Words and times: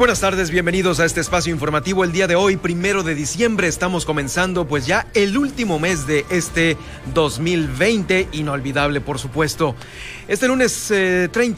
Buenas 0.00 0.20
tardes, 0.20 0.50
bienvenidos 0.50 0.98
a 0.98 1.04
este 1.04 1.20
espacio 1.20 1.52
informativo. 1.52 2.04
El 2.04 2.12
día 2.12 2.26
de 2.26 2.34
hoy, 2.34 2.56
primero 2.56 3.02
de 3.02 3.14
diciembre, 3.14 3.68
estamos 3.68 4.06
comenzando 4.06 4.66
pues 4.66 4.86
ya 4.86 5.06
el 5.12 5.36
último 5.36 5.78
mes 5.78 6.06
de 6.06 6.24
este 6.30 6.78
2020, 7.12 8.28
inolvidable 8.32 9.02
por 9.02 9.18
supuesto. 9.18 9.74
Este 10.26 10.48
lunes 10.48 10.86
30, 10.86 10.94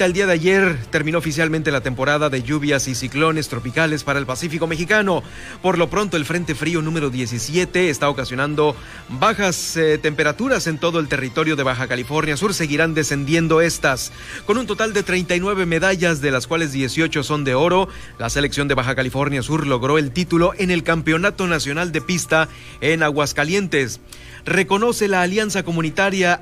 eh, 0.02 0.06
el 0.06 0.12
día 0.12 0.26
de 0.26 0.32
ayer, 0.32 0.76
terminó 0.90 1.18
oficialmente 1.18 1.70
la 1.70 1.82
temporada 1.82 2.30
de 2.30 2.42
lluvias 2.42 2.88
y 2.88 2.96
ciclones 2.96 3.48
tropicales 3.48 4.02
para 4.02 4.18
el 4.18 4.26
Pacífico 4.26 4.66
mexicano. 4.66 5.22
Por 5.62 5.78
lo 5.78 5.88
pronto, 5.88 6.16
el 6.16 6.24
Frente 6.24 6.56
Frío 6.56 6.82
número 6.82 7.10
17 7.10 7.90
está 7.90 8.08
ocasionando 8.08 8.74
bajas 9.08 9.76
eh, 9.76 9.98
temperaturas 9.98 10.66
en 10.66 10.78
todo 10.78 10.98
el 10.98 11.06
territorio 11.06 11.54
de 11.54 11.62
Baja 11.62 11.86
California 11.86 12.36
Sur. 12.36 12.54
Seguirán 12.54 12.94
descendiendo 12.94 13.60
estas, 13.60 14.10
con 14.46 14.58
un 14.58 14.66
total 14.66 14.94
de 14.94 15.04
39 15.04 15.64
medallas, 15.64 16.20
de 16.20 16.32
las 16.32 16.48
cuales 16.48 16.72
18 16.72 17.22
son 17.22 17.44
de 17.44 17.54
oro. 17.54 17.88
La 18.18 18.31
selección 18.32 18.66
de 18.66 18.74
Baja 18.74 18.94
California 18.94 19.42
Sur 19.42 19.66
logró 19.66 19.98
el 19.98 20.10
título 20.10 20.54
en 20.56 20.70
el 20.70 20.82
Campeonato 20.82 21.46
Nacional 21.46 21.92
de 21.92 22.00
Pista 22.00 22.48
en 22.80 23.02
Aguascalientes. 23.02 24.00
Reconoce 24.46 25.06
la 25.06 25.20
Alianza 25.20 25.64
Comunitaria 25.64 26.40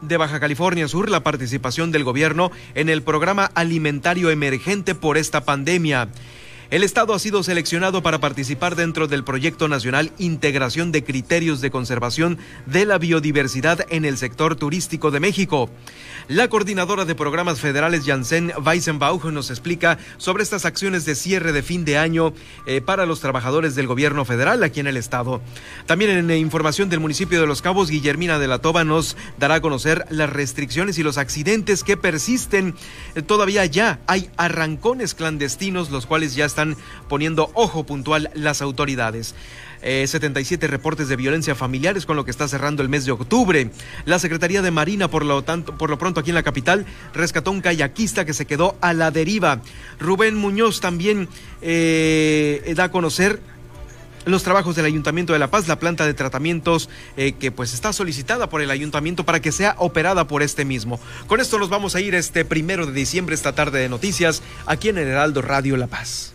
de 0.00 0.16
Baja 0.16 0.40
California 0.40 0.88
Sur 0.88 1.08
la 1.08 1.22
participación 1.22 1.92
del 1.92 2.02
gobierno 2.02 2.50
en 2.74 2.88
el 2.88 3.02
programa 3.02 3.52
alimentario 3.54 4.30
emergente 4.30 4.96
por 4.96 5.16
esta 5.16 5.44
pandemia. 5.44 6.08
El 6.72 6.84
Estado 6.84 7.12
ha 7.12 7.18
sido 7.18 7.42
seleccionado 7.42 8.02
para 8.02 8.18
participar 8.18 8.76
dentro 8.76 9.06
del 9.06 9.24
Proyecto 9.24 9.68
Nacional 9.68 10.10
Integración 10.16 10.90
de 10.90 11.04
Criterios 11.04 11.60
de 11.60 11.70
Conservación 11.70 12.38
de 12.64 12.86
la 12.86 12.96
Biodiversidad 12.96 13.84
en 13.90 14.06
el 14.06 14.16
Sector 14.16 14.56
Turístico 14.56 15.10
de 15.10 15.20
México. 15.20 15.68
La 16.28 16.48
coordinadora 16.48 17.04
de 17.04 17.14
programas 17.14 17.60
federales, 17.60 18.06
Janssen 18.06 18.54
Weissenbauch, 18.64 19.24
nos 19.24 19.50
explica 19.50 19.98
sobre 20.16 20.44
estas 20.44 20.64
acciones 20.64 21.04
de 21.04 21.14
cierre 21.14 21.52
de 21.52 21.62
fin 21.62 21.84
de 21.84 21.98
año 21.98 22.32
eh, 22.64 22.80
para 22.80 23.04
los 23.04 23.20
trabajadores 23.20 23.74
del 23.74 23.86
gobierno 23.86 24.24
federal 24.24 24.62
aquí 24.62 24.80
en 24.80 24.86
el 24.86 24.96
Estado. 24.96 25.42
También 25.84 26.10
en 26.10 26.30
información 26.38 26.88
del 26.88 27.00
municipio 27.00 27.38
de 27.38 27.46
Los 27.46 27.60
Cabos, 27.60 27.90
Guillermina 27.90 28.38
de 28.38 28.48
la 28.48 28.60
Toba 28.60 28.82
nos 28.82 29.18
dará 29.38 29.56
a 29.56 29.60
conocer 29.60 30.06
las 30.08 30.30
restricciones 30.30 30.96
y 30.96 31.02
los 31.02 31.18
accidentes 31.18 31.84
que 31.84 31.98
persisten. 31.98 32.76
Eh, 33.14 33.20
todavía 33.20 33.66
ya 33.66 34.00
hay 34.06 34.30
arrancones 34.38 35.14
clandestinos, 35.14 35.90
los 35.90 36.06
cuales 36.06 36.34
ya 36.34 36.46
están 36.46 36.61
poniendo 37.08 37.50
ojo 37.54 37.84
puntual 37.84 38.30
las 38.34 38.62
autoridades. 38.62 39.34
77 39.82 40.64
eh, 40.64 40.68
reportes 40.68 41.08
de 41.08 41.16
violencia 41.16 41.54
familiares 41.54 42.06
con 42.06 42.16
lo 42.16 42.24
que 42.24 42.30
está 42.30 42.46
cerrando 42.46 42.82
el 42.82 42.88
mes 42.88 43.04
de 43.04 43.12
octubre. 43.12 43.70
La 44.04 44.18
Secretaría 44.18 44.62
de 44.62 44.70
Marina, 44.70 45.08
por 45.08 45.24
lo, 45.24 45.42
tanto, 45.42 45.76
por 45.76 45.90
lo 45.90 45.98
pronto 45.98 46.20
aquí 46.20 46.30
en 46.30 46.36
la 46.36 46.42
capital, 46.42 46.86
rescató 47.12 47.50
un 47.50 47.60
kayakista 47.60 48.24
que 48.24 48.34
se 48.34 48.46
quedó 48.46 48.76
a 48.80 48.92
la 48.92 49.10
deriva. 49.10 49.60
Rubén 49.98 50.36
Muñoz 50.36 50.80
también 50.80 51.28
eh, 51.62 52.72
da 52.76 52.84
a 52.84 52.90
conocer 52.90 53.40
los 54.24 54.44
trabajos 54.44 54.76
del 54.76 54.84
Ayuntamiento 54.84 55.32
de 55.32 55.40
La 55.40 55.50
Paz, 55.50 55.66
la 55.66 55.80
planta 55.80 56.06
de 56.06 56.14
tratamientos 56.14 56.88
eh, 57.16 57.32
que 57.32 57.50
pues 57.50 57.74
está 57.74 57.92
solicitada 57.92 58.48
por 58.48 58.62
el 58.62 58.70
Ayuntamiento 58.70 59.24
para 59.24 59.40
que 59.40 59.50
sea 59.50 59.74
operada 59.78 60.28
por 60.28 60.42
este 60.42 60.64
mismo. 60.64 61.00
Con 61.26 61.40
esto 61.40 61.58
nos 61.58 61.70
vamos 61.70 61.96
a 61.96 62.00
ir 62.00 62.14
este 62.14 62.44
primero 62.44 62.86
de 62.86 62.92
diciembre, 62.92 63.34
esta 63.34 63.52
tarde 63.52 63.80
de 63.80 63.88
noticias, 63.88 64.42
aquí 64.66 64.88
en 64.88 64.98
el 64.98 65.08
Heraldo 65.08 65.42
Radio 65.42 65.76
La 65.76 65.88
Paz. 65.88 66.34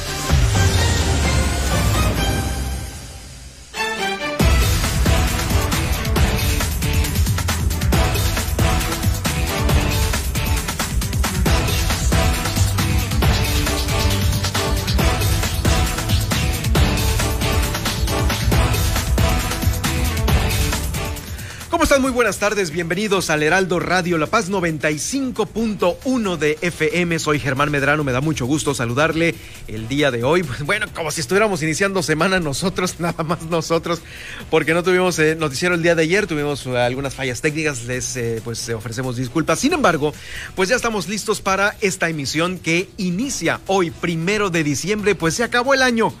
Muy 21.99 22.11
buenas 22.11 22.37
tardes, 22.37 22.71
bienvenidos 22.71 23.29
al 23.29 23.43
Heraldo 23.43 23.77
Radio 23.77 24.17
La 24.17 24.25
Paz 24.25 24.49
95.1 24.49 26.37
de 26.37 26.57
FM. 26.61 27.19
Soy 27.19 27.37
Germán 27.37 27.69
Medrano, 27.69 28.05
me 28.05 28.13
da 28.13 28.21
mucho 28.21 28.45
gusto 28.45 28.73
saludarle 28.73 29.35
el 29.67 29.89
día 29.89 30.09
de 30.09 30.23
hoy. 30.23 30.45
Bueno, 30.63 30.85
como 30.95 31.11
si 31.11 31.19
estuviéramos 31.19 31.61
iniciando 31.61 32.01
semana 32.01 32.39
nosotros, 32.39 32.95
nada 32.99 33.23
más 33.25 33.43
nosotros, 33.43 34.01
porque 34.49 34.73
no 34.73 34.83
tuvimos 34.83 35.19
eh, 35.19 35.35
noticiero 35.35 35.75
el 35.75 35.83
día 35.83 35.93
de 35.93 36.03
ayer, 36.03 36.27
tuvimos 36.27 36.65
eh, 36.65 36.77
algunas 36.77 37.13
fallas 37.13 37.41
técnicas, 37.41 37.83
les 37.83 38.15
eh, 38.15 38.41
pues 38.41 38.69
ofrecemos 38.69 39.17
disculpas. 39.17 39.59
Sin 39.59 39.73
embargo, 39.73 40.13
pues 40.55 40.69
ya 40.69 40.77
estamos 40.77 41.09
listos 41.09 41.41
para 41.41 41.75
esta 41.81 42.07
emisión 42.07 42.57
que 42.57 42.89
inicia 42.95 43.59
hoy, 43.67 43.91
primero 43.91 44.49
de 44.49 44.63
diciembre, 44.63 45.13
pues 45.13 45.33
se 45.33 45.43
acabó 45.43 45.73
el 45.73 45.81
año. 45.81 46.13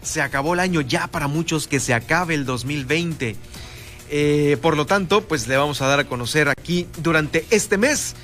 Se 0.00 0.22
acabó 0.22 0.54
el 0.54 0.60
año 0.60 0.80
ya 0.80 1.08
para 1.08 1.26
muchos 1.26 1.66
que 1.66 1.80
se 1.80 1.92
acabe 1.92 2.34
el 2.34 2.44
2020. 2.44 3.36
Eh, 4.10 4.56
por 4.62 4.76
lo 4.76 4.86
tanto, 4.86 5.22
pues 5.22 5.48
le 5.48 5.56
vamos 5.56 5.82
a 5.82 5.86
dar 5.86 6.00
a 6.00 6.04
conocer 6.04 6.48
aquí 6.48 6.86
durante 7.02 7.44
este 7.50 7.78
mes 7.78 8.14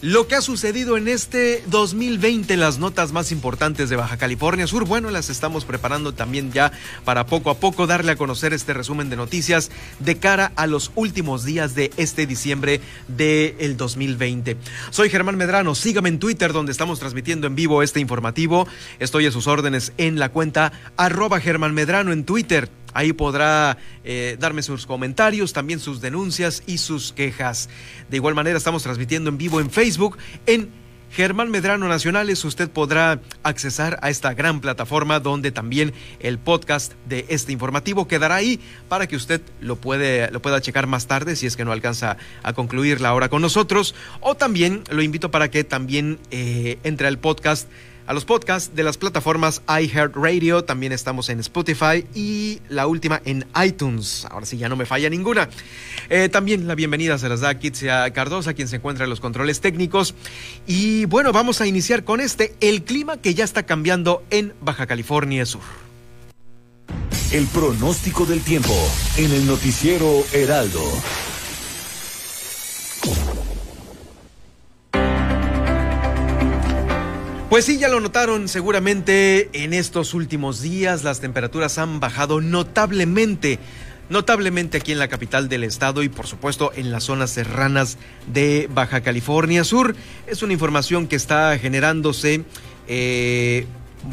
lo 0.00 0.28
que 0.28 0.36
ha 0.36 0.40
sucedido 0.40 0.96
en 0.96 1.08
este 1.08 1.62
2020, 1.66 2.56
las 2.56 2.78
notas 2.78 3.10
más 3.10 3.32
importantes 3.32 3.90
de 3.90 3.96
Baja 3.96 4.16
California 4.16 4.66
Sur. 4.68 4.84
Bueno, 4.84 5.10
las 5.10 5.28
estamos 5.28 5.64
preparando 5.64 6.14
también 6.14 6.52
ya 6.52 6.70
para 7.04 7.26
poco 7.26 7.50
a 7.50 7.58
poco 7.58 7.88
darle 7.88 8.12
a 8.12 8.16
conocer 8.16 8.52
este 8.52 8.74
resumen 8.74 9.10
de 9.10 9.16
noticias 9.16 9.70
de 9.98 10.16
cara 10.16 10.52
a 10.54 10.68
los 10.68 10.92
últimos 10.94 11.44
días 11.44 11.74
de 11.74 11.90
este 11.96 12.26
diciembre 12.26 12.80
del 13.08 13.76
2020. 13.76 14.56
Soy 14.90 15.10
Germán 15.10 15.36
Medrano, 15.36 15.74
sígame 15.74 16.10
en 16.10 16.20
Twitter 16.20 16.52
donde 16.52 16.70
estamos 16.70 17.00
transmitiendo 17.00 17.48
en 17.48 17.56
vivo 17.56 17.82
este 17.82 17.98
informativo. 17.98 18.68
Estoy 19.00 19.26
a 19.26 19.32
sus 19.32 19.48
órdenes 19.48 19.92
en 19.98 20.20
la 20.20 20.28
cuenta 20.28 20.72
arroba 20.96 21.40
Germán 21.40 21.74
Medrano 21.74 22.12
en 22.12 22.24
Twitter. 22.24 22.70
Ahí 22.94 23.12
podrá 23.12 23.76
eh, 24.04 24.36
darme 24.38 24.62
sus 24.62 24.86
comentarios, 24.86 25.52
también 25.52 25.80
sus 25.80 26.00
denuncias 26.00 26.62
y 26.66 26.78
sus 26.78 27.12
quejas. 27.12 27.68
De 28.08 28.16
igual 28.16 28.34
manera 28.34 28.58
estamos 28.58 28.82
transmitiendo 28.82 29.30
en 29.30 29.38
vivo 29.38 29.60
en 29.60 29.70
Facebook 29.70 30.18
en 30.46 30.70
Germán 31.10 31.50
Medrano 31.50 31.88
Nacionales, 31.88 32.44
usted 32.44 32.70
podrá 32.70 33.20
accesar 33.42 33.98
a 34.02 34.10
esta 34.10 34.34
gran 34.34 34.60
plataforma 34.60 35.20
donde 35.20 35.50
también 35.50 35.94
el 36.20 36.38
podcast 36.38 36.92
de 37.06 37.24
este 37.28 37.52
informativo 37.52 38.06
quedará 38.06 38.36
ahí 38.36 38.60
para 38.88 39.06
que 39.06 39.16
usted 39.16 39.40
lo, 39.60 39.76
puede, 39.76 40.30
lo 40.30 40.42
pueda 40.42 40.60
checar 40.60 40.86
más 40.86 41.06
tarde 41.06 41.34
si 41.34 41.46
es 41.46 41.56
que 41.56 41.64
no 41.64 41.72
alcanza 41.72 42.18
a 42.42 42.52
concluir 42.52 43.00
la 43.00 43.14
hora 43.14 43.28
con 43.28 43.42
nosotros. 43.42 43.94
O 44.20 44.34
también 44.34 44.84
lo 44.90 45.02
invito 45.02 45.30
para 45.30 45.50
que 45.50 45.64
también 45.64 46.18
eh, 46.30 46.78
entre 46.84 47.08
al 47.08 47.18
podcast 47.18 47.68
a 48.08 48.14
los 48.14 48.24
podcasts 48.24 48.74
de 48.74 48.82
las 48.82 48.96
plataformas 48.96 49.60
iHeartRadio, 49.68 50.64
también 50.64 50.92
estamos 50.92 51.28
en 51.28 51.40
Spotify 51.40 52.06
y 52.14 52.58
la 52.70 52.86
última 52.86 53.20
en 53.26 53.44
iTunes. 53.62 54.26
Ahora 54.30 54.46
sí, 54.46 54.56
ya 54.56 54.70
no 54.70 54.76
me 54.76 54.86
falla 54.86 55.10
ninguna. 55.10 55.50
Eh, 56.08 56.30
también 56.30 56.66
la 56.66 56.74
bienvenida 56.74 57.18
se 57.18 57.28
las 57.28 57.40
da 57.40 57.58
Kitsia 57.58 58.10
Cardosa, 58.14 58.54
quien 58.54 58.66
se 58.66 58.76
encuentra 58.76 59.04
en 59.04 59.10
los 59.10 59.20
controles 59.20 59.60
técnicos. 59.60 60.14
Y 60.66 61.04
bueno, 61.04 61.32
vamos 61.32 61.60
a 61.60 61.66
iniciar 61.66 62.02
con 62.04 62.22
este, 62.22 62.54
el 62.60 62.82
clima 62.82 63.18
que 63.18 63.34
ya 63.34 63.44
está 63.44 63.64
cambiando 63.64 64.24
en 64.30 64.54
Baja 64.62 64.86
California 64.86 65.44
Sur. 65.44 65.60
El 67.30 67.46
pronóstico 67.48 68.24
del 68.24 68.40
tiempo 68.40 68.74
en 69.18 69.30
el 69.32 69.46
noticiero 69.46 70.24
Heraldo. 70.32 70.82
Pues 77.48 77.64
sí, 77.64 77.78
ya 77.78 77.88
lo 77.88 77.98
notaron 78.00 78.46
seguramente 78.46 79.48
en 79.54 79.72
estos 79.72 80.12
últimos 80.12 80.60
días 80.60 81.02
las 81.02 81.20
temperaturas 81.20 81.78
han 81.78 81.98
bajado 81.98 82.42
notablemente, 82.42 83.58
notablemente 84.10 84.76
aquí 84.76 84.92
en 84.92 84.98
la 84.98 85.08
capital 85.08 85.48
del 85.48 85.64
estado 85.64 86.02
y 86.02 86.10
por 86.10 86.26
supuesto 86.26 86.72
en 86.76 86.90
las 86.90 87.04
zonas 87.04 87.30
serranas 87.30 87.96
de 88.26 88.68
Baja 88.70 89.00
California 89.00 89.64
Sur. 89.64 89.96
Es 90.26 90.42
una 90.42 90.52
información 90.52 91.08
que 91.08 91.16
está 91.16 91.58
generándose 91.58 92.44
eh, 92.86 93.64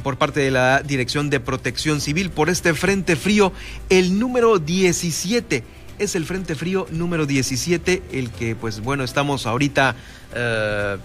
por 0.02 0.18
parte 0.18 0.40
de 0.40 0.52
la 0.52 0.82
Dirección 0.82 1.30
de 1.30 1.42
Protección 1.42 2.00
Civil 2.00 2.30
por 2.30 2.50
este 2.50 2.74
Frente 2.74 3.18
Frío, 3.18 3.52
el 3.90 4.18
número 4.18 4.60
17 4.60 5.62
es 6.00 6.16
el 6.16 6.26
Frente 6.26 6.56
Frío 6.56 6.88
número 6.92 7.26
17, 7.26 8.02
el 8.12 8.30
que 8.32 8.56
pues 8.56 8.80
bueno 8.82 9.04
estamos 9.04 9.46
ahorita 9.46 9.96
eh, 10.34 10.98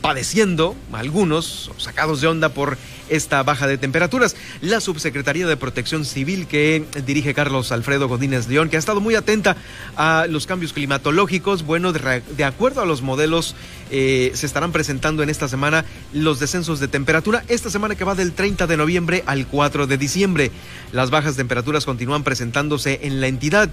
padeciendo, 0.00 0.76
algunos 0.92 1.70
sacados 1.78 2.20
de 2.20 2.26
onda 2.26 2.48
por 2.50 2.78
esta 3.08 3.42
baja 3.42 3.66
de 3.66 3.78
temperaturas. 3.78 4.36
La 4.60 4.80
Subsecretaría 4.80 5.46
de 5.46 5.56
Protección 5.56 6.04
Civil 6.04 6.46
que 6.46 6.84
dirige 7.06 7.34
Carlos 7.34 7.72
Alfredo 7.72 8.08
Godínez 8.08 8.48
León, 8.48 8.68
que 8.68 8.76
ha 8.76 8.78
estado 8.78 9.00
muy 9.00 9.14
atenta 9.14 9.56
a 9.96 10.26
los 10.28 10.46
cambios 10.46 10.72
climatológicos, 10.72 11.64
bueno, 11.64 11.92
de, 11.92 12.44
acuerdo 12.44 12.82
a 12.82 12.86
los 12.86 13.02
modelos, 13.02 13.54
eh, 13.90 14.30
se 14.34 14.46
estarán 14.46 14.72
presentando 14.72 15.22
en 15.22 15.30
esta 15.30 15.48
semana 15.48 15.84
los 16.12 16.38
descensos 16.40 16.80
de 16.80 16.88
temperatura, 16.88 17.44
esta 17.48 17.70
semana 17.70 17.94
que 17.94 18.04
va 18.04 18.14
del 18.14 18.32
30 18.32 18.66
de 18.66 18.76
noviembre 18.76 19.24
al 19.26 19.46
4 19.46 19.86
de 19.86 19.98
diciembre. 19.98 20.50
Las 20.92 21.10
bajas 21.10 21.36
temperaturas 21.36 21.84
continúan 21.84 22.24
presentándose 22.24 23.00
en 23.02 23.20
la 23.20 23.28
entidad. 23.28 23.68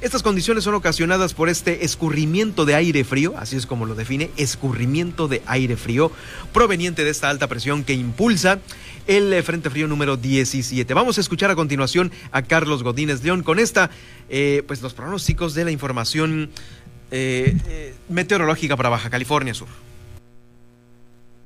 Estas 0.00 0.22
condiciones 0.22 0.64
son 0.64 0.74
ocasionadas 0.74 1.34
por 1.34 1.50
este 1.50 1.84
escurrimiento 1.84 2.64
de 2.64 2.74
aire 2.74 3.04
frío, 3.04 3.34
así 3.36 3.56
es 3.56 3.66
como 3.66 3.84
lo 3.84 3.94
define, 3.94 4.30
escurrimiento 4.38 5.28
de 5.28 5.42
aire 5.44 5.76
frío, 5.76 6.10
proveniente 6.54 7.04
de 7.04 7.10
esta 7.10 7.28
alta 7.28 7.48
presión 7.48 7.84
que 7.84 7.92
impulsa 7.92 8.60
el 9.06 9.30
eh, 9.30 9.42
Frente 9.42 9.68
Frío 9.68 9.88
número 9.88 10.16
17. 10.16 10.94
Vamos 10.94 11.18
a 11.18 11.20
escuchar 11.20 11.50
a 11.50 11.54
continuación 11.54 12.10
a 12.32 12.40
Carlos 12.40 12.82
Godínez 12.82 13.22
León 13.22 13.42
con 13.42 13.58
esta, 13.58 13.90
eh, 14.30 14.62
pues 14.66 14.80
los 14.80 14.94
pronósticos 14.94 15.52
de 15.52 15.66
la 15.66 15.70
información 15.70 16.48
eh, 17.10 17.94
meteorológica 18.08 18.78
para 18.78 18.88
Baja 18.88 19.10
California 19.10 19.52
Sur. 19.52 19.68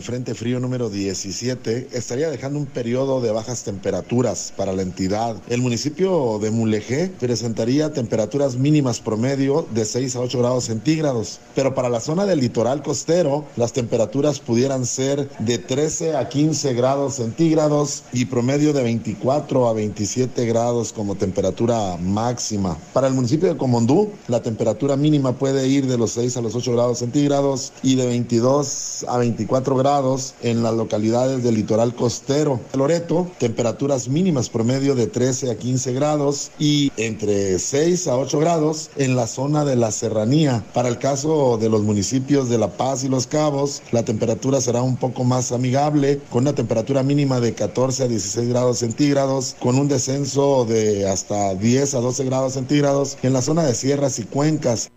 Frente 0.04 0.34
Frío 0.34 0.60
número 0.60 0.90
17 0.90 1.88
estaría 1.92 2.28
dejando 2.28 2.58
un 2.58 2.66
periodo 2.66 3.22
de 3.22 3.30
bajas 3.30 3.62
temperaturas 3.62 4.52
para 4.54 4.74
la 4.74 4.82
entidad. 4.82 5.36
El 5.48 5.62
municipio 5.62 6.38
de 6.40 6.50
Mulegé 6.50 7.10
presentaría 7.18 7.90
temperaturas 7.94 8.56
mínimas 8.56 9.00
promedio 9.00 9.66
de 9.72 9.86
6 9.86 10.16
a 10.16 10.20
8 10.20 10.38
grados 10.40 10.64
centígrados, 10.64 11.40
pero 11.54 11.74
para 11.74 11.88
la 11.88 12.00
zona 12.00 12.26
del 12.26 12.40
litoral 12.40 12.82
costero 12.82 13.46
las 13.56 13.72
temperaturas 13.72 14.40
pudieran 14.40 14.84
ser 14.84 15.26
de 15.38 15.56
13 15.56 16.18
a 16.18 16.28
15 16.28 16.74
grados 16.74 17.14
centígrados 17.14 18.02
y 18.12 18.26
promedio 18.26 18.74
de 18.74 18.82
24 18.82 19.68
a 19.68 19.72
27 19.72 20.44
grados 20.44 20.92
como 20.92 21.14
temperatura 21.14 21.96
máxima. 21.96 22.76
Para 22.92 23.06
el 23.06 23.14
municipio 23.14 23.48
de 23.48 23.56
Comondú 23.56 24.10
la 24.28 24.42
temperatura 24.42 24.96
mínima 24.96 25.32
puede 25.32 25.66
ir 25.66 25.86
de 25.86 25.96
los 25.96 26.10
6 26.10 26.36
a 26.36 26.42
los 26.42 26.54
8 26.54 26.72
grados 26.72 26.98
centígrados 26.98 27.72
y 27.82 27.94
de 27.94 28.06
22 28.06 29.06
a 29.08 29.16
24 29.16 29.76
grados 29.76 29.94
en 30.43 30.64
las 30.64 30.75
localidades 30.75 31.44
del 31.44 31.55
litoral 31.55 31.94
costero. 31.94 32.58
Loreto, 32.73 33.29
temperaturas 33.38 34.08
mínimas 34.08 34.49
promedio 34.49 34.96
de 34.96 35.06
13 35.06 35.52
a 35.52 35.55
15 35.56 35.93
grados 35.93 36.50
y 36.58 36.91
entre 36.96 37.61
6 37.61 38.08
a 38.08 38.17
8 38.17 38.41
grados 38.41 38.91
en 38.96 39.14
la 39.14 39.29
zona 39.29 39.64
de 39.64 39.76
la 39.76 39.93
serranía. 39.93 40.64
Para 40.75 40.88
el 40.88 40.99
caso 40.99 41.58
de 41.58 41.69
los 41.69 41.82
municipios 41.82 42.49
de 42.49 42.58
La 42.58 42.76
Paz 42.76 43.05
y 43.05 43.08
Los 43.08 43.29
Cabos, 43.29 43.82
la 43.93 44.05
temperatura 44.05 44.61
será 44.61 44.82
un 44.82 44.96
poco 44.96 45.23
más 45.23 45.52
amigable, 45.52 46.20
con 46.29 46.43
una 46.43 46.56
temperatura 46.56 47.05
mínima 47.05 47.38
de 47.38 47.55
14 47.55 48.02
a 48.02 48.08
16 48.08 48.49
grados 48.49 48.79
centígrados, 48.79 49.55
con 49.61 49.79
un 49.79 49.87
descenso 49.87 50.64
de 50.64 51.08
hasta 51.08 51.55
10 51.55 51.94
a 51.94 52.00
12 52.00 52.25
grados 52.25 52.55
centígrados 52.55 53.17
en 53.23 53.32
la 53.32 53.43
zona 53.43 53.62
de 53.62 53.76
sierras 53.76 54.19
y 54.19 54.25
cuencas. 54.25 54.91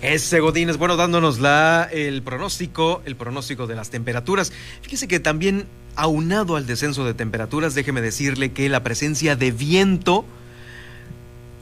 Ese 0.00 0.38
Godínez, 0.38 0.76
bueno, 0.76 0.96
dándonos 0.96 1.40
la, 1.40 1.88
el 1.90 2.22
pronóstico, 2.22 3.02
el 3.04 3.16
pronóstico 3.16 3.66
de 3.66 3.74
las 3.74 3.90
temperaturas. 3.90 4.52
Fíjese 4.82 5.08
que 5.08 5.18
también 5.18 5.66
aunado 5.96 6.54
al 6.54 6.66
descenso 6.66 7.04
de 7.04 7.14
temperaturas, 7.14 7.74
déjeme 7.74 8.00
decirle 8.00 8.52
que 8.52 8.68
la 8.68 8.84
presencia 8.84 9.34
de 9.34 9.50
viento, 9.50 10.24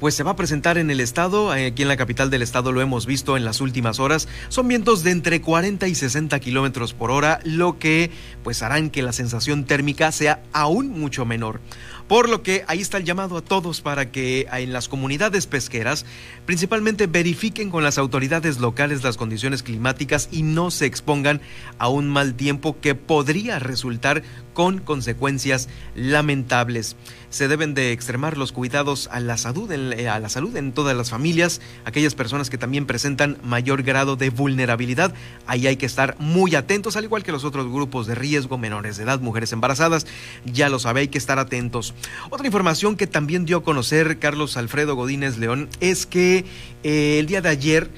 pues 0.01 0.15
se 0.15 0.23
va 0.23 0.33
a 0.33 0.37
presentar 0.37 0.77
en 0.77 0.91
el 0.91 1.01
estado, 1.01 1.51
aquí 1.51 1.81
en 1.81 1.89
la 1.89 1.97
capital 1.97 2.29
del 2.29 2.43
estado 2.43 2.73
lo 2.73 2.83
hemos 2.83 3.07
visto 3.07 3.39
en 3.39 3.47
las 3.47 3.63
últimas 3.63 3.99
horas, 3.99 4.29
son 4.51 4.69
vientos 4.69 5.03
de 5.03 5.13
entre 5.13 5.41
40 5.41 5.89
y 5.89 5.95
60 5.95 6.39
kilómetros 6.39 6.93
por 6.93 7.11
hora, 7.11 7.41
lo 7.45 7.79
que 7.79 8.11
pues 8.45 8.63
harán 8.63 8.91
que 8.91 9.03
la 9.03 9.15
sensación 9.15 9.65
térmica 9.65 10.13
sea 10.13 10.43
aún 10.53 10.91
mucho 10.91 11.25
menor. 11.25 11.61
Por 12.09 12.29
lo 12.29 12.43
que 12.43 12.65
ahí 12.69 12.81
está 12.81 12.99
el 12.99 13.05
llamado 13.05 13.37
a 13.37 13.43
todos 13.43 13.81
para 13.81 14.13
que 14.13 14.47
en 14.53 14.73
las 14.73 14.89
comunidades 14.89 15.47
pesqueras 15.49 16.07
principalmente 16.45 17.09
verifiquen 17.09 17.69
con 17.69 17.83
las 17.83 17.99
autoridades 17.99 18.59
locales 18.59 19.03
las 19.03 19.17
condiciones 19.17 19.65
climáticas 19.65 20.29
y 20.31 20.43
no 20.43 20.71
se 20.71 20.87
expongan 20.87 21.41
a 21.79 21.89
un 21.89 22.09
mal 22.09 22.35
tiempo 22.35 22.77
que 22.81 22.95
podría 22.95 23.59
resultar 23.59 24.23
con 24.57 24.79
consecuencias 24.79 25.69
lamentables. 25.95 26.97
Se 27.29 27.47
deben 27.47 27.75
de 27.75 27.93
extremar 27.93 28.39
los 28.39 28.53
cuidados 28.53 29.07
a 29.13 29.21
la 29.21 29.37
salud 29.37 29.71
en, 29.71 29.93
eh, 29.93 30.09
a 30.09 30.19
la 30.19 30.31
salud 30.31 30.57
en 30.57 30.73
todas 30.73 30.97
las 30.97 31.11
familias, 31.11 31.61
aquellas 31.85 32.15
personas 32.15 32.49
que 32.49 32.57
también 32.57 32.87
presentan 32.87 33.37
mayor 33.45 33.83
grado 33.83 34.17
de 34.17 34.31
vulnerabilidad. 34.31 35.13
Ahí 35.47 35.67
hay 35.67 35.77
que 35.77 35.85
estar 35.85 36.17
muy 36.19 36.55
atentos, 36.55 36.97
al 36.97 37.05
igual 37.05 37.23
que 37.23 37.33
los 37.33 37.45
otros 37.45 37.71
grupos 37.71 38.07
de 38.07 38.15
riesgo, 38.15 38.57
menores 38.57 38.97
de 38.97 39.03
edad, 39.03 39.21
mujeres 39.21 39.53
embarazadas. 39.53 40.07
Ya 40.47 40.71
lo 40.71 40.79
sabe, 40.79 41.01
hay 41.01 41.09
que 41.09 41.19
estar 41.19 41.39
atentos. 41.39 41.93
Otra 42.31 42.47
información 42.47 42.97
que 42.97 43.07
también 43.07 43.45
dio 43.45 43.59
a 43.59 43.63
conocer 43.63 44.19
Carlos 44.19 44.57
Alfredo 44.57 44.97
Godínez 44.97 45.37
León 45.37 45.69
es 45.81 46.07
que 46.07 46.47
eh, 46.83 47.19
el 47.19 47.27
día 47.27 47.43
de 47.43 47.51
ayer 47.51 47.91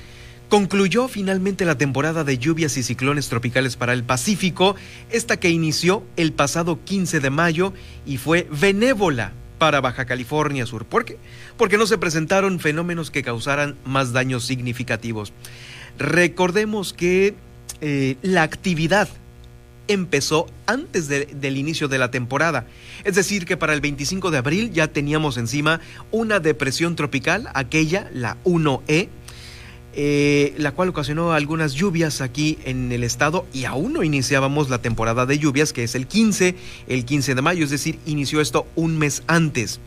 Concluyó 0.49 1.09
finalmente 1.09 1.67
la 1.67 1.77
temporada 1.77 2.25
de 2.25 2.39
lluvias 2.39 2.79
y 2.79 2.83
ciclones 2.83 3.29
tropicales 3.29 3.77
para 3.77 3.93
el 3.93 4.03
Pacífico, 4.03 4.77
esta 5.11 5.39
que 5.39 5.51
inició 5.51 6.05
el 6.17 6.33
pasado 6.33 6.79
15 6.85 7.21
de 7.21 7.29
mayo 7.29 7.75
y 8.07 8.17
fue 8.17 8.49
benévola 8.51 9.33
para 9.59 9.83
Baja 9.83 10.07
California 10.07 10.65
Sur. 10.65 10.87
¿Por 10.87 11.05
qué? 11.05 11.19
Porque 11.59 11.77
no 11.77 11.87
se 11.87 11.99
presentaron 11.99 12.61
fenómenos 12.61 13.11
que 13.11 13.23
causaran 13.23 13.77
más 13.85 14.15
daños 14.15 14.47
significativos. 14.47 15.35
Recordemos 15.99 16.95
que 16.95 17.35
eh, 17.83 18.17
la 18.23 18.43
actividad 18.43 19.09
empezó 19.89 20.47
antes 20.67 21.09
del 21.09 21.57
inicio 21.57 21.89
de 21.89 21.99
la 21.99 22.11
temporada. 22.11 22.67
Es 23.05 23.15
decir, 23.15 23.47
que 23.47 23.57
para 23.57 23.75
el 23.75 23.81
25 23.81 24.31
de 24.31 24.39
abril 24.39 24.71
ya 24.71 24.89
teníamos 24.89 25.39
encima 25.39 25.81
una 26.11 26.41
depresión 26.41 26.95
tropical, 26.95 27.51
aquella, 27.55 28.11
la 28.13 28.37
1E, 28.45 29.09
eh, 30.01 30.55
la 30.59 30.71
cual 30.71 30.91
ocasionó 30.91 31.33
algunas 31.33 31.75
lluvias 31.75 32.21
aquí 32.21 32.57
en 32.65 32.93
el 32.93 33.03
estado 33.03 33.47
y 33.53 33.65
aún 33.65 33.95
no 33.95 34.05
iniciábamos 34.05 34.71
la 34.71 34.81
temporada 34.81 35.27
de 35.27 35.41
lluvias, 35.41 35.73
que 35.73 35.83
es 35.83 35.97
el 35.97 36.07
15, 36.07 36.55
el 36.87 37.05
15 37.05 37.35
de 37.35 37.43
mayo, 37.43 37.65
es 37.65 37.71
decir, 37.71 37.99
inició 38.07 38.41
esto 38.41 38.69
un 38.77 38.97
mes 38.97 39.25
antes. 39.27 39.81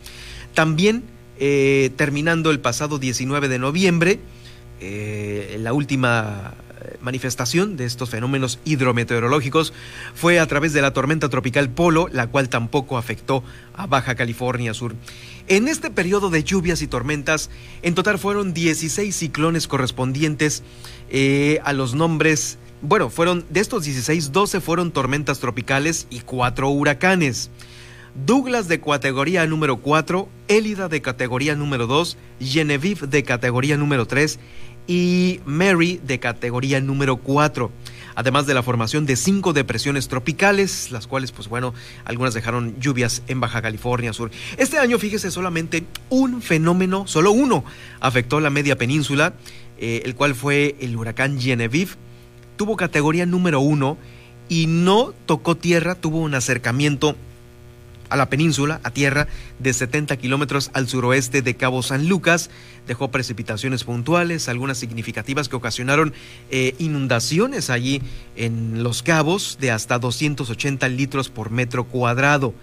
También 0.52 1.04
eh, 1.38 1.92
terminando 1.96 2.50
el 2.50 2.60
pasado 2.60 2.98
19 2.98 3.48
de 3.48 3.58
noviembre, 3.58 4.20
eh, 4.80 5.56
la 5.58 5.72
última 5.72 6.56
manifestación 7.00 7.78
de 7.78 7.86
estos 7.86 8.10
fenómenos 8.10 8.58
hidrometeorológicos 8.66 9.72
fue 10.14 10.40
a 10.40 10.46
través 10.46 10.74
de 10.74 10.82
la 10.82 10.92
tormenta 10.92 11.30
tropical 11.30 11.70
Polo, 11.70 12.08
la 12.12 12.26
cual 12.26 12.50
tampoco 12.50 12.98
afectó 12.98 13.42
a 13.74 13.86
Baja 13.86 14.14
California 14.14 14.74
Sur. 14.74 14.94
En 15.48 15.68
este 15.68 15.90
periodo 15.90 16.30
de 16.30 16.44
lluvias 16.44 16.82
y 16.82 16.86
tormentas, 16.86 17.50
en 17.82 17.94
total 17.94 18.18
fueron 18.18 18.54
16 18.54 19.14
ciclones 19.14 19.66
correspondientes 19.66 20.62
eh, 21.10 21.60
a 21.64 21.72
los 21.72 21.94
nombres, 21.94 22.58
bueno, 22.80 23.10
fueron 23.10 23.44
de 23.48 23.60
estos 23.60 23.84
16, 23.84 24.32
12 24.32 24.60
fueron 24.60 24.90
tormentas 24.90 25.38
tropicales 25.38 26.08
y 26.10 26.20
4 26.20 26.68
huracanes. 26.68 27.50
Douglas 28.26 28.68
de 28.68 28.80
categoría 28.80 29.46
número 29.46 29.78
4, 29.78 30.28
Élida 30.48 30.88
de 30.88 31.00
categoría 31.00 31.54
número 31.54 31.86
2, 31.86 32.18
Genevieve 32.40 33.06
de 33.06 33.22
categoría 33.22 33.76
número 33.76 34.06
3 34.06 34.38
y 34.86 35.40
Mary 35.46 36.00
de 36.04 36.18
categoría 36.18 36.80
número 36.80 37.18
4 37.18 37.70
además 38.14 38.46
de 38.46 38.54
la 38.54 38.62
formación 38.62 39.06
de 39.06 39.16
cinco 39.16 39.52
depresiones 39.52 40.08
tropicales, 40.08 40.90
las 40.90 41.06
cuales, 41.06 41.32
pues 41.32 41.48
bueno, 41.48 41.74
algunas 42.04 42.34
dejaron 42.34 42.78
lluvias 42.80 43.22
en 43.28 43.40
Baja 43.40 43.62
California 43.62 44.12
Sur. 44.12 44.30
Este 44.56 44.78
año, 44.78 44.98
fíjese, 44.98 45.30
solamente 45.30 45.84
un 46.08 46.42
fenómeno, 46.42 47.06
solo 47.06 47.32
uno, 47.32 47.64
afectó 48.00 48.40
la 48.40 48.50
media 48.50 48.76
península, 48.76 49.34
eh, 49.78 50.02
el 50.04 50.14
cual 50.14 50.34
fue 50.34 50.76
el 50.80 50.96
huracán 50.96 51.40
Genevieve. 51.40 51.92
Tuvo 52.56 52.76
categoría 52.76 53.26
número 53.26 53.60
uno 53.60 53.98
y 54.48 54.66
no 54.66 55.14
tocó 55.26 55.56
tierra, 55.56 55.94
tuvo 55.94 56.18
un 56.18 56.34
acercamiento 56.34 57.16
a 58.12 58.16
la 58.16 58.28
península, 58.28 58.80
a 58.84 58.90
tierra, 58.90 59.26
de 59.58 59.72
70 59.72 60.16
kilómetros 60.18 60.70
al 60.74 60.86
suroeste 60.86 61.40
de 61.40 61.56
Cabo 61.56 61.82
San 61.82 62.08
Lucas. 62.08 62.50
Dejó 62.86 63.10
precipitaciones 63.10 63.84
puntuales, 63.84 64.48
algunas 64.48 64.76
significativas 64.76 65.48
que 65.48 65.56
ocasionaron 65.56 66.12
eh, 66.50 66.74
inundaciones 66.78 67.70
allí 67.70 68.02
en 68.36 68.82
Los 68.82 69.02
Cabos 69.02 69.56
de 69.60 69.70
hasta 69.70 69.98
280 69.98 70.88
litros 70.90 71.30
por 71.30 71.50
metro 71.50 71.84
cuadrado. 71.84 72.54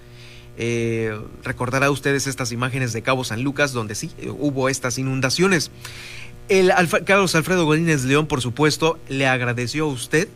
Eh, 0.58 1.18
recordará 1.44 1.90
ustedes 1.90 2.28
estas 2.28 2.52
imágenes 2.52 2.94
de 2.94 3.02
Cabo 3.02 3.24
San 3.24 3.42
Lucas 3.44 3.72
donde 3.72 3.96
sí 3.96 4.12
eh, 4.20 4.30
hubo 4.30 4.70
estas 4.70 5.00
inundaciones. 5.00 5.72
El 6.48 6.72
Carlos 7.06 7.34
Alfredo 7.34 7.66
Godínez 7.66 8.04
León, 8.04 8.28
por 8.28 8.42
supuesto, 8.42 9.00
le 9.08 9.28
agradeció 9.28 9.86
a 9.86 9.88
usted 9.88 10.28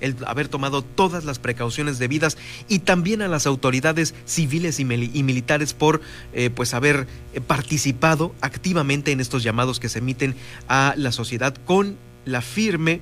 el 0.00 0.16
haber 0.26 0.48
tomado 0.48 0.82
todas 0.82 1.24
las 1.24 1.38
precauciones 1.38 1.98
debidas 1.98 2.38
y 2.68 2.80
también 2.80 3.22
a 3.22 3.28
las 3.28 3.46
autoridades 3.46 4.14
civiles 4.26 4.80
y, 4.80 4.84
militares 4.84 5.74
por 5.74 6.00
eh, 6.32 6.50
pues 6.50 6.74
haber 6.74 7.06
participado 7.46 8.34
activamente 8.40 9.12
en 9.12 9.20
estos 9.20 9.42
llamados 9.42 9.80
que 9.80 9.88
se 9.88 9.98
emiten 9.98 10.34
a 10.68 10.94
la 10.96 11.12
sociedad 11.12 11.54
con 11.64 11.96
la 12.24 12.42
firme 12.42 13.00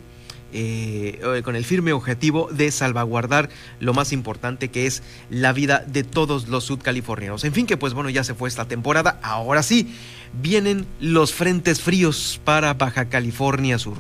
eh, 0.51 1.21
eh, 1.23 1.43
con 1.43 1.57
el 1.57 1.65
firme 1.65 1.93
objetivo 1.93 2.49
de 2.51 2.71
salvaguardar 2.71 3.51
lo 3.81 3.93
más 3.93 4.15
importante 4.15 4.71
que 4.71 4.87
es 4.87 5.03
la 5.29 5.53
vida 5.53 5.85
de 5.87 6.05
todos 6.05 6.49
los 6.49 6.65
sudcalifornianos. 6.65 7.45
En 7.45 7.53
fin, 7.53 7.67
que 7.67 7.77
pues 7.77 7.93
bueno, 7.93 8.09
ya 8.09 8.25
se 8.25 8.33
fue 8.33 8.49
esta 8.49 8.65
temporada, 8.65 9.21
ahora 9.23 9.63
sí, 9.63 9.95
vienen 10.41 10.87
los 11.01 11.35
frentes 11.35 11.83
fríos 11.83 12.41
para 12.45 12.73
Baja 12.73 13.11
California 13.11 13.79
Sur. 13.79 13.99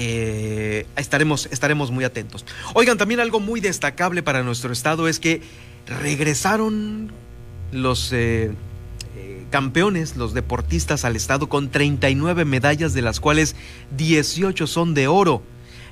Eh, 0.00 0.86
estaremos, 0.96 1.48
estaremos 1.50 1.90
muy 1.90 2.04
atentos. 2.04 2.46
Oigan, 2.74 2.98
también 2.98 3.18
algo 3.18 3.40
muy 3.40 3.60
destacable 3.60 4.22
para 4.22 4.44
nuestro 4.44 4.72
estado 4.72 5.08
es 5.08 5.18
que 5.18 5.42
regresaron 5.86 7.10
los 7.72 8.14
campeones, 9.50 10.16
los 10.16 10.34
deportistas 10.34 11.04
al 11.04 11.16
estado 11.16 11.48
con 11.48 11.70
39 11.70 12.44
medallas, 12.44 12.94
de 12.94 13.02
las 13.02 13.18
cuales 13.18 13.56
18 13.96 14.66
son 14.68 14.94
de 14.94 15.08
oro. 15.08 15.42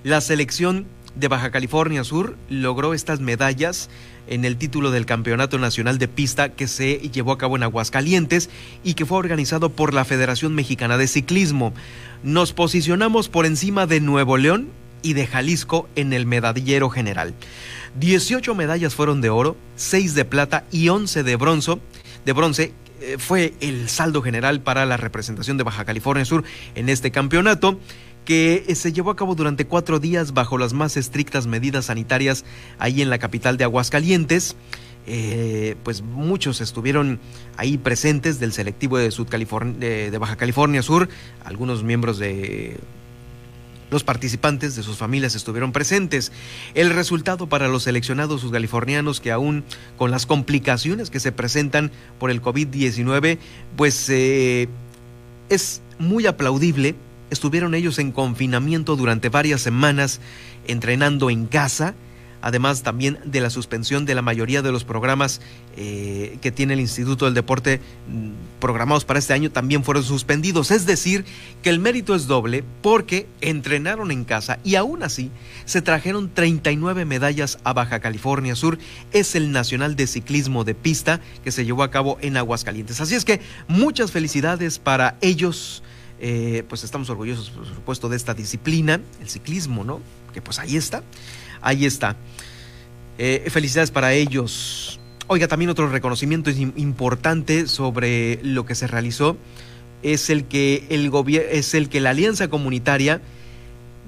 La 0.05 0.21
selección 0.21 0.87
de 1.17 1.29
Baja 1.29 1.51
California 1.51 2.05
Sur 2.05 2.37
logró 2.49 2.95
estas 2.95 3.21
medallas 3.21 3.89
en 4.27 4.45
el 4.45 4.57
título 4.57 4.91
del 4.91 5.07
Campeonato 5.07 5.59
Nacional 5.59 5.99
de 5.99 6.09
Pista 6.09 6.51
que 6.51 6.69
se 6.69 6.99
llevó 7.11 7.33
a 7.33 7.39
cabo 7.39 7.57
en 7.57 7.63
Aguascalientes 7.63 8.51
y 8.85 8.95
que 8.95 9.07
fue 9.07 9.19
organizado 9.19 9.71
por 9.71 9.95
la 9.95 10.05
Federación 10.05 10.55
Mexicana 10.55 10.99
de 10.99 11.09
Ciclismo. 11.09 11.73
Nos 12.23 12.53
posicionamos 12.53 13.29
por 13.29 13.47
encima 13.47 13.87
de 13.87 14.01
Nuevo 14.01 14.37
León 14.37 14.69
y 15.03 15.13
de 15.13 15.27
Jalisco 15.27 15.89
en 15.95 16.13
el 16.13 16.27
medallero 16.27 16.91
general. 16.91 17.35
18 17.99 18.55
medallas 18.55 18.95
fueron 18.95 19.21
de 19.21 19.31
oro, 19.31 19.57
6 19.77 20.15
de 20.15 20.25
plata 20.25 20.65
y 20.71 20.89
11 20.89 21.23
de 21.23 21.37
bronce. 21.37 21.79
De 22.25 22.33
bronce 22.33 22.73
fue 23.19 23.55
el 23.61 23.89
saldo 23.89 24.23
general 24.23 24.61
para 24.61 24.87
la 24.87 24.97
representación 24.97 25.57
de 25.57 25.65
Baja 25.65 25.85
California 25.85 26.25
Sur 26.25 26.45
en 26.75 26.89
este 26.89 27.11
campeonato 27.11 27.79
que 28.27 28.65
eh, 28.67 28.75
se 28.75 28.93
llevó 28.93 29.11
a 29.11 29.17
cabo 29.17 29.35
durante 29.35 29.65
cuatro 29.65 29.99
días 29.99 30.35
bajo 30.35 30.59
las 30.59 30.75
más 30.75 30.99
estrictas 30.99 31.47
medidas 31.47 31.87
sanitarias 31.87 32.45
ahí 32.79 33.01
en 33.01 33.09
la 33.09 33.19
capital 33.19 33.57
de 33.57 33.65
Aguascalientes. 33.65 34.57
Eh, 35.09 35.77
pues 35.85 36.03
muchos 36.03 36.61
estuvieron 36.61 37.21
ahí 37.57 37.79
presentes 37.79 38.41
del 38.41 38.53
selectivo 38.53 38.99
de, 38.99 39.09
de, 40.11 40.19
Baja 40.19 40.35
California 40.35 40.83
Sur, 40.83 41.09
algunos 41.45 41.85
miembros 41.85 42.19
de 42.19 42.77
los 43.91 44.05
participantes 44.05 44.77
de 44.77 44.83
sus 44.83 44.97
familias 44.97 45.35
estuvieron 45.35 45.73
presentes. 45.73 46.33
El 46.75 46.91
resultado 46.91 47.49
para 47.49 47.69
los 47.69 47.85
seleccionados 47.85 48.41
sudcalifornianos 48.41 49.21
que 49.21 49.33
aún 49.33 49.65
con 49.97 50.11
las 50.11 50.27
complicaciones 50.27 51.11
que 51.11 51.21
se 51.21 51.33
presentan 51.33 51.91
por 52.19 52.31
el 52.31 52.43
COVID-19, 52.43 53.39
pues 53.77 54.09
eh, 54.09 54.69
es 55.49 55.81
muy 55.99 56.27
aplaudible 56.27 56.95
Estuvieron 57.31 57.75
ellos 57.75 57.99
en 57.99 58.13
confinamiento 58.13 58.95
durante 58.95 59.29
varias 59.29 59.61
semanas, 59.61 60.21
entrenando 60.69 61.29
en 61.29 61.47
casa, 61.47 61.95
además 62.43 62.83
también 62.83 63.19
de 63.25 63.41
la 63.41 63.51
suspensión 63.51 64.05
de 64.05 64.15
la 64.15 64.23
mayoría 64.23 64.63
de 64.63 64.73
los 64.73 64.85
programas 64.85 65.41
eh, 65.77 66.39
que 66.41 66.53
tiene 66.53 66.75
el 66.75 66.81
Instituto 66.81 67.25
del 67.25 67.35
Deporte 67.35 67.81
mm, 68.09 68.31
programados 68.61 69.05
para 69.05 69.19
este 69.19 69.33
año 69.33 69.51
también 69.51 69.85
fueron 69.85 70.05
suspendidos. 70.05 70.71
Es 70.71 70.87
decir, 70.87 71.25
que 71.63 71.71
el 71.71 71.79
mérito 71.79 72.15
es 72.15 72.27
doble 72.27 72.65
porque 72.83 73.27
entrenaron 73.41 74.11
en 74.11 74.25
casa 74.25 74.59
y 74.65 74.77
aún 74.77 75.03
así 75.03 75.31
se 75.65 75.83
trajeron 75.83 76.31
39 76.33 77.05
medallas 77.05 77.59
a 77.65 77.73
Baja 77.73 78.01
California 78.01 78.55
Sur. 78.55 78.79
Es 79.13 79.35
el 79.35 79.53
Nacional 79.53 79.97
de 79.97 80.07
Ciclismo 80.07 80.65
de 80.65 80.75
Pista 80.75 81.21
que 81.45 81.53
se 81.53 81.65
llevó 81.65 81.83
a 81.83 81.91
cabo 81.91 82.19
en 82.21 82.37
Aguascalientes. 82.37 83.01
Así 83.01 83.15
es 83.15 83.25
que 83.25 83.41
muchas 83.69 84.13
felicidades 84.13 84.79
para 84.79 85.17
ellos 85.21 85.83
eh, 86.19 86.65
pues 86.69 86.83
estamos 86.83 87.11
orgullosos, 87.11 87.51
por 87.51 87.67
supuesto, 87.67 88.09
de 88.09 88.17
esta 88.17 88.33
disciplina, 88.33 89.01
el 89.21 89.29
ciclismo, 89.29 89.85
¿no? 89.85 90.01
Que 90.33 90.41
pues 90.41 90.59
ahí 90.59 90.77
está, 90.77 91.03
ahí 91.61 91.87
está. 91.87 92.17
Eh, 93.19 93.49
felicidades 93.51 93.91
para 93.91 94.13
ellos. 94.13 95.01
Oiga, 95.29 95.49
también 95.49 95.71
otro 95.71 95.89
reconocimiento 95.89 96.51
importante 96.51 97.67
sobre 97.67 98.39
lo 98.43 98.65
que 98.65 98.75
se 98.75 98.87
realizó 98.87 99.37
es 100.03 100.31
el 100.31 100.45
que 100.45 100.87
el 100.91 101.11
es 101.51 101.75
el 101.75 101.89
que 101.89 102.01
la 102.01 102.11
Alianza 102.11 102.49
Comunitaria 102.49 103.21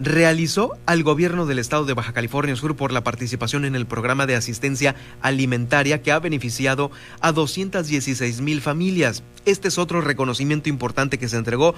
realizó 0.01 0.77
al 0.87 1.03
gobierno 1.03 1.47
del 1.47 1.59
estado 1.59 1.85
de 1.85 1.95
Baja 1.95 2.13
California 2.13 2.55
Sur 2.55 2.77
por 2.77 2.93
la 2.93 3.03
participación 3.03 3.65
en 3.65 3.75
el 3.75 3.87
programa 3.87 4.27
de 4.27 4.37
asistencia 4.37 4.95
alimentaria 5.21 6.03
que 6.03 6.13
ha 6.13 6.21
beneficiado 6.21 6.91
a 7.21 7.33
216 7.33 8.41
mil 8.41 8.61
familias. 8.61 9.23
Este 9.45 9.69
es 9.69 9.79
otro 9.79 10.01
reconocimiento 10.01 10.69
importante 10.69 11.19
que 11.19 11.29
se 11.29 11.37
entregó 11.37 11.75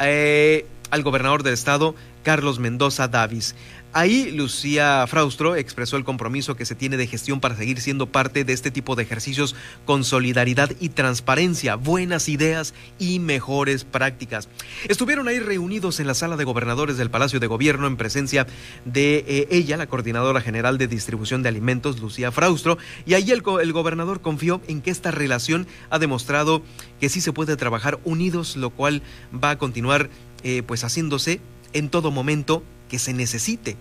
eh, 0.00 0.66
al 0.90 1.02
gobernador 1.02 1.42
del 1.42 1.54
estado, 1.54 1.94
Carlos 2.22 2.58
Mendoza 2.58 3.08
Davis. 3.08 3.54
Ahí 3.94 4.30
Lucía 4.30 5.06
Fraustro 5.06 5.54
expresó 5.54 5.98
el 5.98 6.04
compromiso 6.04 6.56
que 6.56 6.64
se 6.64 6.74
tiene 6.74 6.96
de 6.96 7.06
gestión 7.06 7.40
para 7.40 7.56
seguir 7.56 7.78
siendo 7.78 8.06
parte 8.06 8.42
de 8.42 8.54
este 8.54 8.70
tipo 8.70 8.96
de 8.96 9.02
ejercicios 9.02 9.54
con 9.84 10.04
solidaridad 10.04 10.70
y 10.80 10.88
transparencia, 10.88 11.76
buenas 11.76 12.30
ideas 12.30 12.72
y 12.98 13.18
mejores 13.18 13.84
prácticas. 13.84 14.48
Estuvieron 14.88 15.28
ahí 15.28 15.40
reunidos 15.40 16.00
en 16.00 16.06
la 16.06 16.14
sala 16.14 16.38
de 16.38 16.44
gobernadores 16.44 16.96
del 16.96 17.10
Palacio 17.10 17.38
de 17.38 17.46
Gobierno 17.48 17.86
en 17.86 17.98
presencia 17.98 18.46
de 18.86 19.26
eh, 19.28 19.48
ella, 19.50 19.76
la 19.76 19.88
coordinadora 19.88 20.40
general 20.40 20.78
de 20.78 20.88
distribución 20.88 21.42
de 21.42 21.50
alimentos, 21.50 22.00
Lucía 22.00 22.32
Fraustro, 22.32 22.78
y 23.04 23.12
ahí 23.12 23.30
el, 23.30 23.42
gobernador 23.42 24.22
confió 24.22 24.62
en 24.68 24.80
que 24.80 24.90
esta 24.90 25.10
relación 25.10 25.66
ha 25.90 25.98
demostrado 25.98 26.62
que 26.98 27.10
sí 27.10 27.20
se 27.20 27.34
puede 27.34 27.56
trabajar 27.58 28.00
unidos, 28.04 28.56
lo 28.56 28.70
cual 28.70 29.02
va 29.32 29.50
a 29.50 29.58
continuar 29.58 30.08
eh, 30.44 30.62
pues 30.62 30.82
haciéndose 30.82 31.42
en 31.74 31.90
todo 31.90 32.10
momento 32.10 32.62
que 32.92 32.98
se 32.98 33.14
necesite 33.14 33.74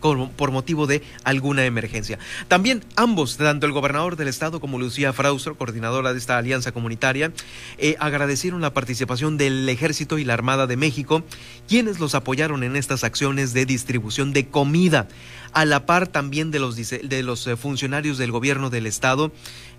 por 0.00 0.50
motivo 0.50 0.86
de 0.86 1.02
alguna 1.24 1.64
emergencia. 1.64 2.18
También 2.48 2.84
ambos, 2.96 3.36
tanto 3.36 3.66
el 3.66 3.72
gobernador 3.72 4.16
del 4.16 4.28
estado 4.28 4.60
como 4.60 4.78
Lucía 4.78 5.12
Fraustro, 5.12 5.56
coordinadora 5.56 6.12
de 6.12 6.18
esta 6.18 6.38
alianza 6.38 6.72
comunitaria, 6.72 7.32
eh, 7.78 7.96
agradecieron 7.98 8.60
la 8.60 8.74
participación 8.74 9.38
del 9.38 9.68
Ejército 9.68 10.18
y 10.18 10.24
la 10.24 10.34
Armada 10.34 10.66
de 10.66 10.76
México, 10.76 11.22
quienes 11.68 12.00
los 12.00 12.14
apoyaron 12.14 12.64
en 12.64 12.76
estas 12.76 13.04
acciones 13.04 13.54
de 13.54 13.66
distribución 13.66 14.32
de 14.32 14.46
comida, 14.46 15.06
a 15.54 15.64
la 15.64 15.86
par 15.86 16.08
también 16.08 16.50
de 16.50 16.58
los, 16.58 16.76
de 16.76 17.22
los 17.22 17.46
eh, 17.46 17.56
funcionarios 17.56 18.18
del 18.18 18.32
gobierno 18.32 18.70
del 18.70 18.86
estado 18.86 19.32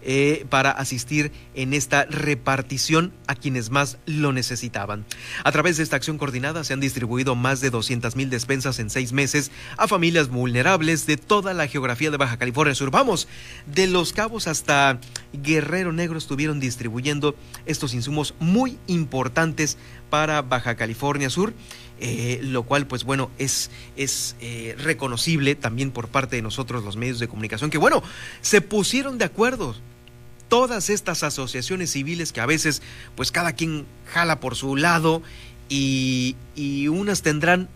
eh, 0.07 0.45
para 0.49 0.69
asistir 0.69 1.31
en 1.55 1.73
esta 1.73 2.05
repartición 2.05 3.11
a 3.25 3.33
quienes 3.33 3.71
más 3.71 3.97
lo 4.05 4.31
necesitaban. 4.33 5.03
A 5.43 5.51
través 5.51 5.77
de 5.77 5.83
esta 5.83 5.95
acción 5.95 6.19
coordinada 6.19 6.63
se 6.63 6.73
han 6.73 6.79
distribuido 6.79 7.35
más 7.35 7.59
de 7.59 7.71
200 7.71 8.15
mil 8.15 8.29
despensas 8.29 8.77
en 8.77 8.91
seis 8.91 9.13
meses 9.13 9.51
a 9.77 9.87
familias 9.87 10.29
vulnerables 10.29 11.07
de 11.07 11.17
toda 11.17 11.55
la 11.55 11.67
geografía 11.67 12.11
de 12.11 12.17
Baja 12.17 12.37
California 12.37 12.75
Sur. 12.75 12.91
Vamos, 12.91 13.27
de 13.65 13.87
Los 13.87 14.13
Cabos 14.13 14.47
hasta 14.47 14.99
Guerrero 15.33 15.91
Negro 15.91 16.19
estuvieron 16.19 16.59
distribuyendo 16.59 17.35
estos 17.65 17.95
insumos 17.95 18.35
muy 18.39 18.77
importantes 18.85 19.77
para 20.15 20.41
Baja 20.41 20.75
California 20.75 21.29
Sur. 21.29 21.53
Eh, 21.99 22.39
lo 22.41 22.63
cual 22.63 22.87
pues 22.87 23.03
bueno 23.05 23.31
es, 23.37 23.69
es 23.95 24.35
eh, 24.41 24.75
reconocible 24.77 25.55
también 25.55 25.91
por 25.91 26.09
parte 26.09 26.35
de 26.35 26.41
nosotros 26.41 26.83
los 26.83 26.97
medios 26.97 27.19
de 27.19 27.29
comunicación 27.29 27.69
que 27.69 27.77
bueno 27.77 28.03
se 28.41 28.59
pusieron 28.59 29.17
de 29.17 29.23
acuerdo 29.23 29.75
todas 30.49 30.89
estas 30.89 31.23
asociaciones 31.23 31.91
civiles 31.91 32.33
que 32.33 32.41
a 32.41 32.45
veces 32.45 32.81
pues 33.15 33.31
cada 33.31 33.53
quien 33.53 33.85
jala 34.07 34.41
por 34.41 34.57
su 34.57 34.75
lado 34.75 35.21
y, 35.69 36.35
unas 36.89 37.21
tendrán 37.21 37.69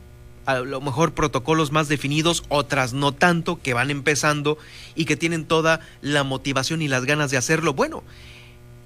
a 0.46 0.60
lo 0.60 0.82
mejor 0.82 1.14
protocolos 1.14 1.72
más 1.72 1.88
definidos, 1.88 2.44
otras 2.50 2.92
no 2.92 3.14
tanto, 3.14 3.62
que 3.62 3.74
van 3.74 3.90
empezando 3.90 4.58
y 4.96 5.06
que 5.06 5.16
tienen 5.16 5.46
toda 5.46 5.80
la 6.02 6.26
motivación 6.26 6.82
y 6.82 6.90
las 6.90 7.06
ganas 7.06 7.32
de 7.32 7.38
hacerlo. 7.38 7.74
Bueno, 7.74 8.04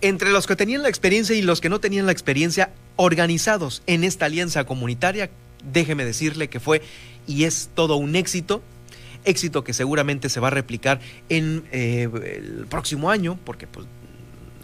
entre 0.02 0.32
los 0.32 0.46
que 0.46 0.56
tenían 0.58 0.84
la 0.84 0.90
experiencia 0.90 1.36
y 1.36 1.42
los 1.42 1.62
que 1.62 1.70
no 1.70 1.80
tenían 1.80 2.06
la 2.06 2.12
experiencia, 2.12 2.74
organizados 2.96 3.84
en 3.88 4.04
esta 4.04 4.26
alianza 4.26 4.66
comunitaria, 4.66 5.30
déjeme 5.72 6.06
decirle 6.06 6.50
que 6.50 6.60
fue 6.60 6.82
y 7.28 7.46
es 7.46 7.70
todo 7.74 7.96
un 7.96 8.16
éxito 8.16 8.62
éxito 9.26 9.64
que 9.64 9.74
seguramente 9.74 10.30
se 10.30 10.40
va 10.40 10.48
a 10.48 10.52
replicar 10.52 11.00
en 11.30 11.64
eh, 11.72 12.10
el 12.14 12.66
próximo 12.70 13.10
año, 13.10 13.38
porque 13.44 13.68
pues 13.68 13.88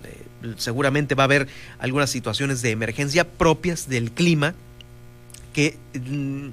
eh, 0.03 0.53
seguramente 0.57 1.15
va 1.15 1.23
a 1.23 1.25
haber 1.25 1.47
algunas 1.79 2.09
situaciones 2.09 2.61
de 2.61 2.71
emergencia 2.71 3.27
propias 3.27 3.89
del 3.89 4.11
clima 4.11 4.53
que 5.53 5.77
mm, 5.93 6.49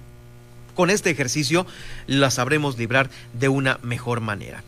con 0.75 0.90
este 0.90 1.11
ejercicio 1.11 1.66
las 2.06 2.35
sabremos 2.35 2.78
librar 2.78 3.11
de 3.33 3.49
una 3.49 3.78
mejor 3.83 4.21
manera. 4.21 4.62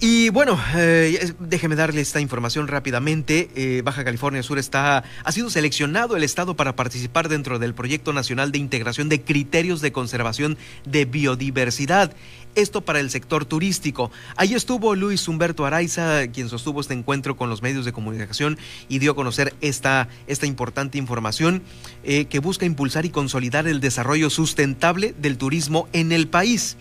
Y 0.00 0.28
bueno, 0.30 0.58
eh, 0.76 1.32
déjeme 1.38 1.76
darle 1.76 2.00
esta 2.00 2.20
información 2.20 2.68
rápidamente. 2.68 3.50
Eh, 3.54 3.82
Baja 3.82 4.04
California 4.04 4.42
Sur 4.42 4.58
está, 4.58 5.04
ha 5.24 5.32
sido 5.32 5.50
seleccionado 5.50 6.16
el 6.16 6.24
estado 6.24 6.56
para 6.56 6.76
participar 6.76 7.28
dentro 7.28 7.58
del 7.58 7.74
proyecto 7.74 8.12
nacional 8.12 8.52
de 8.52 8.58
integración 8.58 9.08
de 9.08 9.22
criterios 9.22 9.80
de 9.80 9.92
conservación 9.92 10.58
de 10.84 11.04
biodiversidad 11.04 12.14
esto 12.54 12.82
para 12.82 13.00
el 13.00 13.10
sector 13.10 13.44
turístico. 13.44 14.10
Ahí 14.36 14.54
estuvo 14.54 14.94
Luis 14.94 15.26
Humberto 15.28 15.66
Araiza, 15.66 16.26
quien 16.28 16.48
sostuvo 16.48 16.80
este 16.80 16.94
encuentro 16.94 17.36
con 17.36 17.50
los 17.50 17.62
medios 17.62 17.84
de 17.84 17.92
comunicación 17.92 18.58
y 18.88 18.98
dio 18.98 19.12
a 19.12 19.16
conocer 19.16 19.54
esta, 19.60 20.08
esta 20.26 20.46
importante 20.46 20.98
información 20.98 21.62
eh, 22.04 22.26
que 22.26 22.38
busca 22.38 22.66
impulsar 22.66 23.04
y 23.06 23.10
consolidar 23.10 23.66
el 23.66 23.80
desarrollo 23.80 24.30
sustentable 24.30 25.14
del 25.18 25.38
turismo 25.38 25.88
en 25.92 26.12
el 26.12 26.28
país. 26.28 26.76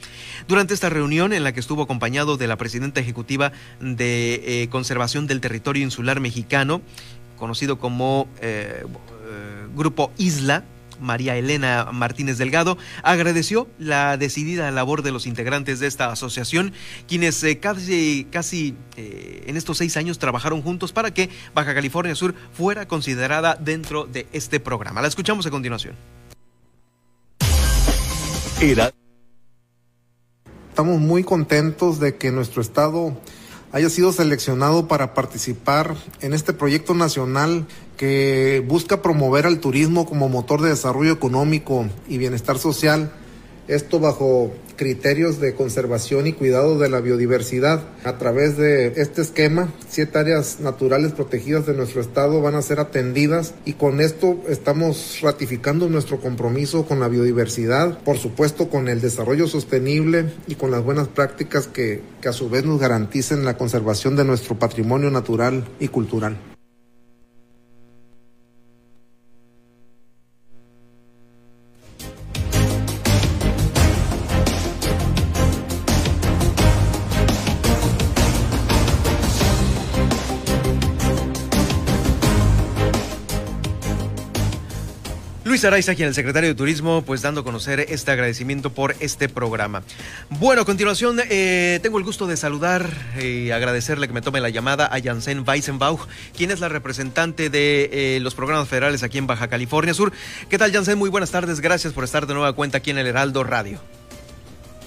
Durante 0.47 0.73
esta 0.73 0.89
reunión, 0.89 1.33
en 1.33 1.43
la 1.43 1.53
que 1.53 1.59
estuvo 1.59 1.83
acompañado 1.83 2.37
de 2.37 2.47
la 2.47 2.57
presidenta 2.57 3.01
ejecutiva 3.03 3.51
de 3.79 4.63
eh, 4.63 4.69
Conservación 4.69 5.27
del 5.27 5.41
Territorio 5.41 5.83
Insular 5.83 6.19
Mexicano, 6.19 6.81
conocido 7.37 7.77
como 7.77 8.27
eh, 8.41 8.83
Grupo 9.75 10.11
Isla, 10.17 10.63
María 10.99 11.35
Elena 11.35 11.89
Martínez 11.91 12.37
Delgado, 12.37 12.77
agradeció 13.03 13.67
la 13.77 14.17
decidida 14.17 14.71
labor 14.71 15.03
de 15.03 15.11
los 15.11 15.27
integrantes 15.27 15.79
de 15.79 15.87
esta 15.87 16.11
asociación, 16.11 16.73
quienes 17.07 17.43
eh, 17.43 17.59
casi, 17.59 18.27
casi 18.31 18.75
eh, 18.95 19.43
en 19.47 19.57
estos 19.57 19.77
seis 19.77 19.97
años 19.97 20.17
trabajaron 20.19 20.61
juntos 20.61 20.93
para 20.93 21.13
que 21.13 21.29
Baja 21.53 21.75
California 21.75 22.15
Sur 22.15 22.33
fuera 22.53 22.87
considerada 22.87 23.55
dentro 23.55 24.05
de 24.05 24.27
este 24.31 24.59
programa. 24.59 25.01
La 25.01 25.07
escuchamos 25.07 25.45
a 25.45 25.51
continuación. 25.51 25.95
Estamos 30.73 30.99
muy 30.99 31.23
contentos 31.23 31.99
de 31.99 32.15
que 32.15 32.31
nuestro 32.31 32.59
estado 32.59 33.15
haya 33.71 33.91
sido 33.91 34.11
seleccionado 34.11 34.87
para 34.87 35.13
participar 35.13 35.95
en 36.19 36.33
este 36.33 36.51
proyecto 36.51 36.95
nacional 36.95 37.67
que 37.95 38.65
busca 38.67 39.03
promover 39.03 39.45
al 39.45 39.59
turismo 39.59 40.07
como 40.07 40.29
motor 40.29 40.63
de 40.63 40.69
desarrollo 40.69 41.11
económico 41.11 41.85
y 42.09 42.17
bienestar 42.17 42.57
social, 42.57 43.13
esto 43.67 43.99
bajo 43.99 44.51
criterios 44.75 45.39
de 45.39 45.53
conservación 45.53 46.27
y 46.27 46.33
cuidado 46.33 46.77
de 46.77 46.89
la 46.89 46.99
biodiversidad. 46.99 47.83
A 48.03 48.17
través 48.17 48.57
de 48.57 48.87
este 48.97 49.21
esquema, 49.21 49.73
siete 49.87 50.17
áreas 50.17 50.59
naturales 50.59 51.13
protegidas 51.13 51.65
de 51.65 51.73
nuestro 51.73 52.01
estado 52.01 52.41
van 52.41 52.55
a 52.55 52.61
ser 52.61 52.79
atendidas 52.79 53.53
y 53.65 53.73
con 53.73 54.01
esto 54.01 54.37
estamos 54.49 55.19
ratificando 55.21 55.89
nuestro 55.89 56.19
compromiso 56.19 56.85
con 56.85 56.99
la 56.99 57.07
biodiversidad, 57.07 57.99
por 57.99 58.17
supuesto 58.17 58.69
con 58.69 58.87
el 58.89 59.01
desarrollo 59.01 59.47
sostenible 59.47 60.25
y 60.47 60.55
con 60.55 60.71
las 60.71 60.83
buenas 60.83 61.07
prácticas 61.07 61.67
que, 61.67 62.01
que 62.21 62.29
a 62.29 62.33
su 62.33 62.49
vez 62.49 62.65
nos 62.65 62.79
garanticen 62.79 63.45
la 63.45 63.57
conservación 63.57 64.15
de 64.15 64.25
nuestro 64.25 64.57
patrimonio 64.57 65.09
natural 65.09 65.65
y 65.79 65.87
cultural. 65.87 66.52
Luis 85.63 85.71
Araiza, 85.71 85.95
quien 85.95 86.09
el 86.09 86.13
secretario 86.13 86.49
de 86.49 86.55
Turismo, 86.55 87.03
pues 87.05 87.21
dando 87.21 87.39
a 87.39 87.43
conocer 87.45 87.85
este 87.87 88.11
agradecimiento 88.11 88.73
por 88.73 88.97
este 88.99 89.29
programa. 89.29 89.81
Bueno, 90.29 90.63
a 90.63 90.65
continuación 90.65 91.21
eh, 91.29 91.79
tengo 91.81 91.97
el 91.99 92.03
gusto 92.03 92.27
de 92.27 92.35
saludar 92.35 92.89
y 93.17 93.49
agradecerle 93.51 94.07
que 94.07 94.13
me 94.13 94.21
tome 94.21 94.41
la 94.41 94.49
llamada 94.49 94.93
a 94.93 95.01
Janssen 95.01 95.45
Weissenbauch, 95.47 96.01
quien 96.35 96.51
es 96.51 96.59
la 96.59 96.67
representante 96.67 97.49
de 97.49 97.89
eh, 97.93 98.19
los 98.19 98.35
programas 98.35 98.67
federales 98.67 99.03
aquí 99.03 99.19
en 99.19 99.25
Baja 99.25 99.47
California 99.47 99.93
Sur. 99.93 100.11
¿Qué 100.49 100.57
tal, 100.57 100.73
Janssen? 100.73 100.97
Muy 100.97 101.09
buenas 101.09 101.31
tardes. 101.31 101.61
Gracias 101.61 101.93
por 101.93 102.03
estar 102.03 102.27
de 102.27 102.33
nueva 102.33 102.51
cuenta 102.51 102.79
aquí 102.79 102.91
en 102.91 102.97
el 102.97 103.07
Heraldo 103.07 103.45
Radio. 103.45 103.79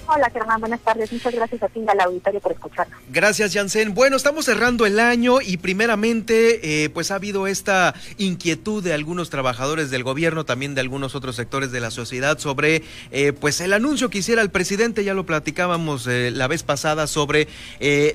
Hola, 0.09 0.31
Germán, 0.31 0.61
buenas 0.61 0.81
tardes. 0.81 1.13
Muchas 1.13 1.35
gracias 1.35 1.63
a 1.65 1.69
ti 1.69 1.81
y 1.81 1.91
al 1.91 2.01
auditorio 2.01 2.41
por 2.41 2.53
escucharnos. 2.53 2.97
Gracias, 3.11 3.53
Jansen. 3.53 3.93
Bueno, 3.93 4.17
estamos 4.17 4.45
cerrando 4.45 4.87
el 4.87 5.01
año 5.01 5.41
y 5.41 5.57
primeramente, 5.57 6.85
eh, 6.85 6.91
pues 6.91 7.11
ha 7.11 7.17
habido 7.17 7.49
esta 7.49 7.93
inquietud 8.17 8.85
de 8.85 8.95
algunos 8.95 9.31
trabajadores 9.31 9.91
del 9.91 10.05
gobierno, 10.05 10.45
también 10.45 10.77
de 10.77 10.81
algunos 10.81 11.17
otros 11.17 11.35
sectores 11.35 11.73
de 11.73 11.81
la 11.81 11.91
sociedad 11.91 12.39
sobre, 12.39 12.85
eh, 13.11 13.33
pues 13.33 13.61
el 13.61 13.73
anuncio 13.73 14.09
que 14.09 14.19
hiciera 14.19 14.43
el 14.43 14.51
presidente, 14.51 15.03
ya 15.03 15.13
lo 15.13 15.27
platicábamos 15.27 16.07
eh, 16.07 16.31
la 16.31 16.47
vez 16.47 16.63
pasada 16.63 17.07
sobre 17.07 17.49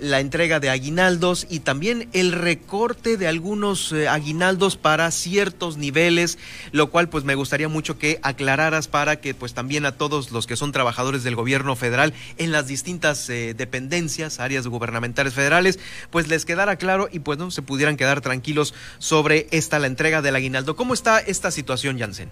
la 0.01 0.19
entrega 0.19 0.59
de 0.59 0.69
aguinaldos 0.69 1.45
y 1.49 1.59
también 1.59 2.09
el 2.13 2.31
recorte 2.31 3.17
de 3.17 3.27
algunos 3.27 3.93
aguinaldos 3.93 4.77
para 4.77 5.11
ciertos 5.11 5.77
niveles, 5.77 6.37
lo 6.71 6.89
cual 6.89 7.09
pues 7.09 7.23
me 7.23 7.35
gustaría 7.35 7.67
mucho 7.67 7.97
que 7.97 8.19
aclararas 8.23 8.87
para 8.87 9.17
que 9.17 9.33
pues 9.33 9.53
también 9.53 9.85
a 9.85 9.93
todos 9.93 10.31
los 10.31 10.47
que 10.47 10.55
son 10.55 10.71
trabajadores 10.71 11.23
del 11.23 11.35
gobierno 11.35 11.75
federal 11.81 12.13
en 12.37 12.51
las 12.51 12.67
distintas 12.67 13.29
eh, 13.29 13.53
dependencias, 13.53 14.39
áreas 14.39 14.67
gubernamentales 14.67 15.33
federales, 15.33 15.79
pues 16.11 16.27
les 16.29 16.45
quedara 16.45 16.77
claro 16.77 17.09
y 17.11 17.19
pues 17.19 17.37
no 17.37 17.51
se 17.51 17.61
pudieran 17.63 17.97
quedar 17.97 18.21
tranquilos 18.21 18.73
sobre 18.99 19.47
esta 19.51 19.79
la 19.79 19.87
entrega 19.87 20.21
del 20.21 20.35
aguinaldo. 20.35 20.75
¿Cómo 20.75 20.93
está 20.93 21.19
esta 21.19 21.51
situación, 21.51 21.99
Jansen? 21.99 22.29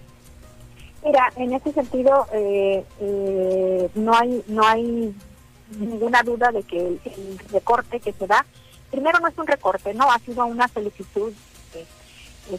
Mira, 1.04 1.32
en 1.36 1.52
ese 1.52 1.72
sentido 1.72 2.26
eh, 2.32 2.84
eh, 3.00 3.90
no 3.94 4.14
hay 4.14 4.42
no 4.46 4.66
hay 4.66 5.14
ninguna 5.78 6.22
duda 6.22 6.52
de 6.52 6.62
que 6.62 6.78
el, 6.78 7.00
recorte 7.52 8.00
que 8.00 8.12
se 8.12 8.26
da, 8.26 8.44
primero 8.90 9.18
no 9.18 9.28
es 9.28 9.38
un 9.38 9.46
recorte, 9.46 9.94
no 9.94 10.10
ha 10.10 10.18
sido 10.20 10.44
una 10.46 10.68
solicitud 10.68 11.32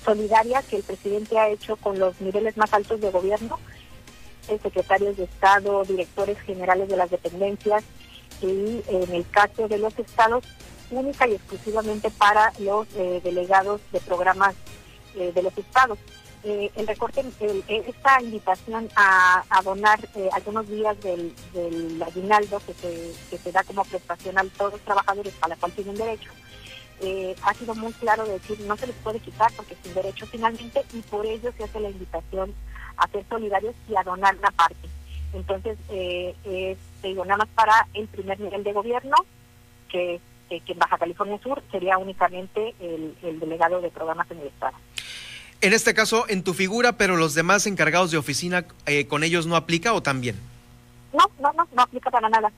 solidaria 0.06 0.62
que 0.63 0.77
el 0.77 0.84
presidente 0.84 1.38
ha 1.38 1.49
hecho 1.49 1.75
con 1.75 1.99
los 1.99 2.19
niveles 2.21 2.56
más 2.56 2.73
altos 2.73 3.01
de 3.01 3.12
gobierno 3.12 3.60
secretarios 4.59 5.17
de 5.17 5.23
Estado, 5.23 5.83
directores 5.83 6.39
generales 6.41 6.89
de 6.89 6.97
las 6.97 7.09
dependencias 7.09 7.83
y 8.41 8.81
en 8.87 9.13
el 9.13 9.29
caso 9.29 9.67
de 9.67 9.77
los 9.77 9.97
estados, 9.99 10.43
única 10.91 11.27
y 11.27 11.35
exclusivamente 11.35 12.09
para 12.11 12.51
los 12.59 12.87
eh, 12.95 13.21
delegados 13.23 13.81
de 13.91 13.99
programas 14.01 14.55
eh, 15.15 15.31
de 15.33 15.43
los 15.43 15.57
estados. 15.57 15.97
Eh, 16.43 16.71
el 16.75 16.87
recorte, 16.87 17.23
esta 17.67 18.21
invitación 18.21 18.89
a, 18.95 19.43
donar 19.63 19.99
algunos 20.31 20.67
días 20.67 20.97
del, 21.01 21.35
aguinaldo 22.03 22.59
que 22.65 22.73
se, 22.73 23.13
que 23.29 23.37
se 23.37 23.51
da 23.51 23.63
como 23.63 23.85
prestación 23.85 24.39
a 24.39 24.43
todos 24.57 24.73
los 24.73 24.81
trabajadores 24.81 25.33
para 25.35 25.53
la 25.53 25.59
cual 25.59 25.71
tienen 25.73 25.95
derecho, 25.95 26.31
ha 27.43 27.53
sido 27.53 27.75
muy 27.75 27.93
claro 27.93 28.25
decir 28.25 28.59
no 28.61 28.75
se 28.77 28.87
les 28.87 28.95
puede 28.97 29.19
quitar 29.19 29.51
porque 29.55 29.75
es 29.75 29.79
un 29.87 29.93
derecho 29.93 30.25
finalmente 30.27 30.83
y 30.93 31.01
por 31.01 31.25
ello 31.25 31.51
se 31.55 31.63
hace 31.63 31.79
la 31.79 31.89
invitación 31.89 32.53
a 32.97 33.08
ser 33.08 33.25
solidarios 33.30 33.75
y 33.89 33.95
a 33.95 34.04
donar 34.04 34.36
una 34.38 34.51
parte. 34.51 34.89
Entonces, 35.34 35.77
eh, 35.89 36.77
digo, 37.01 37.25
nada 37.25 37.38
más 37.38 37.47
para 37.56 37.88
el 37.93 38.08
primer 38.08 38.39
nivel 38.39 38.63
de 38.63 38.73
gobierno, 38.73 39.15
que, 39.89 40.19
en 40.49 40.80
Baja 40.80 40.97
California 40.97 41.39
Sur 41.41 41.63
sería 41.71 41.97
únicamente 41.97 42.75
el, 42.82 43.39
delegado 43.39 43.80
de 43.80 43.89
programas 43.89 44.30
en 44.32 44.39
el 44.39 44.47
Estado. 44.47 44.75
En 45.62 45.73
este 45.73 45.93
caso, 45.93 46.25
en 46.27 46.43
tu 46.43 46.54
figura, 46.54 46.97
pero 46.97 47.15
los 47.15 47.34
demás 47.34 47.67
encargados 47.67 48.12
de 48.12 48.17
oficina, 48.17 48.65
eh, 48.86 49.08
¿con 49.08 49.23
ellos 49.23 49.47
no 49.47 49.56
aplica 49.56 49.93
o 49.93 50.01
también? 50.01 50.36
No, 51.13 51.30
no, 51.39 51.54
no, 51.54 51.67
no 51.73 51.82
aplica 51.82 52.10
para 52.12 52.30
nada 52.30 52.51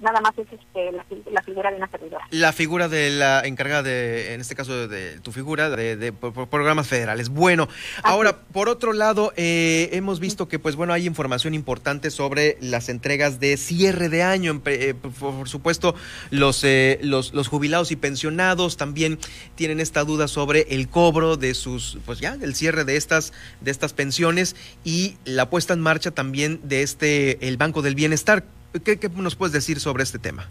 nada 0.00 0.20
más 0.20 0.32
es 0.38 0.46
este, 0.52 0.92
la, 1.32 1.42
figura 1.42 1.70
de 1.70 1.76
una 1.76 1.88
servidora. 1.90 2.26
La 2.30 2.52
figura 2.52 2.88
de 2.88 3.10
la 3.10 3.40
encargada 3.40 3.82
de, 3.82 4.34
en 4.34 4.40
este 4.40 4.54
caso 4.54 4.88
de, 4.88 5.20
tu 5.20 5.32
figura, 5.32 5.70
de, 5.70 6.12
programas 6.12 6.86
federales. 6.86 7.28
Bueno, 7.28 7.68
ahora, 8.02 8.38
por 8.38 8.68
otro 8.68 8.92
lado, 8.92 9.32
eh, 9.36 9.90
hemos 9.92 10.20
visto 10.20 10.48
que, 10.48 10.58
pues 10.58 10.76
bueno, 10.76 10.92
hay 10.92 11.06
información 11.06 11.54
importante 11.54 12.10
sobre 12.10 12.58
las 12.60 12.88
entregas 12.88 13.40
de 13.40 13.56
cierre 13.56 14.08
de 14.08 14.22
año. 14.22 14.60
Eh, 14.66 14.94
por, 14.94 15.48
supuesto, 15.48 15.94
los, 16.30 16.62
eh, 16.64 16.98
los, 17.02 17.32
los 17.32 17.48
jubilados 17.48 17.90
y 17.90 17.96
pensionados 17.96 18.76
también 18.76 19.18
tienen 19.54 19.80
esta 19.80 20.04
duda 20.04 20.28
sobre 20.28 20.66
el 20.70 20.88
cobro 20.88 21.36
de 21.36 21.54
sus, 21.54 21.98
pues 22.04 22.18
ya, 22.18 22.36
del 22.36 22.54
cierre 22.54 22.84
de 22.84 22.96
estas, 22.96 23.32
de 23.60 23.70
estas 23.70 23.92
pensiones 23.92 24.56
y 24.84 25.16
la 25.24 25.48
puesta 25.48 25.74
en 25.74 25.80
marcha 25.80 26.10
también 26.10 26.60
de 26.62 26.82
este, 26.82 27.48
el 27.48 27.56
Banco 27.56 27.82
del 27.82 27.94
Bienestar. 27.94 28.44
¿Qué, 28.80 28.98
nos 29.16 29.36
puedes 29.36 29.52
decir 29.52 29.80
sobre 29.80 30.02
este 30.02 30.18
tema? 30.18 30.48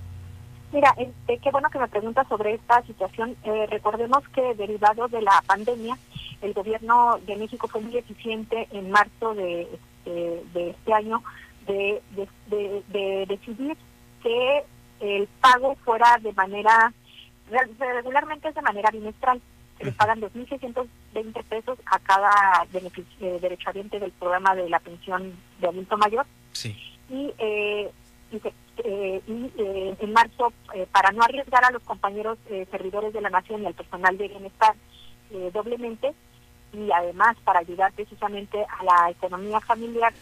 Mira, 0.72 0.94
este, 0.98 1.38
qué 1.38 1.52
bueno 1.52 1.70
que 1.70 1.80
me 1.80 1.88
preguntas 1.88 2.28
sobre 2.28 2.56
esta 2.56 2.82
situación. 2.84 3.36
Eh, 3.44 3.68
recordemos 3.70 4.28
que 4.30 4.56
derivado 4.56 5.08
de 5.08 5.22
la 5.22 5.42
pandemia, 5.48 5.98
el 6.42 6.54
gobierno 6.54 7.20
de 7.26 7.38
México 7.38 7.68
fue 7.68 7.82
muy 7.82 7.98
eficiente 7.98 8.68
en 8.72 8.92
marzo 8.92 9.34
de, 9.36 9.62
este, 9.62 10.44
de 10.54 10.70
este 10.72 10.94
año 10.94 11.24
de, 11.68 12.02
de, 12.48 13.26
decidir 13.28 13.78
que 14.22 14.64
el 15.00 15.28
pago 15.42 15.76
fuera 15.84 16.18
de 16.22 16.34
manera, 16.34 16.94
regularmente 17.80 18.50
es 18.50 18.56
de 18.56 18.62
manera 18.62 18.92
bimestral. 18.92 19.42
Se 19.78 19.86
le 19.86 19.92
pagan 19.92 20.22
2.620 20.22 21.44
pesos 21.44 21.78
a 21.86 22.00
cada 22.00 22.66
eh, 22.74 23.40
derechohabiente 23.42 24.00
del 24.00 24.12
programa 24.12 24.56
de 24.56 24.70
la 24.70 24.80
pensión 24.80 25.34
de 25.60 25.68
adulto 25.68 25.98
mayor. 25.98 26.26
Sí. 26.54 26.76
Y, 27.10 27.34
eh, 27.38 27.92
y, 28.32 28.42
eh, 28.78 29.22
en 30.00 30.14
marzo, 30.14 30.52
para 30.92 31.12
no 31.12 31.24
arriesgar 31.24 31.64
a 31.64 31.72
los 31.72 31.84
compañeros 31.84 32.38
servidores 32.72 33.14
de 33.14 33.22
la 33.22 33.30
nación 33.30 33.64
y 33.64 33.66
al 33.66 33.74
personal 33.74 34.18
de 34.18 34.28
bienestar 34.28 34.76
doblemente, 35.54 36.14
y 36.74 36.92
además 36.92 37.38
para 37.44 37.60
ayudar 37.60 37.92
precisamente 37.94 38.64
a 38.64 38.84
la 38.84 39.10
economía 39.12 39.60
familiar, 39.62 40.14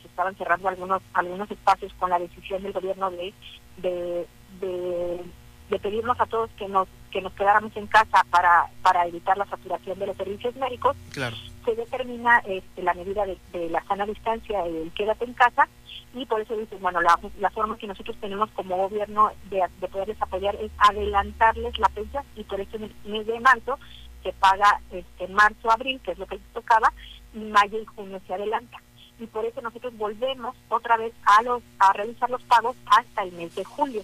se 0.00 0.08
estaban 0.08 0.36
cerrando 0.36 0.68
algunos 0.68 1.02
algunos 1.14 1.50
espacios 1.50 1.92
con 1.94 2.10
la 2.10 2.18
decisión 2.18 2.62
del 2.62 2.72
gobierno 2.72 3.10
de, 3.10 3.34
de, 3.78 4.26
de, 4.60 5.78
pedirnos 5.78 6.20
a 6.20 6.26
todos 6.26 6.50
que 6.58 6.68
nos 6.68 6.88
que 7.10 7.22
nos 7.22 7.32
quedáramos 7.32 7.74
en 7.76 7.86
casa 7.86 8.24
para 8.30 8.66
para 8.82 9.06
evitar 9.06 9.36
la 9.38 9.46
saturación 9.46 9.98
de 9.98 10.06
los 10.06 10.16
servicios 10.16 10.54
médicos. 10.56 10.96
Claro. 11.12 11.36
Se 11.64 11.74
determina 11.74 12.38
este, 12.46 12.82
la 12.82 12.94
medida 12.94 13.24
de, 13.26 13.68
la 13.68 13.82
sana 13.84 14.06
distancia, 14.06 14.64
el 14.64 14.90
quédate 14.92 15.24
en 15.24 15.34
casa, 15.34 15.68
y 16.14 16.26
por 16.26 16.40
eso 16.40 16.56
dicen, 16.56 16.80
bueno, 16.80 17.00
la, 17.00 17.18
la 17.38 17.50
forma 17.50 17.76
que 17.76 17.86
nosotros 17.86 18.16
tenemos 18.20 18.50
como 18.52 18.76
gobierno 18.76 19.30
de, 19.50 19.62
de 19.80 19.88
poderles 19.88 20.20
apoyar 20.20 20.56
es 20.56 20.70
adelantarles 20.78 21.78
la 21.78 21.88
pensión, 21.88 22.24
y 22.36 22.44
por 22.44 22.60
eso 22.60 22.76
en 22.76 22.84
el 22.84 22.94
mes 23.04 23.26
de 23.26 23.40
marzo 23.40 23.78
se 24.22 24.32
paga 24.32 24.80
este 24.90 25.28
marzo, 25.28 25.70
abril, 25.70 26.00
que 26.02 26.12
es 26.12 26.18
lo 26.18 26.26
que 26.26 26.36
les 26.36 26.52
tocaba, 26.52 26.92
y 27.34 27.38
mayo 27.38 27.80
y 27.80 27.84
junio 27.84 28.20
se 28.26 28.34
adelanta. 28.34 28.78
Y 29.20 29.26
por 29.26 29.44
eso 29.44 29.60
nosotros 29.60 29.96
volvemos 29.96 30.54
otra 30.68 30.96
vez 30.96 31.12
a 31.24 31.42
los 31.42 31.62
a 31.78 31.92
realizar 31.92 32.30
los 32.30 32.42
pagos 32.44 32.76
hasta 32.86 33.22
el 33.22 33.32
mes 33.32 33.54
de 33.54 33.64
julio. 33.64 34.02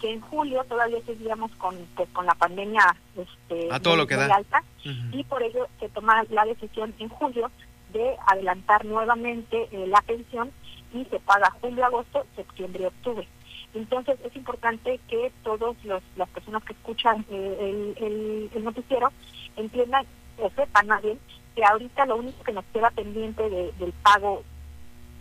Que 0.00 0.12
en 0.12 0.20
julio 0.20 0.64
todavía 0.64 0.98
seguíamos 1.06 1.52
con 1.52 1.76
pues, 1.94 2.08
con 2.10 2.26
la 2.26 2.34
pandemia 2.34 2.96
este, 3.16 3.68
a 3.72 3.78
todo 3.78 3.96
lo 3.96 4.06
que 4.06 4.16
da. 4.16 4.34
alta 4.34 4.64
y 5.12 5.22
por 5.24 5.44
ello 5.44 5.68
se 5.78 5.88
toma 5.90 6.24
la 6.30 6.44
decisión 6.44 6.92
en 6.98 7.08
julio 7.08 7.52
de 7.92 8.16
adelantar 8.26 8.84
nuevamente 8.84 9.68
eh, 9.70 9.86
la 9.86 10.00
pensión 10.02 10.50
y 10.92 11.04
se 11.06 11.20
paga 11.20 11.50
julio, 11.60 11.84
agosto, 11.84 12.26
septiembre, 12.36 12.86
octubre. 12.86 13.26
Entonces 13.74 14.18
es 14.24 14.36
importante 14.36 15.00
que 15.08 15.32
todas 15.42 15.76
las 16.16 16.28
personas 16.28 16.62
que 16.64 16.74
escuchan 16.74 17.24
eh, 17.30 17.94
el, 17.96 18.50
el, 18.54 18.64
noticiero 18.64 19.10
entiendan 19.56 20.04
o 20.38 20.50
sepan 20.50 20.86
más 20.86 21.02
bien 21.02 21.18
que 21.54 21.64
ahorita 21.64 22.06
lo 22.06 22.16
único 22.16 22.42
que 22.44 22.52
nos 22.52 22.64
queda 22.66 22.90
pendiente 22.90 23.48
del 23.48 23.92
pago 24.02 24.42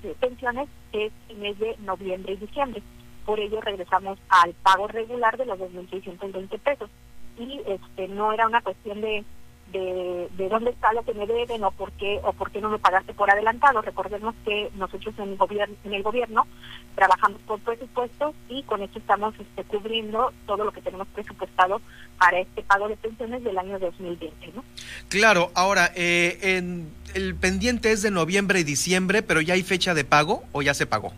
de 0.01 0.13
pensiones 0.15 0.67
es 0.91 1.11
el 1.29 1.37
mes 1.37 1.57
de 1.59 1.77
noviembre 1.79 2.33
y 2.33 2.37
diciembre. 2.37 2.81
Por 3.25 3.39
ello 3.39 3.61
regresamos 3.61 4.17
al 4.29 4.53
pago 4.53 4.87
regular 4.87 5.37
de 5.37 5.45
los 5.45 5.59
2.620 5.59 6.59
pesos. 6.59 6.89
Y 7.37 7.61
este 7.65 8.07
no 8.07 8.33
era 8.33 8.47
una 8.47 8.61
cuestión 8.61 9.01
de 9.01 9.23
de, 9.71 10.27
de 10.37 10.49
dónde 10.49 10.71
está 10.71 10.93
lo 10.93 11.03
que 11.03 11.13
me 11.13 11.25
deben 11.25 11.63
o 11.63 11.71
por 11.71 11.91
qué 11.93 12.19
o 12.23 12.33
por 12.33 12.51
qué 12.51 12.61
no 12.61 12.69
me 12.69 12.79
pagaste 12.79 13.13
por 13.13 13.29
adelantado. 13.29 13.81
Recordemos 13.81 14.35
que 14.45 14.69
nosotros 14.75 15.13
en 15.17 15.29
el 15.29 15.37
gobierno 15.37 15.75
en 15.83 15.93
el 15.93 16.03
gobierno 16.03 16.47
trabajamos 16.95 17.41
por 17.41 17.59
presupuestos 17.59 18.35
y 18.49 18.63
con 18.63 18.81
esto 18.81 18.99
estamos 18.99 19.33
este, 19.39 19.63
cubriendo 19.63 20.33
todo 20.45 20.65
lo 20.65 20.71
que 20.71 20.81
tenemos 20.81 21.07
presupuestado 21.09 21.81
para 22.17 22.39
este 22.39 22.63
pago 22.63 22.87
de 22.87 22.97
pensiones 22.97 23.43
del 23.43 23.57
año 23.57 23.79
2020, 23.79 24.51
¿no? 24.55 24.63
Claro, 25.09 25.51
ahora 25.55 25.91
eh, 25.95 26.37
en, 26.41 26.91
el 27.13 27.35
pendiente 27.35 27.91
es 27.91 28.01
de 28.01 28.11
noviembre 28.11 28.59
y 28.59 28.63
diciembre, 28.63 29.21
pero 29.21 29.41
ya 29.41 29.53
hay 29.53 29.63
fecha 29.63 29.93
de 29.93 30.03
pago 30.03 30.43
o 30.51 30.61
ya 30.61 30.73
se 30.73 30.85
pagó. 30.85 31.13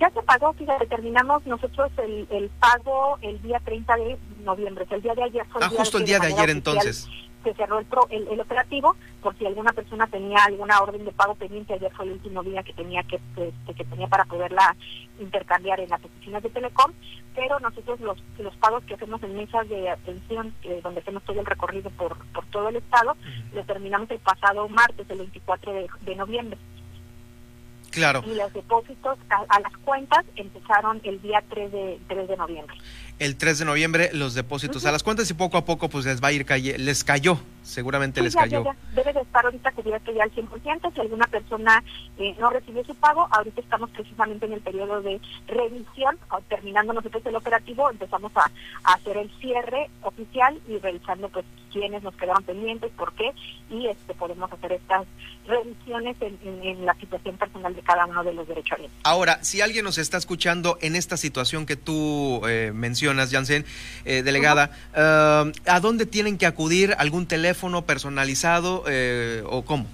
Ya 0.00 0.10
se 0.10 0.22
pagó, 0.22 0.52
fíjate, 0.54 0.86
terminamos 0.86 1.46
nosotros 1.46 1.90
el, 1.98 2.26
el 2.30 2.50
pago 2.60 3.16
el 3.22 3.40
día 3.42 3.60
30 3.64 3.96
de 3.96 4.18
noviembre, 4.44 4.86
el 4.90 5.02
día 5.02 5.14
de 5.14 5.22
ayer 5.22 5.46
fue 5.46 5.60
el 5.60 5.66
ah, 5.68 5.70
justo 5.70 5.98
el 5.98 6.04
día 6.04 6.18
de, 6.18 6.26
ayer 6.26 6.50
entonces 6.50 7.08
se 7.44 7.54
cerró 7.54 7.78
el, 7.78 7.86
pro, 7.86 8.08
el, 8.10 8.40
operativo 8.40 8.96
por 9.22 9.36
si 9.38 9.46
alguna 9.46 9.72
persona 9.72 10.06
tenía 10.08 10.38
alguna 10.44 10.80
orden 10.80 11.04
de 11.04 11.12
pago 11.12 11.34
pendiente 11.34 11.74
ayer 11.74 11.92
fue 11.92 12.06
el 12.06 12.12
último 12.12 12.42
día 12.42 12.62
que 12.62 12.72
tenía 12.72 13.02
que 13.04 13.20
este, 13.36 13.74
que 13.74 13.84
tenía 13.84 14.08
para 14.08 14.24
poderla 14.24 14.74
intercambiar 15.20 15.78
en 15.80 15.90
las 15.90 16.04
oficinas 16.04 16.42
de 16.42 16.50
Telecom 16.50 16.92
pero 17.34 17.60
nosotros 17.60 18.00
los 18.00 18.18
los 18.38 18.56
pagos 18.56 18.82
que 18.84 18.94
hacemos 18.94 19.22
en 19.22 19.36
mesas 19.36 19.68
de 19.68 19.88
atención 19.88 20.54
donde 20.82 21.00
hacemos 21.00 21.22
todo 21.24 21.40
el 21.40 21.46
recorrido 21.46 21.90
por 21.90 22.16
por 22.32 22.44
todo 22.46 22.68
el 22.68 22.76
estado 22.76 23.16
lo 23.52 23.64
terminamos 23.64 24.10
el 24.10 24.18
pasado 24.18 24.68
martes 24.68 25.08
el 25.08 25.18
24 25.18 25.72
de, 25.72 26.16
noviembre 26.16 26.58
Claro. 27.94 28.24
Y 28.26 28.34
los 28.34 28.52
depósitos 28.52 29.16
a, 29.30 29.60
las 29.60 29.76
cuentas 29.84 30.24
empezaron 30.34 31.00
el 31.04 31.22
día 31.22 31.42
3 31.48 31.70
de, 31.70 32.00
3 32.08 32.28
de 32.28 32.36
noviembre. 32.36 32.76
El 33.20 33.36
3 33.36 33.60
de 33.60 33.64
noviembre 33.64 34.10
los 34.12 34.34
depósitos. 34.34 34.84
A 34.86 34.92
las 34.92 35.04
cuentas 35.04 35.30
y 35.30 35.34
poco 35.34 35.56
a 35.56 35.64
poco 35.64 35.88
pues 35.88 36.04
les 36.04 36.22
va 36.22 36.28
a 36.28 36.32
ir 36.32 36.44
les 36.50 37.04
cayó, 37.04 37.38
seguramente 37.62 38.20
les 38.20 38.34
cayó. 38.34 38.64
Debe 38.94 39.12
de 39.12 39.20
estar 39.20 39.44
ahorita 39.44 39.70
cubierto 39.70 40.12
ya 40.12 40.24
al 40.24 40.32
100%, 40.32 40.92
si 40.92 41.00
alguna 41.00 41.26
persona 41.28 41.84
eh, 42.18 42.34
no 42.40 42.50
recibió 42.50 42.84
su 42.84 42.96
pago, 42.96 43.28
ahorita 43.30 43.60
estamos 43.60 43.90
precisamente 43.90 44.46
en 44.46 44.54
el 44.54 44.60
periodo 44.60 45.00
de 45.00 45.20
revisión, 45.46 46.18
terminando 46.48 46.92
nosotros 46.92 47.24
el 47.26 47.36
operativo, 47.36 47.88
empezamos 47.88 48.32
a, 48.36 48.50
hacer 48.84 49.16
el 49.16 49.30
cierre 49.40 49.90
oficial 50.02 50.60
y 50.68 50.78
revisando 50.78 51.28
pues 51.28 51.44
quiénes 51.72 52.02
nos 52.02 52.14
quedaron 52.16 52.42
pendientes, 52.42 52.90
por 52.92 53.12
qué, 53.14 53.32
y 53.70 53.86
este 53.86 54.14
podemos 54.14 54.52
hacer 54.52 54.72
estas 54.72 55.06
revisiones 55.46 56.16
en, 56.20 56.84
la 56.84 56.94
situación 56.94 57.36
personal 57.36 57.74
de 57.74 57.82
cada 57.84 58.06
uno 58.06 58.24
de 58.24 58.34
los 58.34 58.48
derechos. 58.48 58.78
Ahora, 59.04 59.38
si 59.42 59.60
alguien 59.60 59.84
nos 59.84 59.98
está 59.98 60.16
escuchando 60.16 60.78
en 60.80 60.96
esta 60.96 61.16
situación 61.16 61.66
que 61.66 61.76
tú 61.76 62.42
eh, 62.48 62.72
mencionas, 62.74 63.30
Jansen, 63.30 63.64
eh, 64.04 64.22
delegada, 64.22 64.70
eh, 64.94 65.52
¿a 65.66 65.80
dónde 65.80 66.06
tienen 66.06 66.38
que 66.38 66.46
acudir? 66.46 66.94
¿Algún 66.98 67.26
teléfono 67.26 67.82
personalizado 67.82 68.84
eh, 68.88 69.42
o 69.46 69.64
cómo? 69.64 69.86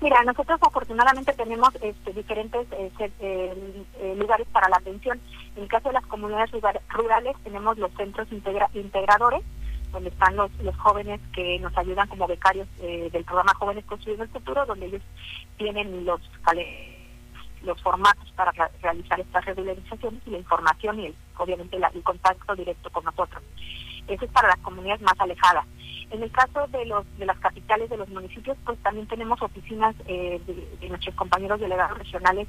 Mira, 0.00 0.22
nosotros 0.24 0.58
afortunadamente 0.60 1.32
tenemos 1.32 1.70
este, 1.80 2.12
diferentes 2.12 2.66
lugares 4.16 4.46
para 4.52 4.68
la 4.68 4.76
atención. 4.76 5.18
En 5.56 5.62
el 5.62 5.68
caso 5.68 5.88
de 5.88 5.94
las 5.94 6.04
comunidades 6.06 6.50
rurales 6.90 7.36
tenemos 7.42 7.78
los 7.78 7.90
centros 7.92 8.28
integradores, 8.74 9.42
donde 9.94 10.10
están 10.10 10.36
los, 10.36 10.50
los 10.58 10.76
jóvenes 10.76 11.20
que 11.32 11.58
nos 11.60 11.76
ayudan 11.78 12.08
como 12.08 12.26
becarios 12.26 12.68
del 12.78 13.24
programa 13.24 13.54
Jóvenes 13.54 13.84
Construyendo 13.86 14.24
el 14.24 14.30
Futuro, 14.30 14.66
donde 14.66 14.86
ellos 14.86 15.02
tienen 15.56 16.04
los 16.04 16.20
los 17.64 17.80
formatos 17.82 18.30
para 18.32 18.52
realizar 18.82 19.18
estas 19.18 19.44
regularizaciones 19.46 20.20
y 20.26 20.30
la 20.30 20.38
información 20.38 21.00
y 21.00 21.06
el, 21.06 21.14
obviamente 21.38 21.76
el 21.76 22.02
contacto 22.02 22.54
directo 22.54 22.90
con 22.90 23.04
nosotros. 23.04 23.42
Eso 24.06 24.24
es 24.24 24.30
para 24.32 24.48
las 24.48 24.58
comunidades 24.58 25.00
más 25.00 25.18
alejadas. 25.18 25.64
En 26.14 26.22
el 26.22 26.30
caso 26.30 26.68
de 26.68 26.86
los 26.86 27.04
de 27.18 27.26
las 27.26 27.36
capitales 27.40 27.90
de 27.90 27.96
los 27.96 28.08
municipios, 28.08 28.56
pues 28.64 28.78
también 28.84 29.08
tenemos 29.08 29.42
oficinas 29.42 29.96
eh, 30.06 30.40
de, 30.46 30.88
nuestros 30.88 31.12
compañeros 31.16 31.58
delegados 31.58 31.98
regionales, 31.98 32.46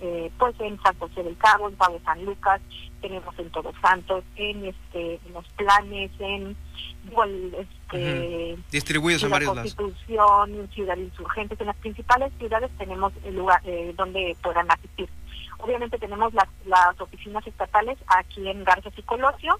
eh, 0.00 0.30
pues 0.38 0.54
en 0.60 0.80
San 0.82 0.96
José 1.00 1.24
del 1.24 1.36
Cabo, 1.36 1.68
en 1.68 1.74
Pablo 1.74 2.00
San 2.04 2.24
Lucas, 2.24 2.60
tenemos 3.00 3.36
en 3.40 3.50
Todos 3.50 3.74
Santos, 3.82 4.22
en 4.36 4.66
este 4.66 5.18
los 5.32 5.44
planes, 5.56 6.12
en 6.20 6.56
este 7.90 8.56
distribuidos 8.70 9.24
en 9.24 9.30
varios 9.30 9.52
Constitución, 9.52 10.70
Ciudad 10.72 10.96
Insurgentes, 10.96 11.60
en 11.60 11.66
las 11.66 11.76
principales 11.78 12.32
ciudades 12.38 12.70
tenemos 12.78 13.12
el 13.24 13.34
lugar 13.34 13.60
eh, 13.64 13.92
donde 13.96 14.36
puedan 14.44 14.70
asistir. 14.70 15.08
Obviamente 15.58 15.98
tenemos 15.98 16.32
las, 16.34 16.46
las 16.66 17.00
oficinas 17.00 17.44
estatales 17.48 17.98
aquí 18.06 18.48
en 18.48 18.62
Garza 18.62 18.90
y 18.96 19.02
Colosio, 19.02 19.58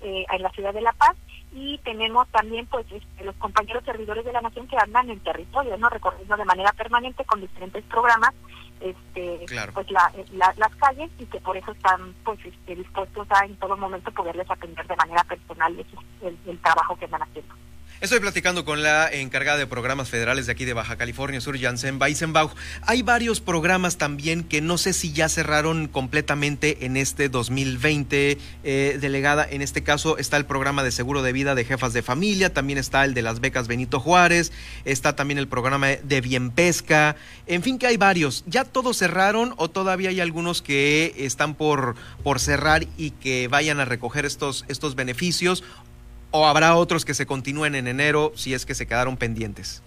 eh, 0.00 0.24
en 0.32 0.42
la 0.42 0.50
ciudad 0.52 0.72
de 0.72 0.80
La 0.80 0.94
Paz, 0.94 1.14
y 1.54 1.78
tenemos 1.78 2.26
también 2.28 2.66
pues 2.66 2.84
este, 2.90 3.24
los 3.24 3.36
compañeros 3.36 3.84
servidores 3.84 4.24
de 4.24 4.32
la 4.32 4.40
nación 4.40 4.66
que 4.66 4.76
andan 4.76 5.08
en 5.08 5.20
territorio, 5.20 5.78
no 5.78 5.88
recorriendo 5.88 6.36
de 6.36 6.44
manera 6.44 6.72
permanente 6.72 7.24
con 7.24 7.40
diferentes 7.40 7.84
programas 7.84 8.34
este 8.80 9.46
pues 9.72 9.86
las 9.90 10.76
calles 10.76 11.10
y 11.18 11.26
que 11.26 11.40
por 11.40 11.56
eso 11.56 11.70
están 11.70 12.12
pues 12.24 12.38
este, 12.44 12.74
dispuestos 12.74 13.26
a 13.30 13.44
en 13.44 13.56
todo 13.56 13.76
momento 13.76 14.10
poderles 14.10 14.50
atender 14.50 14.86
de 14.86 14.96
manera 14.96 15.22
personal 15.24 15.86
el, 16.22 16.38
el 16.46 16.58
trabajo 16.58 16.96
que 16.96 17.04
están 17.04 17.22
haciendo. 17.22 17.54
Estoy 18.00 18.18
platicando 18.18 18.64
con 18.64 18.82
la 18.82 19.10
encargada 19.10 19.56
de 19.56 19.68
programas 19.68 20.10
federales 20.10 20.46
de 20.46 20.52
aquí 20.52 20.64
de 20.64 20.74
Baja 20.74 20.96
California 20.96 21.40
Sur, 21.40 21.58
Jansen 21.58 21.98
Weisenbach. 21.98 22.50
Hay 22.82 23.02
varios 23.02 23.40
programas 23.40 23.96
también 23.96 24.42
que 24.42 24.60
no 24.60 24.78
sé 24.78 24.92
si 24.92 25.12
ya 25.12 25.28
cerraron 25.28 25.86
completamente 25.86 26.84
en 26.84 26.96
este 26.96 27.28
2020, 27.28 28.36
eh, 28.64 28.98
delegada. 29.00 29.46
En 29.48 29.62
este 29.62 29.84
caso 29.84 30.18
está 30.18 30.36
el 30.36 30.44
programa 30.44 30.82
de 30.82 30.90
seguro 30.90 31.22
de 31.22 31.32
vida 31.32 31.54
de 31.54 31.64
jefas 31.64 31.92
de 31.92 32.02
familia, 32.02 32.52
también 32.52 32.78
está 32.78 33.04
el 33.04 33.14
de 33.14 33.22
las 33.22 33.40
becas 33.40 33.68
Benito 33.68 34.00
Juárez, 34.00 34.52
está 34.84 35.14
también 35.14 35.38
el 35.38 35.48
programa 35.48 35.86
de 35.86 36.20
Bien 36.20 36.50
Pesca. 36.50 37.16
En 37.46 37.62
fin, 37.62 37.78
que 37.78 37.86
hay 37.86 37.96
varios. 37.96 38.42
¿Ya 38.46 38.64
todos 38.64 38.98
cerraron 38.98 39.54
o 39.56 39.70
todavía 39.70 40.10
hay 40.10 40.20
algunos 40.20 40.62
que 40.62 41.14
están 41.16 41.54
por, 41.54 41.94
por 42.24 42.40
cerrar 42.40 42.86
y 42.98 43.12
que 43.12 43.46
vayan 43.48 43.78
a 43.78 43.84
recoger 43.84 44.26
estos, 44.26 44.64
estos 44.68 44.96
beneficios? 44.96 45.62
O 46.36 46.46
habrá 46.46 46.74
otros 46.74 47.04
que 47.04 47.14
se 47.14 47.26
continúen 47.26 47.76
en 47.76 47.86
enero 47.86 48.32
si 48.34 48.54
es 48.54 48.66
que 48.66 48.74
se 48.74 48.88
quedaron 48.88 49.16
pendientes? 49.16 49.84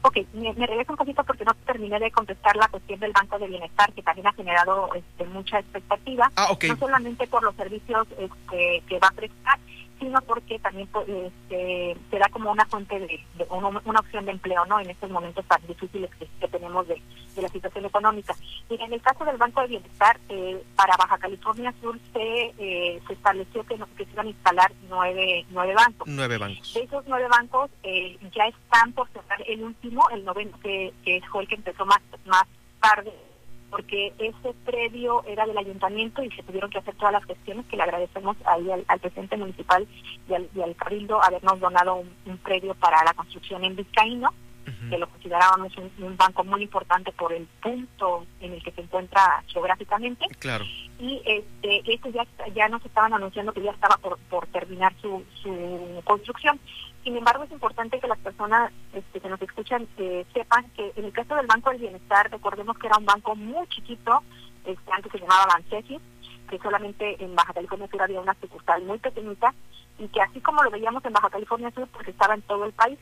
Ok, 0.00 0.16
me, 0.32 0.52
regreso 0.66 0.92
un 0.92 0.96
poquito 0.96 1.22
porque 1.24 1.44
no 1.44 1.52
terminé 1.66 2.00
de 2.00 2.10
contestar 2.10 2.56
la 2.56 2.68
cuestión 2.68 3.00
del 3.00 3.12
Banco 3.12 3.38
de 3.38 3.48
Bienestar, 3.48 3.92
que 3.92 4.02
también 4.02 4.26
ha 4.26 4.32
generado 4.32 4.88
este, 4.94 5.26
mucha 5.26 5.58
expectativa, 5.58 6.32
ah, 6.36 6.48
okay. 6.52 6.70
no 6.70 6.78
solamente 6.78 7.26
por 7.26 7.42
los 7.42 7.54
servicios 7.56 8.06
este, 8.18 8.82
que 8.88 8.98
va 8.98 9.08
a 9.08 9.10
prestar, 9.10 9.58
sino 9.98 10.20
porque 10.22 10.58
también 10.58 10.88
pues, 10.88 11.08
este, 11.08 11.96
será 12.10 12.28
como 12.28 12.50
una 12.50 12.64
fuente 12.66 12.98
de, 12.98 13.20
una, 13.50 14.00
opción 14.00 14.24
de 14.24 14.32
empleo 14.32 14.64
no 14.66 14.80
en 14.80 14.90
estos 14.90 15.10
momentos 15.10 15.44
tan 15.46 15.64
difíciles 15.66 16.10
que, 16.16 16.48
tenemos 16.48 16.86
de, 16.88 17.00
la 17.40 17.48
situación 17.48 17.84
económica. 17.86 18.34
Y 18.68 18.80
en 18.80 18.92
el 18.92 19.02
caso 19.02 19.24
del 19.24 19.36
Banco 19.36 19.60
de 19.62 19.68
Bienestar, 19.68 20.18
eh, 20.28 20.62
para 20.76 20.96
Baja 20.96 21.18
California 21.18 21.74
Sur 21.80 21.98
se, 22.12 22.54
eh, 22.58 23.02
se 23.06 23.12
estableció 23.12 23.64
que, 23.64 23.76
que 23.96 24.04
se 24.04 24.12
iban 24.12 24.26
a 24.26 24.30
instalar 24.30 24.72
nueve, 24.88 25.44
nueve 25.50 25.74
bancos. 25.74 26.08
Nueve 26.08 26.38
bancos. 26.38 26.74
De 26.74 26.82
esos 26.82 27.04
nueve 27.06 27.26
bancos 27.28 27.70
eh, 27.82 28.18
ya 28.34 28.46
están 28.46 28.92
por 28.92 29.08
cerrar 29.08 29.42
el 29.46 29.62
último, 29.62 30.08
el 30.10 30.24
noveno, 30.24 30.58
que, 30.60 30.92
que 31.04 31.20
fue 31.30 31.42
el 31.42 31.48
que 31.48 31.56
empezó 31.56 31.84
más, 31.86 32.00
más 32.26 32.44
tarde 32.80 33.12
porque 33.74 34.12
ese 34.18 34.54
predio 34.64 35.24
era 35.26 35.46
del 35.46 35.58
ayuntamiento 35.58 36.22
y 36.22 36.30
se 36.30 36.44
tuvieron 36.44 36.70
que 36.70 36.78
hacer 36.78 36.94
todas 36.94 37.12
las 37.12 37.24
gestiones 37.24 37.66
que 37.66 37.76
le 37.76 37.82
agradecemos 37.82 38.36
ahí 38.44 38.70
al, 38.70 39.00
presidente 39.00 39.36
municipal 39.36 39.84
y 40.28 40.34
al, 40.34 40.48
y 40.54 40.74
cabildo 40.74 41.20
habernos 41.20 41.58
donado 41.58 41.96
un, 41.96 42.38
predio 42.38 42.74
para 42.74 43.02
la 43.02 43.14
construcción 43.14 43.64
en 43.64 43.74
Vizcaíno, 43.74 44.32
que 44.88 44.96
lo 44.96 45.08
considerábamos 45.08 45.72
un, 45.76 46.16
banco 46.16 46.44
muy 46.44 46.62
importante 46.62 47.10
por 47.10 47.32
el 47.32 47.48
punto 47.60 48.24
en 48.40 48.52
el 48.52 48.62
que 48.62 48.70
se 48.70 48.82
encuentra 48.82 49.42
geográficamente. 49.48 50.24
Claro. 50.38 50.64
Y 51.00 51.20
este, 51.26 51.92
esto 51.92 52.10
ya, 52.10 52.24
ya 52.54 52.68
nos 52.68 52.84
estaban 52.86 53.12
anunciando 53.12 53.52
que 53.52 53.62
ya 53.62 53.72
estaba 53.72 53.96
por, 53.96 54.18
por 54.30 54.46
terminar 54.46 54.94
su, 55.02 55.24
su 55.42 56.00
construcción. 56.04 56.60
Sin 57.04 57.16
embargo, 57.18 57.44
es 57.44 57.50
importante 57.52 58.00
que 58.00 58.08
las 58.08 58.18
personas 58.18 58.72
este, 58.94 59.20
que 59.20 59.28
nos 59.28 59.40
escuchan 59.42 59.86
eh, 59.98 60.24
sepan 60.32 60.64
que 60.70 60.90
en 60.96 61.04
el 61.04 61.12
caso 61.12 61.34
del 61.34 61.46
Banco 61.46 61.68
del 61.68 61.80
Bienestar, 61.80 62.30
recordemos 62.30 62.78
que 62.78 62.86
era 62.86 62.96
un 62.96 63.04
banco 63.04 63.36
muy 63.36 63.66
chiquito, 63.68 64.22
este, 64.64 64.90
antes 64.90 65.12
se 65.12 65.18
llamaba 65.18 65.44
Bansesis, 65.52 66.00
que 66.48 66.58
solamente 66.58 67.22
en 67.22 67.34
Baja 67.34 67.52
California 67.52 67.88
Sur 67.90 68.02
había 68.02 68.20
una 68.20 68.34
sucursal 68.40 68.82
muy 68.84 68.98
pequeñita 68.98 69.52
y 69.98 70.08
que 70.08 70.22
así 70.22 70.40
como 70.40 70.62
lo 70.62 70.70
veíamos 70.70 71.04
en 71.04 71.12
Baja 71.12 71.28
California 71.28 71.70
Sur, 71.72 71.86
porque 71.88 72.10
estaba 72.10 72.34
en 72.34 72.42
todo 72.42 72.64
el 72.64 72.72
país, 72.72 72.98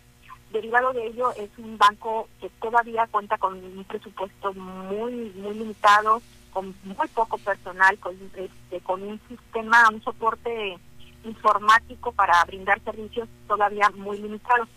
derivado 0.53 0.93
de 0.93 1.07
ello 1.07 1.31
es 1.37 1.51
un 1.59 1.79
banco 1.79 2.29
que 2.41 2.51
todavía 2.61 3.07
cuenta 3.07 3.39
con 3.39 3.55
un 3.55 3.85
presupuesto 3.85 4.53
muy 4.53 5.33
muy 5.37 5.55
limitado, 5.55 6.21
con 6.53 6.75
muy 6.83 7.09
poco 7.15 7.39
personal, 7.39 7.97
con, 7.99 8.15
este, 8.35 8.81
con 8.81 9.03
un 9.03 9.21
sistema, 9.29 9.89
un 9.91 10.03
soporte 10.03 10.77
informático 11.25 12.13
para 12.13 12.45
brindar 12.45 12.81
servicios 12.83 13.29
todavía 13.47 13.91
muy 13.95 14.19
limitados. 14.19 14.69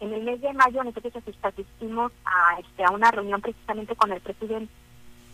En 0.00 0.12
el 0.12 0.22
mes 0.22 0.40
de 0.40 0.52
mayo 0.52 0.82
nosotros 0.82 1.14
asistimos 1.42 2.12
a, 2.24 2.58
este, 2.60 2.84
a 2.84 2.90
una 2.90 3.10
reunión 3.10 3.40
precisamente 3.40 3.94
con 3.96 4.12
el 4.12 4.20
presidente 4.20 4.72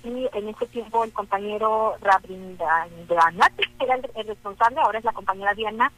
y 0.05 0.29
en 0.33 0.49
ese 0.49 0.67
tiempo 0.67 1.05
el 1.05 1.13
compañero 1.13 1.95
Rabindranath, 2.01 3.57
que 3.57 3.85
era 3.85 3.97
el, 3.97 4.27
responsable, 4.27 4.81
ahora 4.81 4.99
es 4.99 5.05
la 5.05 5.13
compañera 5.13 5.55
Diana, 5.55 5.93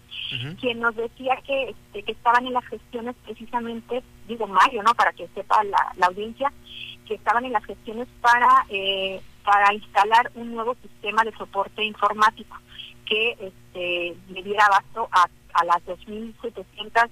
quien 0.60 0.80
nos 0.80 0.96
decía 0.96 1.36
que, 1.46 1.70
este, 1.70 2.02
que 2.02 2.12
estaban 2.12 2.46
en 2.46 2.54
las 2.54 2.64
gestiones 2.66 3.14
precisamente, 3.24 4.02
digo 4.26 4.46
Mario, 4.46 4.82
¿no? 4.82 4.94
Para 4.94 5.12
que 5.12 5.28
sepa 5.28 5.62
la, 5.64 5.92
la 5.96 6.06
audiencia, 6.06 6.52
que 7.06 7.14
estaban 7.14 7.44
en 7.44 7.52
las 7.52 7.64
gestiones 7.64 8.08
para, 8.20 8.66
eh, 8.70 9.20
para 9.44 9.72
instalar 9.74 10.30
un 10.34 10.54
nuevo 10.54 10.74
sistema 10.82 11.22
de 11.24 11.32
soporte 11.32 11.84
informático 11.84 12.56
que 13.12 13.32
este, 13.32 14.16
le 14.32 14.42
diera 14.42 14.64
abasto 14.64 15.06
a, 15.12 15.28
a 15.52 15.64
las 15.66 15.84
2.700 15.84 17.10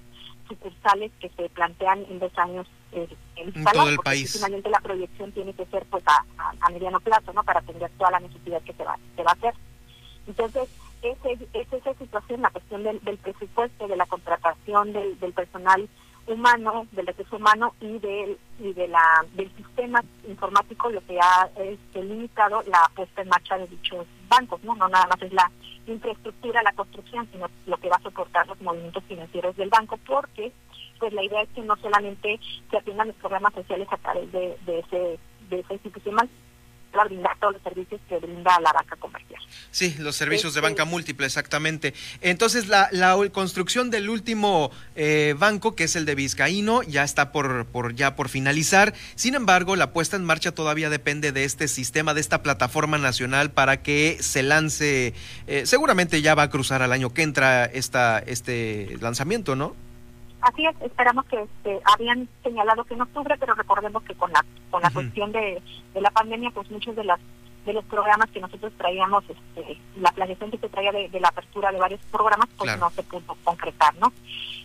sucursales 0.49 1.11
que 1.19 1.29
se 1.29 1.47
plantean 1.49 2.05
en 2.09 2.17
dos 2.17 2.35
años 2.37 2.67
eh, 2.91 3.07
en 3.35 3.63
todo 3.63 3.87
el 3.87 3.99
país. 3.99 4.33
Finalmente 4.33 4.71
la 4.71 4.79
proyección 4.79 5.31
tiene 5.31 5.53
que 5.53 5.65
ser 5.67 5.85
pues 5.91 6.03
a, 6.07 6.25
a, 6.59 6.69
mediano 6.71 6.99
plazo, 7.01 7.31
¿no? 7.33 7.43
Para 7.43 7.59
atender 7.59 7.91
toda 7.99 8.11
la 8.11 8.19
necesidad 8.19 8.63
que 8.63 8.73
se 8.73 8.83
va, 8.83 8.97
se 9.15 9.23
va 9.23 9.29
a 9.29 9.33
hacer. 9.33 9.53
Entonces, 10.25 10.69
ese, 11.03 11.47
es 11.53 11.71
esa 11.71 11.93
situación, 11.93 12.41
la 12.41 12.49
cuestión 12.49 12.83
del, 12.83 12.99
del 13.01 13.17
presupuesto, 13.19 13.87
de 13.87 13.95
la 13.95 14.07
contratación 14.07 14.93
del, 14.93 15.19
del 15.19 15.33
personal 15.33 15.87
humano, 16.25 16.87
del 16.93 17.07
recurso 17.07 17.35
humano 17.35 17.75
y 17.79 17.99
del 17.99 18.39
y 18.59 18.73
de 18.73 18.87
la 18.87 19.25
del 19.33 19.51
sistema 19.55 20.03
informático 20.27 20.89
lo 20.89 21.05
que 21.05 21.19
ha 21.19 21.49
este, 21.57 22.03
limitado 22.03 22.63
la 22.67 22.89
puesta 22.95 23.21
en 23.21 23.29
marcha 23.29 23.57
de 23.57 23.67
dichos 23.67 24.05
bancos, 24.31 24.63
no 24.63 24.75
no 24.75 24.87
nada 24.87 25.05
más 25.07 25.21
es 25.21 25.33
la 25.33 25.51
infraestructura, 25.85 26.63
la 26.63 26.73
construcción, 26.73 27.27
sino 27.31 27.47
lo 27.67 27.77
que 27.77 27.89
va 27.89 27.97
a 27.97 28.01
soportar 28.01 28.47
los 28.47 28.59
movimientos 28.61 29.03
financieros 29.03 29.55
del 29.57 29.69
banco, 29.69 29.99
porque 30.07 30.51
pues 30.99 31.13
la 31.13 31.23
idea 31.23 31.41
es 31.41 31.49
que 31.49 31.61
no 31.61 31.75
solamente 31.77 32.39
se 32.69 32.77
atiendan 32.77 33.07
los 33.07 33.17
programas 33.17 33.53
sociales 33.53 33.87
a 33.91 33.97
través 33.97 34.31
de, 34.31 34.55
ese 34.65 35.19
de 35.49 35.59
esa 35.59 35.73
institución 35.73 36.15
brindar 36.91 37.37
todos 37.39 37.53
los 37.53 37.63
servicios 37.63 38.01
que 38.07 38.17
brinda 38.17 38.59
la 38.59 38.73
banca 38.73 38.95
comercial. 38.97 39.41
Sí, 39.71 39.95
los 39.99 40.15
servicios 40.15 40.53
de 40.53 40.59
este, 40.59 40.69
banca 40.69 40.85
múltiple, 40.85 41.25
exactamente. 41.25 41.93
Entonces, 42.21 42.67
la, 42.67 42.89
la 42.91 43.17
construcción 43.31 43.89
del 43.89 44.09
último 44.09 44.71
eh, 44.95 45.35
banco, 45.37 45.75
que 45.75 45.85
es 45.85 45.95
el 45.95 46.05
de 46.05 46.15
Vizcaíno, 46.15 46.83
ya 46.83 47.03
está 47.03 47.31
por, 47.31 47.65
por, 47.67 47.95
ya 47.95 48.15
por 48.15 48.29
finalizar. 48.29 48.93
Sin 49.15 49.35
embargo, 49.35 49.75
la 49.75 49.91
puesta 49.91 50.17
en 50.17 50.25
marcha 50.25 50.51
todavía 50.51 50.89
depende 50.89 51.31
de 51.31 51.43
este 51.45 51.67
sistema, 51.67 52.13
de 52.13 52.21
esta 52.21 52.43
plataforma 52.43 52.97
nacional 52.97 53.51
para 53.51 53.81
que 53.81 54.17
se 54.19 54.43
lance. 54.43 55.13
Eh, 55.47 55.65
seguramente 55.65 56.21
ya 56.21 56.35
va 56.35 56.43
a 56.43 56.49
cruzar 56.49 56.81
al 56.81 56.91
año 56.91 57.13
que 57.13 57.23
entra 57.23 57.65
esta, 57.65 58.19
este 58.19 58.97
lanzamiento, 58.99 59.55
¿no? 59.55 59.75
Así 60.41 60.65
es, 60.65 60.75
esperamos 60.81 61.25
que 61.25 61.41
este, 61.41 61.79
habían 61.85 62.27
señalado 62.43 62.83
que 62.83 62.95
en 62.95 63.01
octubre, 63.01 63.35
pero 63.39 63.53
recordemos 63.53 64.03
que 64.03 64.15
con 64.15 64.31
la 64.31 64.43
con 64.71 64.81
la 64.81 64.89
cuestión 64.89 65.31
de, 65.31 65.61
de, 65.93 66.01
la 66.01 66.09
pandemia, 66.11 66.49
pues 66.51 66.71
muchos 66.71 66.95
de 66.95 67.03
las 67.03 67.19
de 67.65 67.73
los 67.73 67.85
programas 67.85 68.29
que 68.31 68.39
nosotros 68.39 68.73
traíamos, 68.75 69.23
este, 69.29 69.77
la 69.97 70.11
planeación 70.11 70.49
que 70.49 70.57
se 70.57 70.69
traía 70.69 70.91
de, 70.91 71.19
la 71.19 71.27
apertura 71.27 71.71
de 71.71 71.77
varios 71.77 72.01
programas, 72.11 72.49
pues 72.57 72.75
no 72.79 72.89
se 72.89 73.03
pudo 73.03 73.37
concretar, 73.43 73.93
¿no? 73.97 74.11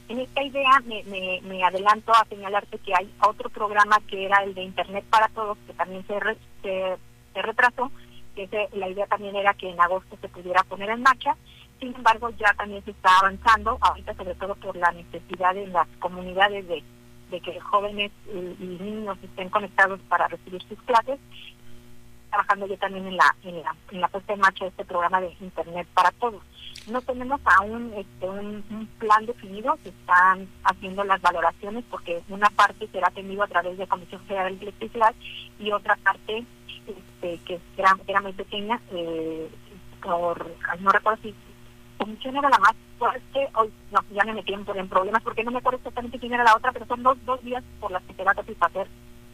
En 0.08 0.20
esta 0.20 0.42
idea 0.42 0.82
me, 0.86 1.02
me, 1.42 1.64
adelanto 1.64 2.12
a 2.12 2.24
señalarte 2.26 2.78
que 2.78 2.94
hay 2.94 3.12
otro 3.20 3.50
programa 3.50 4.00
que 4.08 4.24
era 4.24 4.42
el 4.44 4.54
de 4.54 4.62
Internet 4.62 5.04
para 5.10 5.28
Todos, 5.28 5.58
que 5.66 5.74
también 5.74 6.06
se, 6.06 6.18
se, 6.62 6.96
se 7.34 7.42
retrasó, 7.42 7.90
que 8.34 8.68
la 8.72 8.88
idea 8.88 9.06
también 9.06 9.36
era 9.36 9.52
que 9.54 9.68
en 9.68 9.80
agosto 9.80 10.16
se 10.20 10.28
pudiera 10.28 10.62
poner 10.62 10.90
en 10.90 11.02
marcha, 11.02 11.36
sin 11.80 11.94
embargo, 11.94 12.30
ya 12.38 12.52
también 12.54 12.84
se 12.84 12.90
está 12.90 13.18
avanzando, 13.18 13.78
ahorita 13.80 14.14
sobre 14.14 14.34
todo 14.34 14.54
por 14.56 14.76
la 14.76 14.92
necesidad 14.92 15.54
de 15.54 15.66
las 15.66 15.86
comunidades 15.98 16.66
de, 16.68 16.82
que 17.40 17.60
jóvenes 17.60 18.12
y, 18.32 18.64
niños 18.64 19.18
estén 19.22 19.50
conectados 19.50 20.00
para 20.08 20.28
recibir 20.28 20.62
sus 20.62 20.80
clases, 20.82 21.18
trabajando 22.30 22.66
ya 22.66 22.76
también 22.76 23.06
en 23.06 23.16
la, 23.16 23.36
en 23.42 23.62
la, 23.62 23.74
en 23.90 24.00
la 24.00 24.08
puesta 24.08 24.32
en 24.32 24.40
marcha 24.40 24.64
de 24.64 24.70
este 24.70 24.84
programa 24.84 25.20
de 25.20 25.36
Internet 25.40 25.86
para 25.92 26.10
todos. 26.12 26.42
No 26.86 27.00
tenemos 27.02 27.40
aún 27.44 27.92
este, 27.96 28.28
un, 28.28 28.88
plan 28.98 29.26
definido, 29.26 29.76
se 29.82 29.90
están 29.90 30.48
haciendo 30.64 31.04
las 31.04 31.20
valoraciones 31.20 31.84
porque 31.90 32.22
una 32.28 32.48
parte 32.50 32.88
será 32.88 33.08
atendido 33.08 33.42
a 33.42 33.48
través 33.48 33.76
de 33.76 33.86
Comisión 33.86 34.22
Federal 34.22 34.58
de 34.58 34.66
Electricidad 34.66 35.14
y 35.58 35.72
otra 35.72 35.96
parte 35.96 36.44
este, 36.86 37.38
que 37.44 37.60
será, 37.74 37.96
era 38.06 38.20
muy 38.20 38.32
pequeña, 38.32 38.80
eh, 38.92 39.50
por, 40.00 40.46
no 40.80 40.90
recuerdo 40.90 41.20
si 41.22 41.34
comisión 41.96 42.36
era 42.36 42.48
la 42.48 42.58
más 42.58 42.74
fuerte, 42.98 43.48
hoy 43.54 43.72
no, 43.92 44.00
ya 44.12 44.24
me 44.24 44.34
metí 44.34 44.52
en, 44.52 44.88
problemas 44.88 45.22
porque 45.22 45.44
no 45.44 45.50
me 45.50 45.58
acuerdo 45.58 45.78
exactamente 45.78 46.18
quién 46.18 46.32
era 46.32 46.44
la 46.44 46.56
otra, 46.56 46.72
pero 46.72 46.86
son 46.86 47.02
dos, 47.02 47.18
dos 47.24 47.42
días 47.42 47.62
por 47.80 47.90
las 47.90 48.02
que 48.04 48.14
se 48.14 48.24
va 48.24 48.32
a 48.32 48.36
satisfacer 48.36 48.86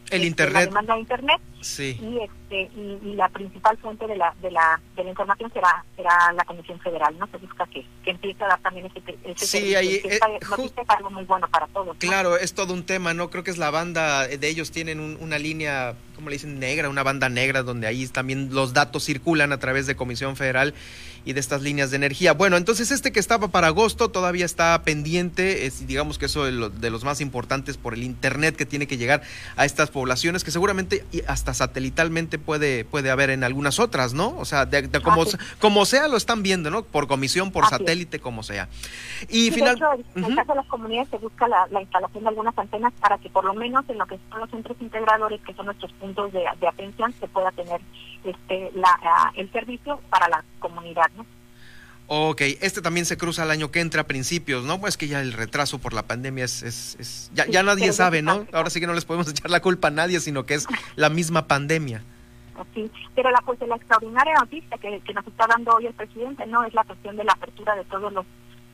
el 0.09 0.21
este, 0.21 0.27
internet. 0.27 0.53
La 0.53 0.65
demanda 0.65 0.93
de 0.93 0.99
internet. 0.99 1.41
Sí. 1.63 1.97
Y, 2.01 2.19
este, 2.19 2.71
y, 2.79 3.15
la 3.15 3.29
principal 3.29 3.77
fuente 3.77 4.05
de 4.07 4.17
la, 4.17 4.33
de 4.41 4.51
la, 4.51 4.79
de 4.95 5.03
la 5.03 5.09
información 5.09 5.51
será, 5.53 5.85
será 5.95 6.33
la 6.33 6.43
Comisión 6.45 6.79
Federal, 6.79 7.17
¿no? 7.17 7.27
Se 7.27 7.37
busca 7.37 7.65
que, 7.67 7.85
que 8.03 8.11
empiece 8.11 8.43
a 8.43 8.47
dar 8.47 8.61
también 8.61 8.85
ese, 8.87 9.17
ese 9.23 9.45
sí, 9.45 9.75
ahí, 9.75 9.95
eh, 9.95 10.19
es 10.19 10.89
algo 10.89 11.09
muy 11.09 11.23
bueno 11.23 11.47
para 11.49 11.67
todos. 11.67 11.95
Claro, 11.97 12.37
es 12.37 12.53
todo 12.53 12.73
un 12.73 12.85
tema, 12.85 13.13
¿no? 13.13 13.29
Creo 13.29 13.43
que 13.43 13.51
es 13.51 13.57
la 13.57 13.71
banda 13.71 14.27
de 14.27 14.47
ellos, 14.47 14.71
tienen 14.71 14.99
una 14.99 15.39
línea, 15.39 15.95
como 16.15 16.29
le 16.29 16.35
dicen, 16.35 16.59
negra, 16.59 16.89
una 16.89 17.03
banda 17.03 17.29
negra, 17.29 17.63
donde 17.63 17.87
ahí 17.87 18.07
también 18.07 18.53
los 18.53 18.73
datos 18.73 19.03
circulan 19.05 19.51
a 19.51 19.59
través 19.59 19.87
de 19.87 19.95
Comisión 19.95 20.35
Federal 20.35 20.73
y 21.25 21.33
de 21.33 21.39
estas 21.39 21.61
líneas 21.61 21.89
de 21.91 21.97
energía. 21.97 22.33
Bueno, 22.33 22.57
entonces 22.57 22.91
este 22.91 23.11
que 23.11 23.19
estaba 23.19 23.47
para 23.47 23.67
agosto 23.67 24.09
todavía 24.09 24.45
está 24.45 24.81
pendiente, 24.83 25.65
es, 25.65 25.87
digamos 25.87 26.17
que 26.17 26.25
eso 26.25 26.45
de, 26.45 26.69
de, 26.69 26.89
los 26.89 27.03
más 27.03 27.21
importantes 27.21 27.77
por 27.77 27.93
el 27.93 28.03
Internet 28.03 28.55
que 28.55 28.65
tiene 28.65 28.87
que 28.87 28.97
llegar 28.97 29.21
a 29.55 29.65
estas 29.65 29.89
poblaciones, 29.89 30.43
que 30.43 30.51
seguramente 30.51 31.05
hasta 31.27 31.52
satelitalmente 31.53 32.39
puede, 32.39 32.85
puede 32.85 33.11
haber 33.11 33.29
en 33.29 33.43
algunas 33.43 33.79
otras, 33.79 34.13
¿no? 34.13 34.35
O 34.37 34.45
sea, 34.45 34.65
de, 34.65 34.89
como, 35.01 35.23
como 35.59 35.85
sea 35.85 36.07
lo 36.07 36.17
están 36.17 36.43
viendo, 36.43 36.69
¿no? 36.69 36.83
Por 36.83 37.07
comisión, 37.07 37.51
por 37.51 37.65
satélite, 37.67 38.19
como 38.19 38.43
sea. 38.43 38.69
Y 39.29 39.51
final... 39.51 39.79
en 40.15 40.25
el 40.25 40.35
caso 40.35 40.51
de 40.51 40.55
las 40.55 40.67
comunidades 40.67 41.09
se 41.09 41.17
busca 41.17 41.47
la, 41.47 41.81
instalación 41.81 42.23
de 42.23 42.29
algunas 42.29 42.57
antenas 42.57 42.93
para 42.99 43.17
que 43.17 43.29
por 43.29 43.45
lo 43.45 43.53
menos 43.53 43.83
en 43.89 43.97
lo 43.97 44.05
que 44.05 44.19
son 44.29 44.39
los 44.39 44.49
centros 44.49 44.77
integradores, 44.79 45.41
que 45.41 45.53
son 45.53 45.65
nuestros 45.65 45.91
puntos 45.93 46.31
de, 46.31 46.47
atención, 46.67 47.13
se 47.19 47.27
pueda 47.27 47.51
tener 47.51 47.81
este 48.23 48.71
la, 48.75 49.31
el 49.35 49.51
servicio 49.51 49.99
para 50.09 50.27
la 50.29 50.43
comunidad. 50.59 51.11
Ok, 52.15 52.41
este 52.61 52.83
también 52.83 53.07
se 53.07 53.17
cruza 53.17 53.43
el 53.43 53.49
año 53.49 53.71
que 53.71 53.79
entra 53.79 54.01
a 54.01 54.03
principios, 54.03 54.63
¿no? 54.65 54.79
Pues 54.79 54.97
que 54.97 55.07
ya 55.07 55.19
el 55.19 55.33
retraso 55.33 55.79
por 55.79 55.93
la 55.93 56.03
pandemia 56.03 56.45
es, 56.45 56.61
es, 56.61 57.31
ya, 57.33 57.47
ya 57.47 57.63
nadie 57.63 57.91
sabe, 57.91 58.21
¿no? 58.21 58.45
Ahora 58.53 58.69
sí 58.69 58.79
que 58.79 58.85
no 58.85 58.93
les 58.93 59.03
podemos 59.03 59.27
echar 59.31 59.49
la 59.49 59.63
culpa 59.63 59.87
a 59.87 59.91
nadie, 59.91 60.19
sino 60.19 60.45
que 60.45 60.53
es 60.53 60.67
la 60.95 61.09
misma 61.09 61.47
pandemia. 61.47 62.03
Sí, 62.75 62.91
pero 63.15 63.31
la, 63.31 63.41
pues, 63.41 63.59
la 63.61 63.77
extraordinaria 63.77 64.35
noticia 64.35 64.77
que, 64.77 65.01
que 65.01 65.13
nos 65.15 65.25
está 65.25 65.47
dando 65.47 65.71
hoy 65.73 65.87
el 65.87 65.95
presidente 65.95 66.45
no 66.45 66.63
es 66.63 66.73
la 66.75 66.83
cuestión 66.83 67.17
de 67.17 67.23
la 67.23 67.31
apertura 67.31 67.73
de 67.75 67.83
todos 67.85 68.13
los 68.13 68.27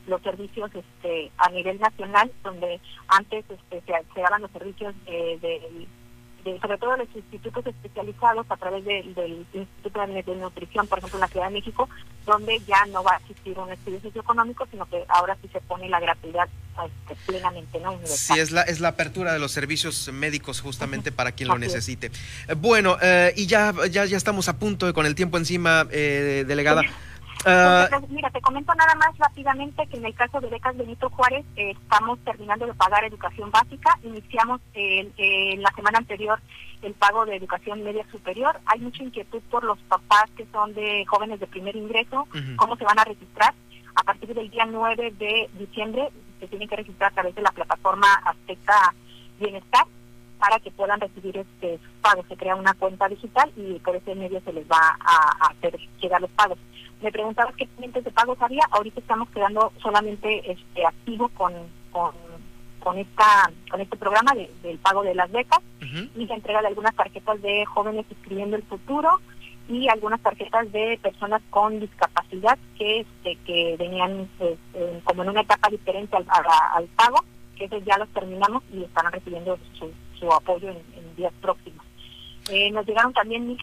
los 0.06 0.20
servicios 0.22 0.70
este 0.74 1.30
a 1.38 1.50
nivel 1.50 1.78
nacional 1.78 2.30
donde 2.42 2.80
antes 3.08 3.44
este, 3.48 3.82
se, 3.86 4.20
daban 4.20 4.42
los 4.42 4.50
servicios 4.50 4.94
de, 5.06 5.86
sobre 6.60 6.78
todo 6.78 6.96
los 6.96 7.08
institutos 7.14 7.66
especializados 7.66 8.46
a 8.48 8.56
través 8.56 8.84
del 8.84 9.46
Instituto 9.52 10.00
de, 10.00 10.36
Nutrición, 10.36 10.86
por 10.86 10.98
ejemplo, 10.98 11.18
en 11.18 11.20
la 11.20 11.28
Ciudad 11.28 11.46
de 11.46 11.54
México, 11.54 11.88
donde 12.26 12.58
ya 12.60 12.86
no 12.86 13.02
va 13.02 13.14
a 13.14 13.16
existir 13.18 13.58
un 13.58 13.70
estudio 13.70 14.00
socioeconómico, 14.00 14.66
sino 14.70 14.86
que 14.86 15.04
ahora 15.08 15.36
sí 15.42 15.48
se 15.52 15.60
pone 15.60 15.88
la 15.88 16.00
gratuidad 16.00 16.48
este, 16.84 17.16
plenamente 17.26 17.78
no 17.80 17.98
Sí, 18.04 18.38
es 18.38 18.52
la, 18.52 18.62
es 18.62 18.80
la 18.80 18.88
apertura 18.88 19.32
de 19.32 19.38
los 19.38 19.52
servicios 19.52 20.10
médicos 20.12 20.60
justamente 20.60 21.12
para 21.12 21.32
quien 21.32 21.48
lo 21.48 21.58
necesite. 21.58 22.10
Bueno, 22.56 22.96
eh, 23.02 23.32
y 23.36 23.46
ya, 23.46 23.74
ya, 23.90 24.04
ya 24.04 24.16
estamos 24.16 24.48
a 24.48 24.58
punto, 24.58 24.92
con 24.94 25.06
el 25.06 25.14
tiempo 25.14 25.36
encima, 25.36 25.86
eh, 25.90 26.44
delegada. 26.46 26.82
Ah, 27.46 27.88
mira, 28.08 28.30
te 28.30 28.40
comento 28.40 28.74
nada 28.74 28.94
más 28.96 29.16
rápidamente 29.16 29.86
que 29.86 29.96
en 29.96 30.04
el 30.04 30.14
caso 30.14 30.40
de 30.40 30.48
becas 30.48 30.76
Benito 30.76 31.08
Juárez 31.10 31.44
eh, 31.56 31.70
estamos 31.70 32.18
terminando 32.20 32.66
de 32.66 32.74
pagar 32.74 33.04
educación 33.04 33.50
básica. 33.50 33.98
Iniciamos 34.02 34.60
en 34.74 35.62
la 35.62 35.70
semana 35.74 35.98
anterior 35.98 36.38
el 36.82 36.94
pago 36.94 37.24
de 37.24 37.36
educación 37.36 37.82
media 37.82 38.04
superior. 38.10 38.60
Hay 38.66 38.80
mucha 38.80 39.02
inquietud 39.02 39.40
por 39.50 39.64
los 39.64 39.78
papás 39.80 40.24
que 40.36 40.46
son 40.52 40.74
de 40.74 41.04
jóvenes 41.06 41.40
de 41.40 41.46
primer 41.46 41.76
ingreso, 41.76 42.26
cómo 42.56 42.76
se 42.76 42.84
van 42.84 42.98
a 42.98 43.04
registrar. 43.04 43.54
A 43.94 44.02
partir 44.02 44.34
del 44.34 44.50
día 44.50 44.66
9 44.66 45.12
de 45.18 45.50
diciembre 45.54 46.08
se 46.38 46.46
tienen 46.46 46.68
que 46.68 46.76
registrar 46.76 47.10
a 47.10 47.14
través 47.14 47.34
de 47.34 47.42
la 47.42 47.50
plataforma 47.52 48.06
Azteca 48.24 48.94
Bienestar 49.38 49.86
para 50.40 50.58
que 50.58 50.72
puedan 50.72 51.00
recibir 51.00 51.36
este 51.36 51.78
sus 51.78 51.92
pagos. 52.00 52.26
Se 52.28 52.36
crea 52.36 52.56
una 52.56 52.74
cuenta 52.74 53.08
digital 53.08 53.52
y 53.56 53.78
por 53.78 53.94
ese 53.94 54.14
medio 54.14 54.40
se 54.40 54.52
les 54.52 54.66
va 54.66 54.96
a 54.98 55.46
hacer 55.46 55.78
llegar 56.00 56.20
los 56.20 56.30
pagos 56.30 56.58
me 57.02 57.12
preguntabas 57.12 57.54
qué 57.56 57.66
clientes 57.66 58.04
de 58.04 58.10
pagos 58.10 58.40
había. 58.40 58.62
Ahorita 58.70 59.00
estamos 59.00 59.28
quedando 59.30 59.72
solamente 59.82 60.50
este 60.50 60.86
activo 60.86 61.28
con, 61.30 61.52
con, 61.92 62.98
esta 62.98 63.50
con 63.70 63.80
este 63.80 63.96
programa 63.96 64.32
del 64.62 64.78
pago 64.78 65.02
de 65.02 65.14
las 65.14 65.30
becas 65.30 65.60
y 66.16 66.26
se 66.26 66.32
entrega 66.32 66.60
de 66.60 66.68
algunas 66.68 66.94
tarjetas 66.94 67.40
de 67.42 67.64
jóvenes 67.66 68.06
escribiendo 68.10 68.56
el 68.56 68.62
futuro 68.62 69.20
y 69.68 69.88
algunas 69.88 70.20
tarjetas 70.20 70.70
de 70.72 70.98
personas 71.02 71.42
con 71.50 71.78
discapacidad 71.78 72.58
que 72.76 73.00
este, 73.00 73.36
que 73.46 73.76
venían 73.78 74.28
pues, 74.38 74.58
como 75.04 75.22
en 75.22 75.30
una 75.30 75.42
etapa 75.42 75.68
diferente 75.68 76.16
al, 76.16 76.26
al 76.74 76.86
pago, 76.88 77.24
que 77.56 77.66
esos 77.66 77.84
ya 77.84 77.98
los 77.98 78.08
terminamos 78.08 78.62
y 78.72 78.82
están 78.82 79.10
recibiendo 79.12 79.58
su, 79.78 79.92
su 80.20 80.30
apoyo 80.32 80.68
en, 80.68 81.16
días 81.16 81.32
próximos. 81.40 81.84
Eh, 82.50 82.70
nos 82.70 82.86
llegaron 82.86 83.12
también 83.12 83.48
mil 83.48 83.58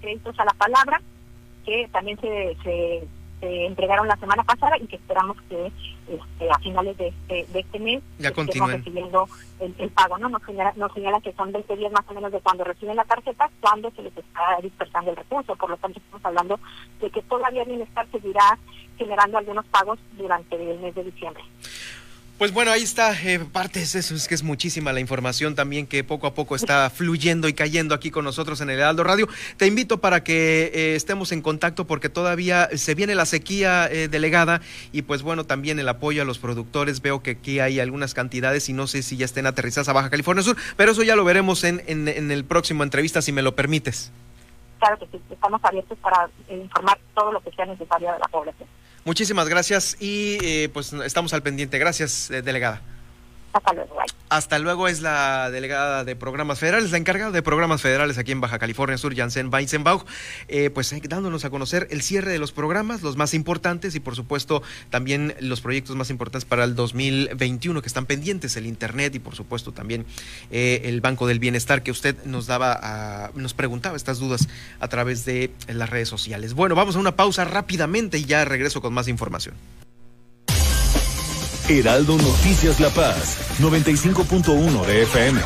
créditos 0.00 0.38
a 0.38 0.44
la 0.44 0.52
palabra 0.52 1.00
que 1.64 1.88
también 1.92 2.18
se, 2.20 2.56
se, 2.64 3.08
entregaron 3.40 4.06
la 4.06 4.16
semana 4.16 4.44
pasada 4.44 4.76
y 4.78 4.86
que 4.86 4.96
esperamos 4.96 5.36
que 5.48 5.66
este, 5.66 6.50
a 6.50 6.58
finales 6.60 6.96
de 6.96 7.08
este, 7.08 7.46
de 7.52 7.60
este 7.60 7.78
mes 7.80 8.00
ya 8.18 8.28
estemos 8.28 8.70
recibiendo 8.70 9.26
el, 9.58 9.90
pago. 9.90 10.16
¿no? 10.18 10.28
Nos, 10.28 10.42
señala, 10.42 10.72
nos 10.76 10.92
señala 10.92 11.20
que 11.20 11.32
son 11.32 11.50
20 11.50 11.76
días 11.76 11.90
más 11.90 12.04
o 12.08 12.14
menos 12.14 12.30
de 12.30 12.40
cuando 12.40 12.62
reciben 12.62 12.94
la 12.94 13.04
tarjeta, 13.04 13.50
cuando 13.60 13.90
se 13.92 14.02
les 14.02 14.16
está 14.16 14.58
dispersando 14.62 15.10
el 15.10 15.16
recurso. 15.16 15.56
Por 15.56 15.70
lo 15.70 15.76
tanto, 15.76 15.98
estamos 15.98 16.24
hablando 16.24 16.60
de 17.00 17.10
que 17.10 17.22
todavía 17.22 17.64
Bienestar 17.64 18.06
seguirá 18.12 18.58
generando 18.96 19.38
algunos 19.38 19.64
pagos 19.66 19.98
durante 20.16 20.54
el 20.54 20.78
mes 20.78 20.94
de 20.94 21.04
diciembre. 21.04 21.42
Pues 22.42 22.52
bueno, 22.52 22.72
ahí 22.72 22.82
está 22.82 23.12
eh, 23.22 23.38
partes, 23.38 23.94
eso 23.94 24.16
es 24.16 24.26
que 24.26 24.34
es 24.34 24.42
muchísima 24.42 24.92
la 24.92 24.98
información 24.98 25.54
también 25.54 25.86
que 25.86 26.02
poco 26.02 26.26
a 26.26 26.34
poco 26.34 26.56
está 26.56 26.90
fluyendo 26.90 27.46
y 27.46 27.52
cayendo 27.52 27.94
aquí 27.94 28.10
con 28.10 28.24
nosotros 28.24 28.60
en 28.60 28.68
el 28.68 28.80
Heraldo 28.80 29.04
Radio. 29.04 29.28
Te 29.58 29.68
invito 29.68 30.00
para 30.00 30.24
que 30.24 30.72
eh, 30.74 30.96
estemos 30.96 31.30
en 31.30 31.40
contacto 31.40 31.86
porque 31.86 32.08
todavía 32.08 32.68
se 32.74 32.96
viene 32.96 33.14
la 33.14 33.26
sequía 33.26 33.86
eh, 33.88 34.08
delegada 34.08 34.60
y 34.90 35.02
pues 35.02 35.22
bueno, 35.22 35.44
también 35.44 35.78
el 35.78 35.88
apoyo 35.88 36.22
a 36.22 36.24
los 36.24 36.40
productores. 36.40 37.00
Veo 37.00 37.22
que 37.22 37.30
aquí 37.30 37.60
hay 37.60 37.78
algunas 37.78 38.12
cantidades 38.12 38.68
y 38.68 38.72
no 38.72 38.88
sé 38.88 39.04
si 39.04 39.16
ya 39.16 39.24
estén 39.24 39.46
aterrizadas 39.46 39.88
a 39.88 39.92
Baja 39.92 40.10
California 40.10 40.42
Sur, 40.42 40.56
pero 40.76 40.90
eso 40.90 41.04
ya 41.04 41.14
lo 41.14 41.22
veremos 41.22 41.62
en, 41.62 41.80
en, 41.86 42.08
en 42.08 42.32
el 42.32 42.44
próximo 42.44 42.82
entrevista, 42.82 43.22
si 43.22 43.30
me 43.30 43.42
lo 43.42 43.54
permites. 43.54 44.10
Claro 44.80 44.98
que 44.98 45.06
sí, 45.12 45.22
estamos 45.30 45.60
abiertos 45.62 45.96
para 45.98 46.28
informar 46.48 46.98
todo 47.14 47.30
lo 47.30 47.40
que 47.40 47.52
sea 47.52 47.66
necesario 47.66 48.12
de 48.12 48.18
la 48.18 48.26
población. 48.26 48.68
Muchísimas 49.04 49.48
gracias 49.48 49.96
y 50.00 50.38
eh, 50.42 50.68
pues 50.72 50.92
estamos 50.92 51.32
al 51.32 51.42
pendiente. 51.42 51.78
Gracias, 51.78 52.30
eh, 52.30 52.42
delegada. 52.42 52.80
Hasta 53.52 53.72
luego. 53.74 53.96
Hasta 54.30 54.58
luego 54.58 54.88
es 54.88 55.02
la 55.02 55.50
delegada 55.50 56.04
de 56.04 56.16
programas 56.16 56.58
federales, 56.58 56.90
la 56.90 56.96
encargada 56.96 57.32
de 57.32 57.42
programas 57.42 57.82
federales 57.82 58.16
aquí 58.16 58.32
en 58.32 58.40
Baja 58.40 58.58
California 58.58 58.96
Sur, 58.96 59.14
Janssen 59.14 59.52
Weizenbach, 59.52 60.06
eh, 60.48 60.70
pues 60.70 60.90
eh, 60.94 61.02
dándonos 61.04 61.44
a 61.44 61.50
conocer 61.50 61.86
el 61.90 62.00
cierre 62.00 62.32
de 62.32 62.38
los 62.38 62.50
programas, 62.50 63.02
los 63.02 63.18
más 63.18 63.34
importantes 63.34 63.94
y 63.94 64.00
por 64.00 64.16
supuesto 64.16 64.62
también 64.88 65.34
los 65.40 65.60
proyectos 65.60 65.96
más 65.96 66.08
importantes 66.08 66.46
para 66.46 66.64
el 66.64 66.74
2021 66.74 67.82
que 67.82 67.88
están 67.88 68.06
pendientes, 68.06 68.56
el 68.56 68.64
Internet 68.64 69.14
y 69.16 69.18
por 69.18 69.34
supuesto 69.34 69.72
también 69.72 70.06
eh, 70.50 70.80
el 70.84 71.02
Banco 71.02 71.26
del 71.26 71.38
Bienestar 71.38 71.82
que 71.82 71.90
usted 71.90 72.16
nos 72.24 72.46
daba, 72.46 73.30
nos 73.34 73.52
preguntaba 73.52 73.96
estas 73.96 74.18
dudas 74.18 74.48
a 74.80 74.88
través 74.88 75.26
de 75.26 75.50
las 75.68 75.90
redes 75.90 76.08
sociales. 76.08 76.54
Bueno, 76.54 76.74
vamos 76.74 76.96
a 76.96 77.00
una 77.00 77.16
pausa 77.16 77.44
rápidamente 77.44 78.16
y 78.16 78.24
ya 78.24 78.46
regreso 78.46 78.80
con 78.80 78.94
más 78.94 79.08
información. 79.08 79.54
Heraldo 81.68 82.16
Noticias 82.18 82.80
La 82.80 82.90
Paz, 82.90 83.38
95.1 83.60 84.84
de 84.84 85.02
FM. 85.02 85.40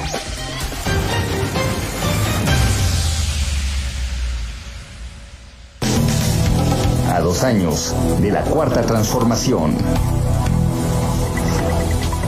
A 7.12 7.20
dos 7.20 7.42
años 7.42 7.94
de 8.20 8.30
la 8.30 8.42
cuarta 8.42 8.82
transformación. 8.82 9.76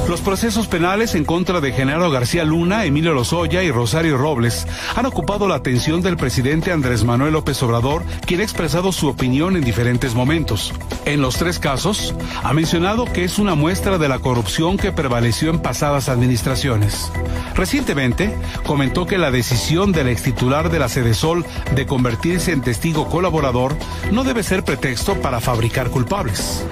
Los 0.09 0.23
procesos 0.23 0.68
penales 0.68 1.14
en 1.14 1.27
contra 1.27 1.61
de 1.61 1.71
Genaro 1.71 2.11
García 2.11 2.42
Luna, 2.42 2.87
Emilio 2.87 3.12
Lozoya 3.12 3.62
y 3.62 3.71
Rosario 3.71 4.16
Robles 4.16 4.66
han 4.97 5.05
ocupado 5.05 5.47
la 5.47 5.57
atención 5.57 6.01
del 6.01 6.16
presidente 6.16 6.73
Andrés 6.73 7.05
Manuel 7.05 7.35
López 7.35 7.62
Obrador, 7.62 8.03
quien 8.25 8.40
ha 8.40 8.42
expresado 8.42 8.90
su 8.90 9.09
opinión 9.09 9.55
en 9.55 9.62
diferentes 9.62 10.14
momentos. 10.14 10.73
En 11.05 11.21
los 11.21 11.37
tres 11.37 11.59
casos, 11.59 12.14
ha 12.42 12.55
mencionado 12.55 13.05
que 13.05 13.25
es 13.25 13.38
una 13.38 13.55
muestra 13.55 13.99
de 13.99 14.09
la 14.09 14.18
corrupción 14.18 14.79
que 14.79 14.92
prevaleció 14.92 15.51
en 15.51 15.61
pasadas 15.61 16.09
administraciones. 16.09 17.12
Recientemente, 17.55 18.35
comentó 18.64 19.07
que 19.07 19.18
la 19.18 19.31
decisión 19.31 19.92
del 19.92 20.09
ex 20.09 20.23
titular 20.23 20.71
de 20.71 20.79
la 20.79 20.88
Sol 20.88 21.44
de 21.75 21.87
convertirse 21.87 22.53
en 22.53 22.62
testigo 22.62 23.11
colaborador 23.11 23.77
no 24.11 24.25
debe 24.25 24.42
ser 24.42 24.64
pretexto 24.64 25.21
para 25.21 25.40
fabricar 25.40 25.90
culpables. 25.90 26.64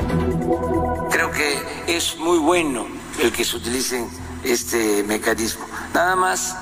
Creo 1.11 1.31
que 1.33 1.95
es 1.95 2.17
muy 2.17 2.39
bueno 2.39 3.06
el 3.21 3.33
que 3.33 3.45
se 3.45 3.57
utilice 3.57 4.05
este 4.45 5.03
mecanismo. 5.05 5.67
Nada 5.95 6.17
más 6.17 6.57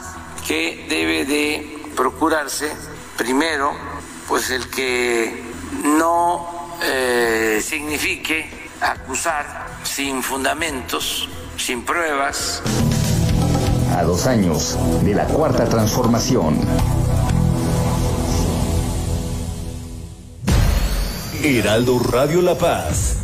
que 0.46 0.86
debe 0.88 1.24
de 1.24 1.82
procurarse 1.96 2.72
primero, 3.16 3.72
pues 4.28 4.50
el 4.50 4.68
que 4.68 5.42
no 5.84 6.76
eh, 6.82 7.62
signifique 7.64 8.68
acusar 8.80 9.66
sin 9.82 10.22
fundamentos, 10.22 11.28
sin 11.56 11.82
pruebas. 11.82 12.62
A 13.96 14.02
dos 14.02 14.26
años 14.26 14.76
de 15.02 15.14
la 15.14 15.24
cuarta 15.26 15.64
transformación. 15.66 16.60
Heraldo 21.42 21.98
Radio 21.98 22.40
La 22.40 22.56
Paz 22.56 23.23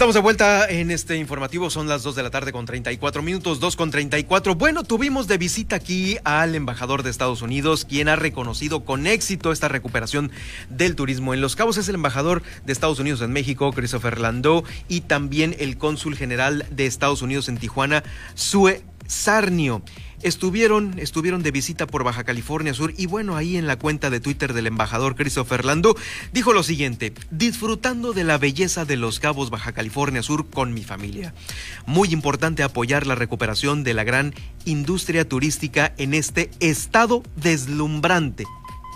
Estamos 0.00 0.14
de 0.14 0.22
vuelta 0.22 0.66
en 0.66 0.90
este 0.90 1.18
informativo, 1.18 1.68
son 1.68 1.86
las 1.86 2.02
2 2.02 2.14
de 2.14 2.22
la 2.22 2.30
tarde 2.30 2.52
con 2.52 2.64
34 2.64 3.20
minutos, 3.20 3.60
2 3.60 3.76
con 3.76 3.90
34. 3.90 4.54
Bueno, 4.54 4.82
tuvimos 4.82 5.28
de 5.28 5.36
visita 5.36 5.76
aquí 5.76 6.16
al 6.24 6.54
embajador 6.54 7.02
de 7.02 7.10
Estados 7.10 7.42
Unidos, 7.42 7.84
quien 7.84 8.08
ha 8.08 8.16
reconocido 8.16 8.86
con 8.86 9.06
éxito 9.06 9.52
esta 9.52 9.68
recuperación 9.68 10.30
del 10.70 10.96
turismo 10.96 11.34
en 11.34 11.42
Los 11.42 11.54
Cabos. 11.54 11.76
Es 11.76 11.86
el 11.90 11.96
embajador 11.96 12.42
de 12.64 12.72
Estados 12.72 12.98
Unidos 12.98 13.20
en 13.20 13.30
México, 13.30 13.70
Christopher 13.74 14.18
Landau, 14.18 14.64
y 14.88 15.02
también 15.02 15.54
el 15.58 15.76
cónsul 15.76 16.16
general 16.16 16.64
de 16.70 16.86
Estados 16.86 17.20
Unidos 17.20 17.50
en 17.50 17.58
Tijuana, 17.58 18.02
Sue 18.34 18.82
Sarnio. 19.06 19.82
Estuvieron, 20.22 20.98
estuvieron 20.98 21.42
de 21.42 21.50
visita 21.50 21.86
por 21.86 22.04
Baja 22.04 22.24
California 22.24 22.74
Sur 22.74 22.92
y 22.96 23.06
bueno, 23.06 23.36
ahí 23.36 23.56
en 23.56 23.66
la 23.66 23.78
cuenta 23.78 24.10
de 24.10 24.20
Twitter 24.20 24.52
del 24.52 24.66
embajador 24.66 25.16
Christopher 25.16 25.64
Landau 25.64 25.94
dijo 26.32 26.52
lo 26.52 26.62
siguiente, 26.62 27.14
disfrutando 27.30 28.12
de 28.12 28.24
la 28.24 28.36
belleza 28.36 28.84
de 28.84 28.96
los 28.96 29.18
cabos 29.18 29.50
Baja 29.50 29.72
California 29.72 30.22
Sur 30.22 30.50
con 30.50 30.74
mi 30.74 30.84
familia. 30.84 31.34
Muy 31.86 32.08
importante 32.12 32.62
apoyar 32.62 33.06
la 33.06 33.14
recuperación 33.14 33.82
de 33.82 33.94
la 33.94 34.04
gran 34.04 34.34
industria 34.66 35.28
turística 35.28 35.94
en 35.96 36.12
este 36.12 36.50
estado 36.60 37.22
deslumbrante 37.36 38.44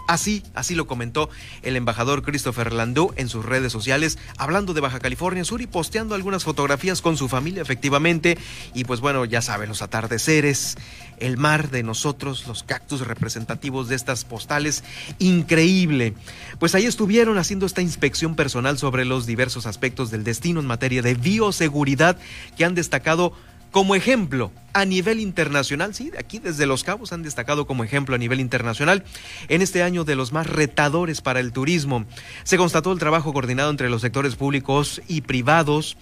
Así, 0.06 0.42
así 0.54 0.74
lo 0.74 0.86
comentó 0.86 1.30
el 1.62 1.76
embajador 1.76 2.22
Christopher 2.22 2.72
Landau 2.72 3.14
en 3.16 3.28
sus 3.28 3.44
redes 3.44 3.72
sociales, 3.72 4.18
hablando 4.36 4.74
de 4.74 4.82
Baja 4.82 5.00
California 5.00 5.44
Sur 5.44 5.62
y 5.62 5.66
posteando 5.66 6.14
algunas 6.14 6.44
fotografías 6.44 7.00
con 7.00 7.16
su 7.16 7.28
familia, 7.28 7.62
efectivamente. 7.62 8.36
Y 8.74 8.84
pues 8.84 9.00
bueno, 9.00 9.24
ya 9.24 9.40
saben, 9.40 9.70
los 9.70 9.80
atardeceres, 9.80 10.76
el 11.18 11.38
mar 11.38 11.70
de 11.70 11.82
nosotros, 11.82 12.46
los 12.46 12.62
cactus 12.62 13.06
representativos 13.06 13.88
de 13.88 13.96
estas 13.96 14.24
postales, 14.24 14.84
increíble. 15.18 16.14
Pues 16.58 16.74
ahí 16.74 16.84
estuvieron 16.84 17.38
haciendo 17.38 17.64
esta 17.64 17.82
inspección 17.82 18.36
personal 18.36 18.78
sobre 18.78 19.04
los 19.04 19.26
diversos 19.26 19.66
aspectos 19.66 20.10
del 20.10 20.24
destino 20.24 20.60
en 20.60 20.66
materia 20.66 21.00
de 21.00 21.14
bioseguridad 21.14 22.18
que 22.56 22.64
han 22.64 22.74
destacado 22.74 23.32
como 23.74 23.96
ejemplo 23.96 24.52
a 24.72 24.84
nivel 24.84 25.18
internacional, 25.18 25.96
sí, 25.96 26.12
aquí 26.16 26.38
desde 26.38 26.64
Los 26.64 26.84
Cabos 26.84 27.12
han 27.12 27.24
destacado 27.24 27.66
como 27.66 27.82
ejemplo 27.82 28.14
a 28.14 28.18
nivel 28.18 28.38
internacional 28.38 29.02
en 29.48 29.62
este 29.62 29.82
año 29.82 30.04
de 30.04 30.14
los 30.14 30.32
más 30.32 30.46
retadores 30.46 31.20
para 31.20 31.40
el 31.40 31.52
turismo. 31.52 32.04
Se 32.44 32.56
constató 32.56 32.92
el 32.92 33.00
trabajo 33.00 33.32
coordinado 33.32 33.72
entre 33.72 33.90
los 33.90 34.02
sectores 34.02 34.36
públicos 34.36 35.02
y 35.08 35.22
privados. 35.22 35.96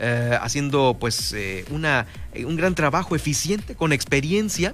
Eh, 0.00 0.38
haciendo 0.40 0.96
pues 1.00 1.32
eh, 1.32 1.64
una, 1.70 2.06
eh, 2.32 2.44
un 2.44 2.54
gran 2.54 2.76
trabajo 2.76 3.16
eficiente 3.16 3.74
con 3.74 3.92
experiencia 3.92 4.72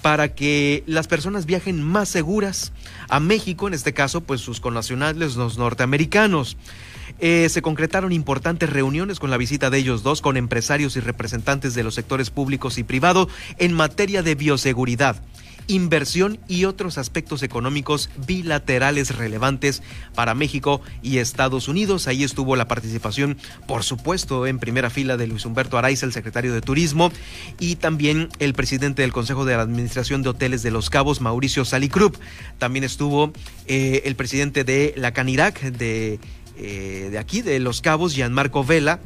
para 0.00 0.32
que 0.32 0.84
las 0.86 1.08
personas 1.08 1.44
viajen 1.44 1.82
más 1.82 2.08
seguras 2.08 2.72
a 3.08 3.18
México, 3.18 3.66
en 3.66 3.74
este 3.74 3.92
caso 3.92 4.20
pues 4.20 4.40
sus 4.40 4.60
connacionales, 4.60 5.34
los 5.34 5.58
norteamericanos. 5.58 6.56
Eh, 7.20 7.48
se 7.50 7.62
concretaron 7.62 8.12
importantes 8.12 8.70
reuniones 8.70 9.20
con 9.20 9.30
la 9.30 9.36
visita 9.36 9.70
de 9.70 9.78
ellos 9.78 10.02
dos, 10.02 10.20
con 10.20 10.36
empresarios 10.36 10.96
y 10.96 11.00
representantes 11.00 11.74
de 11.74 11.82
los 11.82 11.94
sectores 11.94 12.30
públicos 12.30 12.78
y 12.78 12.84
privados 12.84 13.28
en 13.58 13.72
materia 13.74 14.22
de 14.22 14.34
bioseguridad 14.34 15.22
inversión 15.70 16.38
y 16.48 16.64
otros 16.64 16.98
aspectos 16.98 17.42
económicos 17.42 18.10
bilaterales 18.26 19.16
relevantes 19.16 19.82
para 20.14 20.34
México 20.34 20.80
y 21.02 21.18
Estados 21.18 21.68
Unidos. 21.68 22.08
Ahí 22.08 22.24
estuvo 22.24 22.56
la 22.56 22.68
participación, 22.68 23.38
por 23.66 23.84
supuesto, 23.84 24.46
en 24.46 24.58
primera 24.58 24.90
fila 24.90 25.16
de 25.16 25.26
Luis 25.26 25.46
Humberto 25.46 25.78
Araiza, 25.78 26.06
el 26.06 26.12
secretario 26.12 26.52
de 26.52 26.60
Turismo, 26.60 27.12
y 27.58 27.76
también 27.76 28.28
el 28.38 28.54
presidente 28.54 29.02
del 29.02 29.12
Consejo 29.12 29.44
de 29.44 29.54
Administración 29.54 30.22
de 30.22 30.30
Hoteles 30.30 30.62
de 30.62 30.70
Los 30.70 30.90
Cabos, 30.90 31.20
Mauricio 31.20 31.64
Salicrup. 31.64 32.16
También 32.58 32.84
estuvo 32.84 33.32
eh, 33.66 34.02
el 34.04 34.16
presidente 34.16 34.64
de 34.64 34.92
la 34.96 35.12
Canirac, 35.12 35.60
de 35.60 36.18
eh, 36.62 37.08
de 37.10 37.18
aquí, 37.18 37.40
de 37.40 37.58
Los 37.58 37.80
Cabos, 37.80 38.14
Gianmarco 38.14 38.62
Vela, 38.62 39.00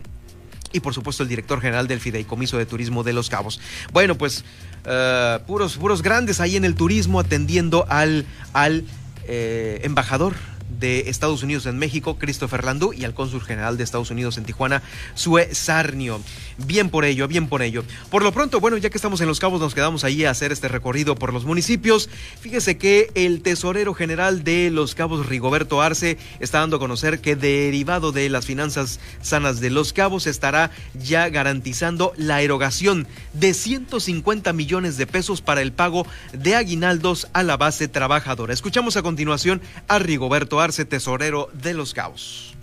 y 0.72 0.80
por 0.80 0.92
supuesto 0.92 1.22
el 1.22 1.28
director 1.28 1.60
general 1.60 1.86
del 1.86 2.00
Fideicomiso 2.00 2.58
de 2.58 2.66
Turismo 2.66 3.04
de 3.04 3.12
Los 3.12 3.30
Cabos. 3.30 3.60
Bueno, 3.92 4.16
pues 4.16 4.44
eh, 4.84 5.38
puros, 5.46 5.76
puros 5.76 6.02
grandes 6.02 6.40
ahí 6.40 6.56
en 6.56 6.64
el 6.64 6.74
turismo 6.74 7.20
atendiendo 7.20 7.86
al, 7.88 8.26
al 8.52 8.84
eh, 9.28 9.80
embajador 9.84 10.34
de 10.78 11.08
Estados 11.10 11.42
Unidos 11.42 11.66
en 11.66 11.78
México, 11.78 12.16
Christopher 12.18 12.64
Landú, 12.64 12.92
y 12.92 13.04
al 13.04 13.14
cónsul 13.14 13.42
general 13.42 13.76
de 13.76 13.84
Estados 13.84 14.10
Unidos 14.10 14.38
en 14.38 14.44
Tijuana, 14.44 14.82
Sue 15.14 15.54
Sarnio. 15.54 16.20
Bien 16.66 16.90
por 16.90 17.04
ello, 17.04 17.28
bien 17.28 17.48
por 17.48 17.62
ello. 17.62 17.84
Por 18.10 18.22
lo 18.22 18.32
pronto, 18.32 18.60
bueno, 18.60 18.76
ya 18.76 18.90
que 18.90 18.98
estamos 18.98 19.20
en 19.20 19.28
Los 19.28 19.40
Cabos, 19.40 19.60
nos 19.60 19.74
quedamos 19.74 20.04
ahí 20.04 20.24
a 20.24 20.30
hacer 20.30 20.52
este 20.52 20.68
recorrido 20.68 21.14
por 21.14 21.32
los 21.32 21.44
municipios. 21.44 22.08
Fíjese 22.40 22.78
que 22.78 23.10
el 23.14 23.42
tesorero 23.42 23.94
general 23.94 24.44
de 24.44 24.70
Los 24.70 24.94
Cabos, 24.94 25.26
Rigoberto 25.26 25.82
Arce, 25.82 26.18
está 26.40 26.60
dando 26.60 26.76
a 26.76 26.80
conocer 26.80 27.20
que 27.20 27.36
derivado 27.36 28.12
de 28.12 28.28
las 28.28 28.46
finanzas 28.46 29.00
sanas 29.20 29.60
de 29.60 29.70
Los 29.70 29.92
Cabos 29.92 30.26
estará 30.26 30.70
ya 30.94 31.28
garantizando 31.28 32.12
la 32.16 32.42
erogación 32.42 33.06
de 33.32 33.54
150 33.54 34.52
millones 34.52 34.96
de 34.96 35.06
pesos 35.06 35.40
para 35.40 35.62
el 35.62 35.72
pago 35.72 36.06
de 36.32 36.54
aguinaldos 36.54 37.28
a 37.32 37.42
la 37.42 37.56
base 37.56 37.88
trabajadora. 37.88 38.52
Escuchamos 38.52 38.96
a 38.96 39.02
continuación 39.02 39.60
a 39.88 39.98
Rigoberto 39.98 40.60
Arce, 40.60 40.63
tesorero 40.72 41.50
de 41.52 41.74
Los 41.74 41.92
Cabos. 41.92 42.54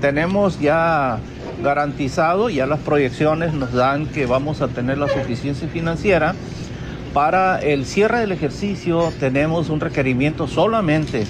Tenemos 0.00 0.60
ya 0.60 1.18
garantizado, 1.62 2.50
ya 2.50 2.66
las 2.66 2.78
proyecciones 2.80 3.52
nos 3.54 3.72
dan 3.72 4.06
que 4.06 4.26
vamos 4.26 4.60
a 4.60 4.68
tener 4.68 4.98
la 4.98 5.08
suficiencia 5.08 5.66
financiera. 5.68 6.34
Para 7.14 7.58
el 7.58 7.86
cierre 7.86 8.20
del 8.20 8.32
ejercicio 8.32 9.12
tenemos 9.18 9.70
un 9.70 9.80
requerimiento 9.80 10.46
solamente 10.46 11.26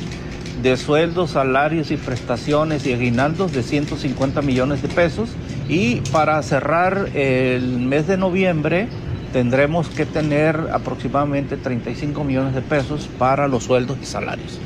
de 0.60 0.76
sueldos, 0.76 1.30
salarios 1.30 1.90
y 1.90 1.96
prestaciones 1.96 2.84
y 2.84 2.92
aguinaldos 2.92 3.52
de 3.52 3.62
150 3.62 4.42
millones 4.42 4.82
de 4.82 4.88
pesos. 4.88 5.30
Y 5.68 6.00
para 6.12 6.42
cerrar 6.42 7.10
el 7.14 7.78
mes 7.78 8.06
de 8.06 8.16
noviembre 8.16 8.88
tendremos 9.32 9.88
que 9.88 10.04
tener 10.04 10.68
aproximadamente 10.72 11.56
35 11.56 12.24
millones 12.24 12.54
de 12.54 12.62
pesos 12.62 13.08
para 13.18 13.48
los 13.48 13.64
sueldos 13.64 13.98
y 14.02 14.06
salarios. 14.06 14.58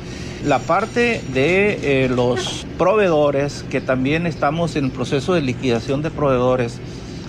La 0.45 0.59
parte 0.59 1.21
de 1.33 2.03
eh, 2.03 2.09
los 2.09 2.65
proveedores, 2.77 3.63
que 3.69 3.79
también 3.79 4.27
estamos 4.27 4.75
en 4.75 4.85
el 4.85 4.91
proceso 4.91 5.33
de 5.33 5.41
liquidación 5.41 6.01
de 6.01 6.11
proveedores, 6.11 6.79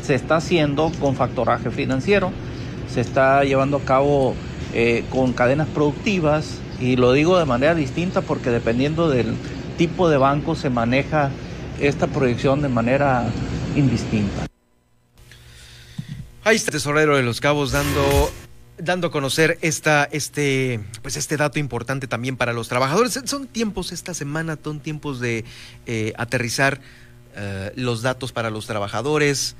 se 0.03 0.17
está 0.17 0.37
haciendo 0.37 0.91
con 1.01 1.15
factoraje 1.15 1.71
financiero, 1.71 2.33
se 2.93 3.01
está 3.01 3.45
llevando 3.45 3.77
a 3.77 3.81
cabo 3.83 4.35
eh, 4.73 5.05
con 5.11 5.33
cadenas 5.33 5.69
productivas 5.69 6.59
y 6.81 6.97
lo 6.97 7.13
digo 7.13 7.39
de 7.39 7.45
manera 7.45 7.77
distinta 7.77 8.21
porque 8.21 8.51
dependiendo 8.51 9.09
del 9.09 9.37
tipo 9.79 10.09
de 10.09 10.17
banco 10.17 10.57
se 10.57 10.69
maneja 10.69 11.31
esta 11.81 12.09
proyección 12.09 12.63
de 12.63 12.69
manera 12.69 13.27
indistinta. 13.77 14.47
Ahí 16.43 16.57
está 16.57 16.71
el 16.71 16.75
tesorero 16.75 17.17
de 17.17 17.23
los 17.23 17.41
cabos 17.41 17.71
dando 17.71 18.31
dando 18.79 19.09
a 19.09 19.11
conocer 19.11 19.59
esta, 19.63 20.05
este, 20.05 20.81
pues 21.03 21.17
este 21.17 21.37
dato 21.37 21.59
importante 21.59 22.07
también 22.07 22.37
para 22.37 22.53
los 22.53 22.69
trabajadores. 22.69 23.21
Son 23.25 23.47
tiempos 23.47 23.93
esta 23.93 24.15
semana, 24.15 24.59
son 24.63 24.81
tiempos 24.81 25.21
de 25.21 25.45
eh, 25.87 26.13
aterrizar 26.17 26.81
eh, 27.37 27.73
los 27.77 28.03
datos 28.03 28.33
para 28.33 28.51
los 28.51 28.67
trabajadores. 28.67 29.57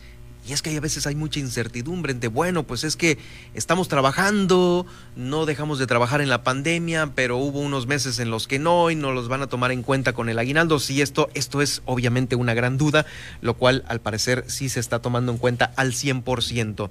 Y 0.47 0.53
es 0.53 0.61
que 0.61 0.77
a 0.77 0.81
veces 0.81 1.07
hay 1.07 1.15
mucha 1.15 1.41
incertidumbre 1.41 2.13
entre, 2.13 2.29
bueno, 2.29 2.65
pues 2.65 2.85
es 2.85 2.97
que 2.97 3.17
estamos 3.55 3.89
trabajando, 3.89 4.85
no 5.17 5.47
dejamos 5.47 5.79
de 5.79 5.87
trabajar 5.87 6.21
en 6.21 6.29
la 6.29 6.43
pandemia, 6.43 7.13
pero 7.15 7.39
hubo 7.39 7.61
unos 7.61 7.87
meses 7.87 8.19
en 8.19 8.31
los 8.31 8.47
que 8.47 8.59
no 8.59 8.91
y 8.91 8.95
no 8.95 9.13
los 9.13 9.29
van 9.29 9.41
a 9.41 9.47
tomar 9.47 9.73
en 9.73 9.83
cuenta 9.83 10.13
con 10.13 10.29
el 10.29 10.39
aguinaldo. 10.39 10.81
Sí, 10.81 11.01
esto, 11.01 11.31
esto 11.33 11.63
es 11.63 11.81
obviamente 11.87 12.37
una 12.37 12.53
gran 12.53 12.77
duda, 12.77 13.07
lo 13.41 13.55
cual 13.55 13.85
al 13.89 14.03
parecer 14.03 14.45
sí 14.49 14.69
se 14.69 14.81
está 14.81 14.99
tomando 14.99 15.33
en 15.33 15.39
cuenta 15.39 15.73
al 15.77 15.93
100%. 15.93 16.91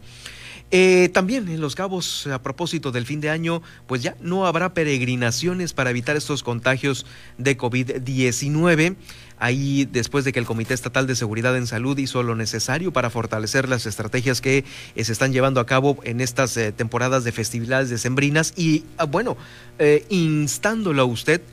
Eh, 0.76 1.10
también 1.14 1.48
en 1.50 1.62
Los 1.62 1.76
Cabos, 1.76 2.26
a 2.26 2.42
propósito 2.42 2.92
del 2.92 3.06
fin 3.06 3.22
de 3.22 3.30
año, 3.30 3.62
pues 3.86 4.02
ya 4.02 4.16
no 4.22 4.48
habrá 4.48 4.74
peregrinaciones 4.74 5.72
para 5.72 5.92
evitar 5.92 6.16
estos 6.16 6.42
contagios 6.42 7.06
de 7.38 7.56
COVID-19. 7.56 8.96
Ahí, 9.38 9.86
después 9.86 10.26
de 10.26 10.34
que 10.34 10.40
el 10.40 10.48
Comité 10.48 10.74
Estatal 10.74 11.06
de 11.06 11.16
Seguridad 11.16 11.56
en 11.58 11.68
Salud 11.68 11.96
hizo 12.00 12.24
lo 12.24 12.36
necesario 12.36 12.92
para 12.92 13.12
fortalecer 13.12 13.70
las 13.70 13.86
estrategias 13.86 14.42
que 14.42 14.66
eh, 14.96 15.04
se 15.04 15.12
están 15.12 15.32
llevando 15.32 15.60
a 15.60 15.68
cabo 15.68 16.00
en 16.06 16.22
estas 16.22 16.58
eh, 16.58 16.72
temporadas 16.72 17.24
de 17.24 17.34
festividades 17.34 17.92
decembrinas 17.92 18.56
y, 18.58 18.84
ah, 18.98 19.06
bueno, 19.06 19.38
instándolo 20.10 21.04
a 21.04 21.06
usted 21.06 21.44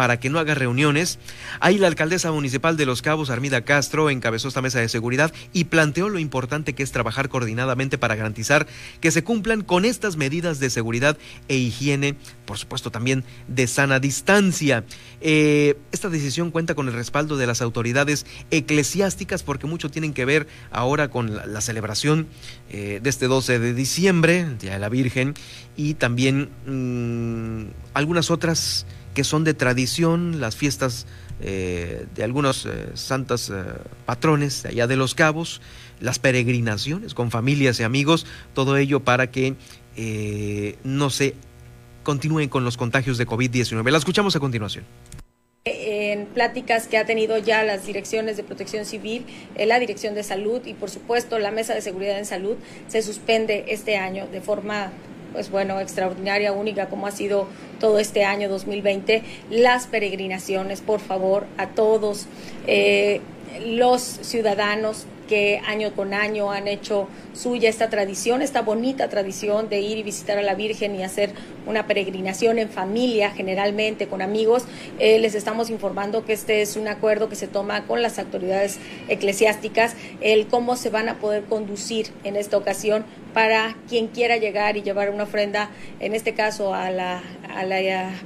para 0.00 0.18
que 0.18 0.30
no 0.30 0.38
haga 0.38 0.54
reuniones. 0.54 1.18
Ahí 1.60 1.76
la 1.76 1.86
alcaldesa 1.86 2.32
municipal 2.32 2.78
de 2.78 2.86
Los 2.86 3.02
Cabos, 3.02 3.28
Armida 3.28 3.66
Castro, 3.66 4.08
encabezó 4.08 4.48
esta 4.48 4.62
mesa 4.62 4.80
de 4.80 4.88
seguridad 4.88 5.30
y 5.52 5.64
planteó 5.64 6.08
lo 6.08 6.18
importante 6.18 6.72
que 6.72 6.82
es 6.82 6.90
trabajar 6.90 7.28
coordinadamente 7.28 7.98
para 7.98 8.14
garantizar 8.14 8.66
que 9.02 9.10
se 9.10 9.22
cumplan 9.22 9.60
con 9.60 9.84
estas 9.84 10.16
medidas 10.16 10.58
de 10.58 10.70
seguridad 10.70 11.18
e 11.48 11.58
higiene, 11.58 12.14
por 12.46 12.56
supuesto 12.56 12.90
también 12.90 13.24
de 13.46 13.66
sana 13.66 14.00
distancia. 14.00 14.86
Eh, 15.20 15.76
esta 15.92 16.08
decisión 16.08 16.50
cuenta 16.50 16.74
con 16.74 16.88
el 16.88 16.94
respaldo 16.94 17.36
de 17.36 17.46
las 17.46 17.60
autoridades 17.60 18.24
eclesiásticas 18.50 19.42
porque 19.42 19.66
mucho 19.66 19.90
tienen 19.90 20.14
que 20.14 20.24
ver 20.24 20.48
ahora 20.70 21.10
con 21.10 21.36
la, 21.36 21.60
celebración 21.60 22.26
eh, 22.70 23.00
de 23.02 23.10
este 23.10 23.26
12 23.26 23.58
de 23.58 23.74
diciembre, 23.74 24.46
Día 24.58 24.72
de 24.72 24.78
la 24.78 24.88
Virgen, 24.88 25.34
y 25.76 25.92
también 25.92 26.48
mm, 26.64 27.70
algunas 27.92 28.30
otras 28.30 28.86
que 29.20 29.24
son 29.24 29.44
de 29.44 29.52
tradición, 29.52 30.40
las 30.40 30.56
fiestas 30.56 31.06
eh, 31.42 32.06
de 32.14 32.24
algunos 32.24 32.64
eh, 32.64 32.86
santos 32.94 33.50
eh, 33.50 33.64
patrones 34.06 34.64
allá 34.64 34.86
de 34.86 34.96
los 34.96 35.14
cabos, 35.14 35.60
las 36.00 36.18
peregrinaciones 36.18 37.12
con 37.12 37.30
familias 37.30 37.78
y 37.80 37.82
amigos, 37.82 38.24
todo 38.54 38.78
ello 38.78 39.00
para 39.00 39.30
que 39.30 39.56
no 40.84 41.10
se 41.10 41.34
continúen 42.02 42.48
con 42.48 42.64
los 42.64 42.78
contagios 42.78 43.18
de 43.18 43.26
COVID-19. 43.26 43.90
La 43.90 43.98
escuchamos 43.98 44.34
a 44.36 44.40
continuación 44.40 44.86
en 45.66 46.24
pláticas 46.24 46.86
que 46.86 46.96
ha 46.96 47.04
tenido 47.04 47.36
ya 47.36 47.62
las 47.62 47.84
direcciones 47.84 48.38
de 48.38 48.42
protección 48.42 48.86
civil, 48.86 49.26
la 49.54 49.78
dirección 49.78 50.14
de 50.14 50.22
salud 50.22 50.62
y 50.64 50.72
por 50.72 50.88
supuesto 50.88 51.38
la 51.38 51.50
mesa 51.50 51.74
de 51.74 51.82
seguridad 51.82 52.18
en 52.18 52.24
salud 52.24 52.56
se 52.88 53.02
suspende 53.02 53.66
este 53.68 53.98
año 53.98 54.26
de 54.26 54.40
forma 54.40 54.90
pues 55.32 55.50
bueno, 55.50 55.80
extraordinaria, 55.80 56.52
única 56.52 56.88
como 56.88 57.06
ha 57.06 57.10
sido 57.10 57.46
todo 57.78 57.98
este 57.98 58.24
año 58.24 58.48
2020, 58.48 59.22
las 59.50 59.86
peregrinaciones, 59.86 60.80
por 60.80 61.00
favor, 61.00 61.46
a 61.56 61.68
todos 61.68 62.26
eh, 62.66 63.20
los 63.64 64.02
ciudadanos 64.02 65.06
que 65.30 65.60
año 65.64 65.94
con 65.94 66.12
año 66.12 66.50
han 66.50 66.66
hecho 66.66 67.06
suya 67.34 67.68
esta 67.68 67.88
tradición, 67.88 68.42
esta 68.42 68.62
bonita 68.62 69.08
tradición 69.08 69.68
de 69.68 69.78
ir 69.80 69.96
y 69.96 70.02
visitar 70.02 70.36
a 70.38 70.42
la 70.42 70.56
Virgen 70.56 70.96
y 70.96 71.04
hacer 71.04 71.30
una 71.68 71.86
peregrinación 71.86 72.58
en 72.58 72.68
familia, 72.68 73.30
generalmente 73.30 74.08
con 74.08 74.22
amigos. 74.22 74.64
Eh, 74.98 75.20
les 75.20 75.36
estamos 75.36 75.70
informando 75.70 76.24
que 76.24 76.32
este 76.32 76.62
es 76.62 76.74
un 76.74 76.88
acuerdo 76.88 77.28
que 77.28 77.36
se 77.36 77.46
toma 77.46 77.86
con 77.86 78.02
las 78.02 78.18
autoridades 78.18 78.80
eclesiásticas, 79.08 79.94
el 80.20 80.48
cómo 80.48 80.74
se 80.74 80.90
van 80.90 81.08
a 81.08 81.20
poder 81.20 81.44
conducir 81.44 82.08
en 82.24 82.34
esta 82.34 82.56
ocasión 82.56 83.04
para 83.32 83.76
quien 83.88 84.08
quiera 84.08 84.36
llegar 84.36 84.76
y 84.76 84.82
llevar 84.82 85.10
una 85.10 85.24
ofrenda, 85.24 85.70
en 86.00 86.14
este 86.14 86.34
caso 86.34 86.74
a 86.74 86.90
la, 86.90 87.22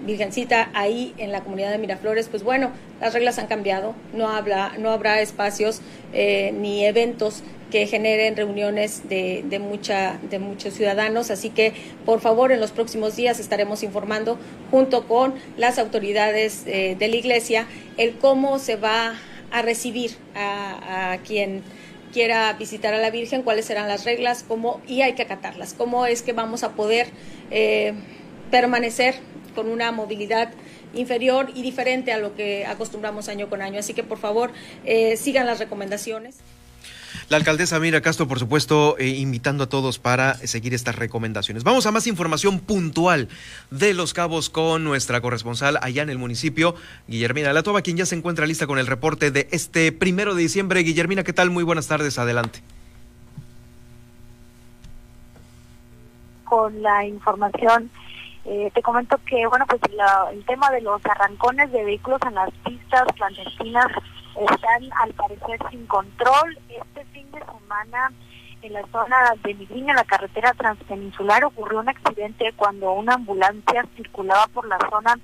Virgencita 0.05 0.71
ahí 0.75 1.15
en 1.19 1.33
la 1.33 1.43
comunidad 1.43 1.71
de 1.71 1.79
Miraflores, 1.79 2.29
pues 2.29 2.43
bueno, 2.43 2.71
las 3.01 3.15
reglas 3.15 3.39
han 3.39 3.47
cambiado, 3.47 3.95
no, 4.13 4.29
habla, 4.29 4.75
no 4.79 4.91
habrá 4.91 5.21
espacios 5.21 5.81
eh, 6.13 6.53
ni 6.53 6.85
eventos 6.85 7.43
que 7.71 7.87
generen 7.87 8.37
reuniones 8.37 9.09
de, 9.09 9.45
de, 9.49 9.59
mucha, 9.59 10.19
de 10.31 10.39
muchos 10.39 10.75
ciudadanos. 10.75 11.31
Así 11.31 11.51
que, 11.51 11.73
por 12.05 12.21
favor, 12.21 12.53
en 12.53 12.61
los 12.61 12.71
próximos 12.71 13.17
días 13.17 13.41
estaremos 13.41 13.83
informando 13.83 14.39
junto 14.71 15.09
con 15.09 15.35
las 15.57 15.79
autoridades 15.79 16.63
eh, 16.67 16.97
de 16.99 17.09
la 17.09 17.17
Iglesia 17.17 17.67
el 17.97 18.15
cómo 18.19 18.59
se 18.59 18.77
va 18.77 19.15
a 19.51 19.63
recibir 19.63 20.13
a 20.35 21.19
quien 21.27 21.63
quiera 22.15 22.53
visitar 22.53 22.95
a 22.95 22.99
la 22.99 23.11
Virgen, 23.11 23.43
cuáles 23.43 23.67
serán 23.67 23.89
las 23.89 24.05
reglas, 24.05 24.45
cómo, 24.47 24.81
y 24.87 25.03
hay 25.03 25.15
que 25.15 25.23
acatarlas, 25.23 25.75
cómo 25.75 26.07
es 26.07 26.23
que 26.23 26.33
vamos 26.33 26.63
a 26.63 26.71
poder 26.71 27.09
eh, 27.51 27.93
permanecer 28.53 29.17
con 29.57 29.69
una 29.69 29.91
movilidad 29.91 30.53
inferior 30.95 31.51
y 31.57 31.63
diferente 31.63 32.13
a 32.13 32.19
lo 32.19 32.37
que 32.37 32.67
acostumbramos 32.67 33.29
año 33.29 33.51
con 33.51 33.63
año. 33.63 33.81
Así 33.81 33.95
que 33.95 34.05
por 34.05 34.19
favor 34.19 34.53
eh, 34.85 35.17
sigan 35.17 35.47
las 35.47 35.59
recomendaciones. 35.59 36.37
La 37.31 37.39
alcaldesa 37.39 37.81
Mira 37.81 38.03
Castro, 38.03 38.29
por 38.29 38.39
supuesto, 38.39 38.97
eh, 38.99 39.07
invitando 39.09 39.65
a 39.65 39.69
todos 39.69 39.99
para 39.99 40.35
seguir 40.35 40.75
estas 40.75 40.97
recomendaciones. 40.97 41.65
Vamos 41.65 41.87
a 41.87 41.91
más 41.91 42.07
información 42.07 42.61
puntual 42.61 43.29
de 43.71 43.95
Los 43.95 44.13
Cabos 44.13 44.51
con 44.51 44.85
nuestra 44.85 45.23
corresponsal 45.23 45.79
allá 45.81 46.03
en 46.03 46.11
el 46.11 46.19
municipio, 46.19 46.75
Guillermina 47.09 47.53
Latoba, 47.55 47.81
quien 47.81 47.97
ya 47.97 48.05
se 48.05 48.15
encuentra 48.15 48.47
lista 48.47 48.67
con 48.67 48.79
el 48.79 48.87
reporte 48.87 49.31
de 49.31 49.49
este 49.53 49.91
primero 49.91 50.35
de 50.35 50.43
diciembre. 50.43 50.81
Guillermina, 50.81 51.25
¿qué 51.25 51.33
tal? 51.33 51.49
Muy 51.51 51.65
buenas 51.65 51.89
tardes, 51.89 52.19
adelante. 52.19 52.61
Con 56.45 56.83
la 56.83 57.07
información 57.07 57.91
eh, 58.45 58.71
te 58.75 58.83
comento 58.83 59.19
que, 59.27 59.47
bueno, 59.47 59.65
pues 59.67 59.81
el 60.33 60.45
tema 60.45 60.71
de 60.71 60.83
los 60.83 61.01
arrancones 61.07 61.73
de 61.73 61.85
vehículos 61.85 62.21
en 62.27 62.35
las 62.35 62.51
pistas 62.67 63.05
clandestinas 63.17 63.87
están 64.37 64.93
al 65.03 65.13
parecer 65.15 65.59
sin 65.71 65.87
control. 65.87 66.59
Este 66.69 67.05
fin 67.13 67.31
de 67.31 67.41
semana 67.41 68.13
en 68.65 68.73
la 68.73 68.87
zona 68.91 69.17
de 69.43 69.55
Miguel, 69.55 69.91
en 69.91 69.97
la 69.97 70.05
carretera 70.05 70.55
transpeninsular, 70.55 71.45
ocurrió 71.45 71.81
un 71.81 71.89
accidente 71.89 72.53
cuando 72.57 72.93
una 72.93 73.15
ambulancia 73.15 73.87
circulaba 73.95 74.47
por 74.49 74.67
la 74.67 74.79
zona 74.91 75.19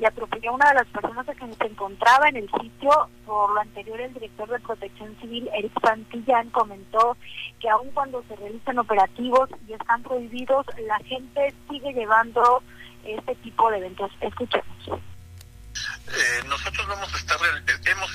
y 0.00 0.04
atropelló 0.04 0.50
a 0.50 0.54
una 0.54 0.68
de 0.70 0.74
las 0.76 0.86
personas 0.86 1.26
que 1.26 1.54
se 1.54 1.66
encontraba 1.66 2.28
en 2.28 2.36
el 2.36 2.50
sitio. 2.60 2.90
Por 3.26 3.52
lo 3.52 3.60
anterior, 3.60 4.00
el 4.00 4.14
director 4.14 4.48
de 4.48 4.60
Protección 4.60 5.14
Civil, 5.20 5.48
Eric 5.54 5.72
Santillán, 5.82 6.48
comentó 6.50 7.16
que 7.60 7.68
aun 7.68 7.90
cuando 7.90 8.24
se 8.28 8.36
realizan 8.36 8.78
operativos 8.78 9.50
y 9.68 9.74
están 9.74 10.02
prohibidos, 10.02 10.66
la 10.86 10.98
gente 10.98 11.54
sigue 11.68 11.92
llevando 11.92 12.62
este 13.04 13.34
tipo 13.36 13.70
de 13.70 13.78
eventos. 13.78 14.10
Escuchemos. 14.20 14.66
Eh, 16.08 16.44
nosotros 16.46 16.86
vamos 16.86 17.12
a 17.12 17.18
estar, 17.18 17.36
estado 17.36 18.05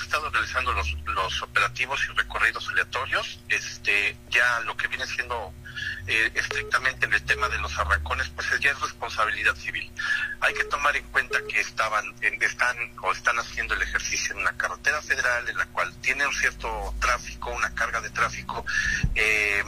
realizando 0.42 0.72
los, 0.72 0.96
los 1.14 1.42
operativos 1.42 2.00
y 2.04 2.16
recorridos 2.16 2.68
aleatorios. 2.68 3.40
Este, 3.48 4.16
ya 4.30 4.60
lo 4.60 4.76
que 4.76 4.88
viene 4.88 5.06
siendo 5.06 5.52
eh, 6.08 6.32
estrictamente 6.34 7.06
en 7.06 7.12
el 7.12 7.22
tema 7.22 7.48
de 7.48 7.58
los 7.58 7.78
arrancones, 7.78 8.28
pues 8.30 8.48
ya 8.60 8.70
es 8.70 8.80
responsabilidad 8.80 9.54
civil. 9.54 9.90
Hay 10.40 10.52
que 10.54 10.64
tomar 10.64 10.96
en 10.96 11.04
cuenta 11.08 11.38
que 11.48 11.60
estaban, 11.60 12.04
están 12.40 12.76
o 13.02 13.12
están 13.12 13.38
haciendo 13.38 13.74
el 13.74 13.82
ejercicio 13.82 14.34
en 14.34 14.40
una 14.40 14.56
carretera 14.56 15.00
federal 15.00 15.48
en 15.48 15.56
la 15.56 15.66
cual 15.66 15.94
tiene 16.00 16.26
un 16.26 16.34
cierto 16.34 16.94
tráfico, 17.00 17.50
una 17.50 17.72
carga 17.74 18.00
de 18.00 18.10
tráfico. 18.10 18.64
Eh, 19.14 19.62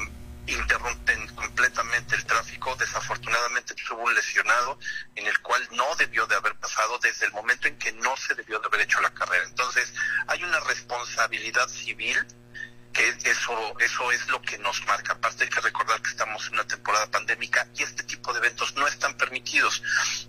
interrumpen 0.47 1.27
completamente 1.35 2.17
el 2.17 2.25
tráfico. 2.25 2.75
Desafortunadamente 2.77 3.75
hubo 3.91 4.03
un 4.03 4.15
lesionado 4.15 4.79
en 5.15 5.27
el 5.27 5.39
cual 5.41 5.67
no 5.73 5.95
debió 5.97 6.27
de 6.27 6.37
haber 6.37 6.55
pasado 6.57 6.99
desde 6.99 7.27
el 7.27 7.33
momento 7.33 7.69
en 7.69 7.79
que 7.79 7.93
no 7.93 8.17
se 8.17 8.35
debió 8.35 8.59
de 8.59 8.67
haber 8.67 8.83
hecho 8.83 9.01
la 9.01 9.13
carrera. 9.15 9.45
Entonces, 9.45 9.93
hay 10.27 10.43
una 10.43 10.61
responsabilidad 10.61 11.69
civil 11.69 12.17
que 12.93 13.09
eso 13.25 13.79
eso 13.81 14.13
es 14.13 14.29
lo 14.29 14.41
que 14.41 14.57
nos 14.59 14.87
marca. 14.87 15.15
Aparte 15.15 15.45
hay 15.45 15.51
que 15.51 15.61
recordar 15.61 16.01
que 16.01 16.11
estamos 16.11 16.47
en 16.47 16.55
una 16.55 16.67
temporada 16.67 17.11
pandémica 17.11 17.67
y 17.75 17.83
este 17.83 18.05
tipo 18.05 18.33
de 18.33 18.39
eventos 18.39 18.75
no 18.77 18.87
están 18.87 19.17
permitidos. 19.17 19.83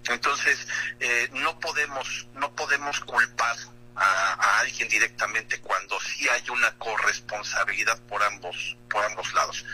Entonces, 0.09 0.67
eh, 0.99 1.29
no 1.33 1.59
podemos 1.59 2.27
no 2.33 2.53
podemos 2.55 2.99
culpar 3.01 3.55
a, 3.95 4.59
alguien 4.59 4.89
directamente 4.89 5.59
cuando 5.61 5.99
sí 5.99 6.27
hay 6.29 6.49
una 6.49 6.71
corresponsabilidad 6.77 7.99
por 8.03 8.21
ambos 8.23 8.77
por 8.89 9.03
ambos 9.03 9.33
lados. 9.33 9.65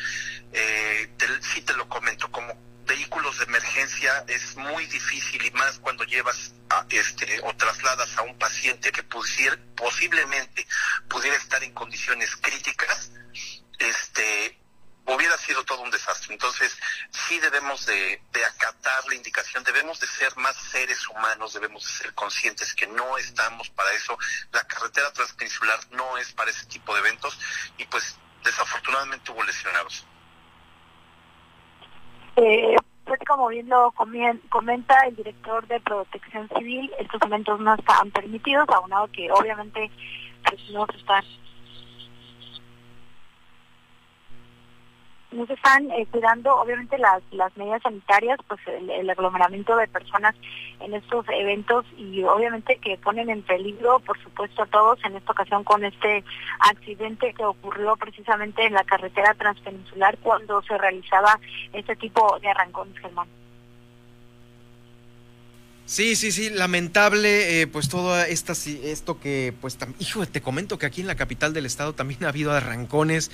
Eh, 0.53 1.09
sí 1.53 1.61
te 1.61 1.73
lo 1.73 1.87
comento 1.87 2.29
como 2.31 2.53
vehículos 2.85 3.37
de 3.37 3.45
emergencia 3.45 4.25
es 4.27 4.55
muy 4.57 4.85
difícil 4.87 5.45
y 5.45 5.51
más 5.51 5.79
cuando 5.79 6.03
llevas 6.03 6.53
este 6.89 7.39
o 7.43 7.53
trasladas 7.55 8.17
a 8.17 8.23
un 8.23 8.37
paciente 8.37 8.91
que 8.91 9.03
pusiera, 9.03 9.57
posiblemente 9.75 10.67
pudiera 11.07 11.37
estar 11.37 11.63
en 11.63 11.73
condiciones 11.73 12.35
críticas 12.35 13.11
este 13.79 14.60
hubiera 15.05 15.37
sido 15.37 15.63
todo 15.63 15.81
un 15.81 15.91
desastre. 15.91 16.33
Entonces, 16.33 16.77
sí 17.11 17.39
debemos 17.39 17.85
de, 17.85 18.21
acatar 18.45 19.05
la 19.07 19.15
indicación, 19.15 19.63
debemos 19.63 19.99
de 19.99 20.07
ser 20.07 20.35
más 20.37 20.55
seres 20.55 21.07
humanos, 21.07 21.53
debemos 21.53 21.83
de 21.83 21.89
ser 21.89 22.13
conscientes 22.13 22.73
que 22.73 22.87
no 22.87 23.17
estamos 23.17 23.69
para 23.69 23.91
eso. 23.93 24.17
La 24.51 24.63
carretera 24.63 25.11
transpeninsular 25.13 25.79
no 25.91 26.17
es 26.17 26.31
para 26.33 26.51
ese 26.51 26.65
tipo 26.65 26.93
de 26.93 26.99
eventos 26.99 27.39
y 27.77 27.85
pues 27.85 28.17
desafortunadamente 28.43 29.31
hubo 29.31 29.43
lesionados. 29.43 30.05
Eh, 32.37 32.75
pues 33.05 33.19
como 33.27 33.47
bien 33.49 33.67
lo 33.67 33.91
comenta 33.91 35.05
el 35.05 35.15
director 35.15 35.67
de 35.67 35.79
Protección 35.81 36.47
Civil, 36.57 36.91
estos 36.97 37.21
eventos 37.23 37.59
no 37.59 37.73
están 37.75 38.09
permitidos, 38.11 38.69
aunado 38.69 39.09
que 39.11 39.29
obviamente 39.31 39.91
pues, 40.45 40.69
no 40.69 40.85
se 40.87 40.97
están 40.97 41.23
no 45.31 45.45
se 45.45 45.53
están 45.53 45.87
cuidando 46.11 46.55
obviamente 46.55 46.97
las, 46.97 47.21
las 47.31 47.55
medidas 47.55 47.81
sanitarias, 47.81 48.37
pues 48.47 48.59
el, 48.67 49.09
aglomeramiento 49.09 49.75
de 49.75 49.87
personas 49.87 50.35
en 50.79 50.93
estos 50.93 51.25
eventos 51.29 51.85
y 51.97 52.23
obviamente 52.23 52.77
que 52.77 52.97
ponen 52.97 53.29
en 53.29 53.41
peligro, 53.41 53.99
por 53.99 54.21
supuesto, 54.21 54.63
a 54.63 54.67
todos 54.67 55.03
en 55.05 55.15
esta 55.15 55.31
ocasión 55.31 55.63
con 55.63 55.83
este 55.83 56.23
accidente 56.59 57.33
que 57.33 57.45
ocurrió 57.45 57.95
precisamente 57.95 58.65
en 58.65 58.73
la 58.73 58.83
carretera 58.83 59.33
transpeninsular 59.33 60.17
cuando 60.19 60.61
se 60.63 60.77
realizaba 60.77 61.39
este 61.73 61.95
tipo 61.95 62.37
de 62.39 62.49
arrancones, 62.49 62.97
Germán. 62.99 63.27
Sí, 65.91 66.15
sí, 66.15 66.31
sí, 66.31 66.49
lamentable, 66.49 67.59
eh, 67.59 67.67
pues 67.67 67.89
todo 67.89 68.17
esta, 68.23 68.53
esto 68.53 69.19
que, 69.19 69.53
pues, 69.59 69.77
hijo, 69.99 70.25
te 70.25 70.41
comento 70.41 70.77
que 70.77 70.85
aquí 70.85 71.01
en 71.01 71.07
la 71.07 71.15
capital 71.15 71.51
del 71.51 71.65
estado 71.65 71.91
también 71.91 72.23
ha 72.23 72.29
habido 72.29 72.53
arrancones, 72.53 73.29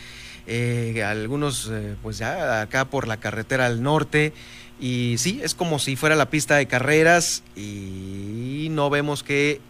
eh, 0.47 1.03
algunos, 1.03 1.69
eh, 1.71 1.95
pues 2.01 2.17
ya 2.17 2.61
acá 2.61 2.85
por 2.85 3.07
la 3.07 3.17
carretera 3.17 3.67
al 3.67 3.83
norte, 3.83 4.33
y 4.79 5.17
sí, 5.19 5.39
es 5.43 5.53
como 5.53 5.77
si 5.77 5.95
fuera 5.95 6.15
la 6.15 6.31
pista 6.31 6.55
de 6.55 6.65
carreras 6.65 7.43
y 7.55 8.69
no 8.71 8.89
vemos 8.89 9.21
que 9.21 9.61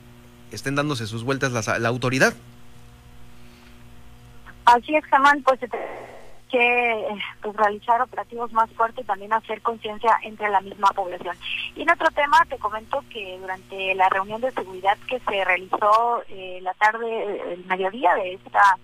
estén 0.53 0.75
dándose 0.75 1.07
sus 1.07 1.25
vueltas 1.25 1.51
la, 1.51 1.79
la 1.79 1.89
autoridad. 1.89 2.35
Así 4.63 4.95
es, 4.95 5.03
Germán, 5.07 5.43
pues 5.43 5.59
que 6.49 7.07
pues, 7.41 7.55
realizar 7.55 8.01
operativos 8.01 8.51
más 8.53 8.69
fuertes 8.71 9.03
y 9.03 9.07
también 9.07 9.33
hacer 9.33 9.61
conciencia 9.61 10.17
entre 10.23 10.49
la 10.49 10.61
misma 10.61 10.89
población. 10.89 11.35
Y 11.75 11.81
en 11.81 11.91
otro 11.91 12.09
tema, 12.11 12.45
te 12.49 12.57
comento 12.57 13.03
que 13.09 13.37
durante 13.39 13.95
la 13.95 14.09
reunión 14.09 14.41
de 14.41 14.51
seguridad 14.51 14.97
que 15.07 15.19
se 15.19 15.45
realizó 15.45 16.23
eh, 16.29 16.59
la 16.61 16.73
tarde, 16.75 17.53
el 17.53 17.65
mediodía 17.65 18.15
de 18.15 18.33
esta 18.33 18.77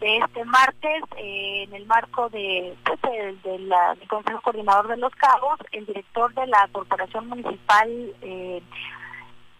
de 0.00 0.18
este 0.18 0.44
martes, 0.44 1.02
eh, 1.16 1.64
en 1.66 1.74
el 1.74 1.86
marco 1.86 2.28
de, 2.28 2.76
pues, 2.84 3.42
del 3.42 3.72
Consejo 4.08 4.40
Coordinador 4.42 4.88
de 4.88 4.98
los 4.98 5.14
Cabos, 5.14 5.58
el 5.72 5.86
director 5.86 6.34
de 6.34 6.46
la 6.46 6.68
Corporación 6.70 7.28
Municipal, 7.28 7.88
eh, 8.20 8.62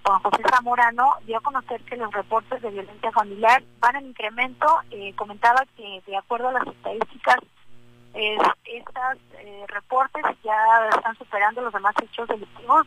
Juan 0.06 0.22
José 0.22 0.42
Zamorano, 0.48 1.14
dio 1.24 1.38
a 1.38 1.40
conocer 1.40 1.82
que 1.82 1.96
los 1.96 2.12
reportes 2.12 2.62
de 2.62 2.70
violencia 2.70 3.10
familiar 3.10 3.64
van 3.80 3.96
en 3.96 4.06
incremento. 4.06 4.66
Eh, 4.92 5.12
comentaba 5.16 5.64
que, 5.76 6.00
de 6.06 6.16
acuerdo 6.16 6.48
a 6.48 6.52
las 6.52 6.66
estadísticas, 6.68 7.38
estos 8.14 9.18
reportes 9.68 10.22
ya 10.44 10.88
están 10.94 11.18
superando 11.18 11.60
los 11.60 11.72
demás 11.72 11.94
hechos 12.02 12.28
delictivos. 12.28 12.86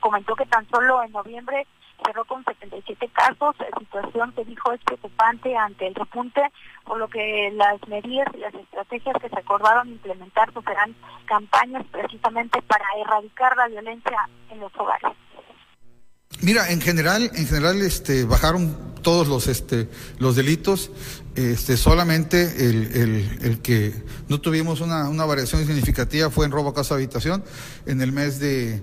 comentó 0.00 0.36
que 0.36 0.44
tan 0.46 0.68
solo 0.68 1.02
en 1.02 1.10
noviembre 1.10 1.66
cerró 2.04 2.24
con 2.26 2.44
77 2.44 3.08
casos, 3.08 3.56
situación 3.78 4.32
que 4.32 4.44
dijo 4.44 4.70
es 4.72 4.80
preocupante 4.84 5.56
ante 5.56 5.86
el 5.86 5.94
repunte, 5.94 6.42
por 6.84 6.98
lo 6.98 7.08
que 7.08 7.50
las 7.54 7.76
medidas 7.88 8.28
y 8.34 8.38
las 8.38 8.54
estrategias 8.54 9.16
que 9.20 9.28
se 9.28 9.38
acordaron 9.38 9.88
implementar 9.88 10.52
pues 10.52 10.64
serán 10.66 10.94
campañas 11.24 11.84
precisamente 11.90 12.60
para 12.62 12.84
erradicar 13.00 13.56
la 13.56 13.68
violencia 13.68 14.28
en 14.50 14.60
los 14.60 14.72
hogares. 14.76 15.16
Mira, 16.40 16.70
en 16.70 16.80
general, 16.80 17.30
en 17.34 17.46
general, 17.46 17.82
este, 17.82 18.24
bajaron 18.24 18.76
todos 19.02 19.26
los, 19.28 19.48
este, 19.48 19.88
los 20.18 20.36
delitos. 20.36 20.90
Este, 21.34 21.76
solamente 21.76 22.68
el, 22.68 22.96
el, 22.96 23.38
el 23.42 23.58
que 23.60 23.92
no 24.28 24.40
tuvimos 24.40 24.80
una, 24.80 25.08
una 25.08 25.24
variación 25.24 25.64
significativa 25.64 26.30
fue 26.30 26.46
en 26.46 26.50
robo 26.50 26.70
a 26.70 26.74
casa 26.74 26.94
habitación 26.94 27.44
en 27.86 28.00
el 28.00 28.10
mes 28.10 28.40
de 28.40 28.82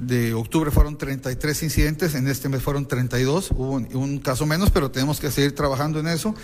de 0.00 0.34
octubre 0.34 0.70
fueron 0.70 0.98
33 0.98 1.62
incidentes, 1.62 2.14
en 2.14 2.28
este 2.28 2.48
mes 2.48 2.62
fueron 2.62 2.86
32, 2.86 3.50
hubo 3.52 3.72
un, 3.72 4.18
caso 4.18 4.46
menos, 4.46 4.70
pero 4.70 4.90
tenemos 4.90 5.20
que 5.20 5.30
seguir 5.30 5.54
trabajando 5.54 6.00
en 6.00 6.08
eso. 6.08 6.34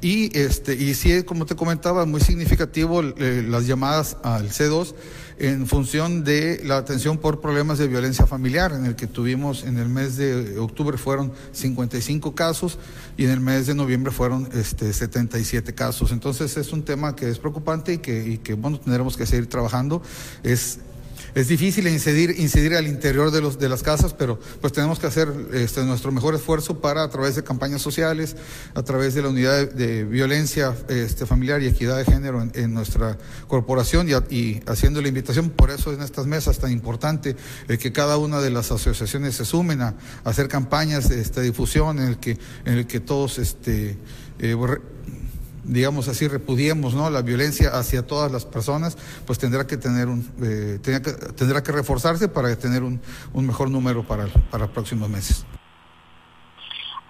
Y, 0.00 0.36
este, 0.38 0.74
y 0.74 0.94
sí, 0.94 1.22
como 1.22 1.46
te 1.46 1.54
comentaba, 1.54 2.06
muy 2.06 2.20
significativo 2.20 3.02
eh, 3.02 3.44
las 3.46 3.66
llamadas 3.66 4.16
al 4.22 4.50
C2 4.50 4.94
en 5.42 5.66
función 5.66 6.22
de 6.22 6.60
la 6.64 6.76
atención 6.76 7.18
por 7.18 7.40
problemas 7.40 7.76
de 7.78 7.88
violencia 7.88 8.28
familiar, 8.28 8.70
en 8.70 8.86
el 8.86 8.94
que 8.94 9.08
tuvimos 9.08 9.64
en 9.64 9.76
el 9.76 9.88
mes 9.88 10.16
de 10.16 10.56
octubre 10.60 10.96
fueron 10.96 11.32
55 11.50 12.36
casos 12.36 12.78
y 13.16 13.24
en 13.24 13.30
el 13.30 13.40
mes 13.40 13.66
de 13.66 13.74
noviembre 13.74 14.12
fueron 14.12 14.48
este, 14.54 14.92
77 14.92 15.74
casos. 15.74 16.12
Entonces 16.12 16.56
es 16.56 16.72
un 16.72 16.84
tema 16.84 17.16
que 17.16 17.28
es 17.28 17.40
preocupante 17.40 17.94
y 17.94 17.98
que, 17.98 18.24
y 18.24 18.38
que 18.38 18.54
bueno, 18.54 18.78
tendremos 18.78 19.16
que 19.16 19.26
seguir 19.26 19.48
trabajando. 19.48 20.00
Es 20.44 20.78
es 21.34 21.48
difícil 21.48 21.86
incidir, 21.88 22.34
incidir 22.38 22.74
al 22.74 22.86
interior 22.86 23.30
de, 23.30 23.40
los, 23.40 23.58
de 23.58 23.68
las 23.68 23.82
casas, 23.82 24.14
pero 24.14 24.38
pues 24.60 24.72
tenemos 24.72 24.98
que 24.98 25.06
hacer 25.06 25.32
este, 25.52 25.82
nuestro 25.84 26.12
mejor 26.12 26.34
esfuerzo 26.34 26.80
para 26.80 27.02
a 27.02 27.08
través 27.08 27.36
de 27.36 27.44
campañas 27.44 27.82
sociales, 27.82 28.36
a 28.74 28.82
través 28.82 29.14
de 29.14 29.22
la 29.22 29.28
unidad 29.28 29.70
de, 29.70 30.04
violencia 30.04 30.74
este, 30.88 31.26
familiar 31.26 31.62
y 31.62 31.66
equidad 31.66 31.96
de 31.96 32.04
género 32.04 32.46
en, 32.54 32.74
nuestra 32.74 33.18
corporación 33.48 34.08
y, 34.08 34.60
haciendo 34.66 35.02
la 35.02 35.08
invitación, 35.08 35.50
por 35.50 35.70
eso 35.70 35.92
en 35.92 36.02
estas 36.02 36.26
mesas 36.26 36.58
tan 36.58 36.72
importante 36.72 37.36
que 37.66 37.92
cada 37.92 38.16
una 38.16 38.40
de 38.40 38.50
las 38.50 38.70
asociaciones 38.70 39.34
se 39.34 39.44
sumen 39.44 39.82
a, 39.82 39.94
hacer 40.24 40.48
campañas 40.48 41.08
de 41.08 41.20
esta 41.20 41.40
difusión 41.40 41.98
en 41.98 42.08
el 42.08 42.18
que, 42.18 42.38
en 42.64 42.78
el 42.78 42.86
que 42.86 43.00
todos 43.00 43.38
este, 43.38 43.96
eh, 44.38 44.54
digamos 45.64 46.08
así, 46.08 46.28
repudiemos 46.28 46.94
¿no? 46.94 47.10
la 47.10 47.22
violencia 47.22 47.70
hacia 47.70 48.06
todas 48.06 48.30
las 48.30 48.44
personas, 48.44 48.96
pues 49.26 49.38
tendrá 49.38 49.66
que 49.66 49.76
tener 49.76 50.08
un, 50.08 50.28
eh, 50.42 50.78
tendrá, 50.82 51.62
que, 51.62 51.72
reforzarse 51.72 52.28
para 52.28 52.54
tener 52.56 52.82
un, 52.82 53.00
un 53.32 53.46
mejor 53.46 53.70
número 53.70 54.02
para, 54.02 54.26
para 54.50 54.66
próximos 54.66 55.08
meses. 55.08 55.46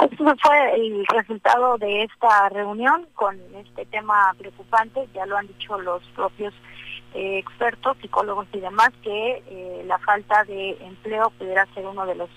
Este 0.01 0.17
fue 0.17 0.75
el 0.75 1.07
resultado 1.07 1.79
de 1.79 2.03
esta 2.05 2.49
reunión 2.49 3.07
con 3.15 3.39
este 3.55 3.87
tema 3.87 4.35
preocupante, 4.37 5.09
ya 5.15 5.27
lo 5.27 5.37
han 5.37 5.47
dicho 5.47 5.79
los 5.79 6.03
propios 6.17 6.53
eh, 7.15 7.39
expertos, 7.39 7.97
psicólogos 8.01 8.47
y 8.53 8.61
demás, 8.61 8.91
que 9.03 9.43
eh, 9.47 9.85
la 9.87 9.99
falta 9.99 10.45
de 10.45 10.77
empleo 10.81 11.31
pudiera 11.39 11.67
ser 11.75 11.87
uno 11.87 12.05
de 12.07 12.17
los 12.17 12.31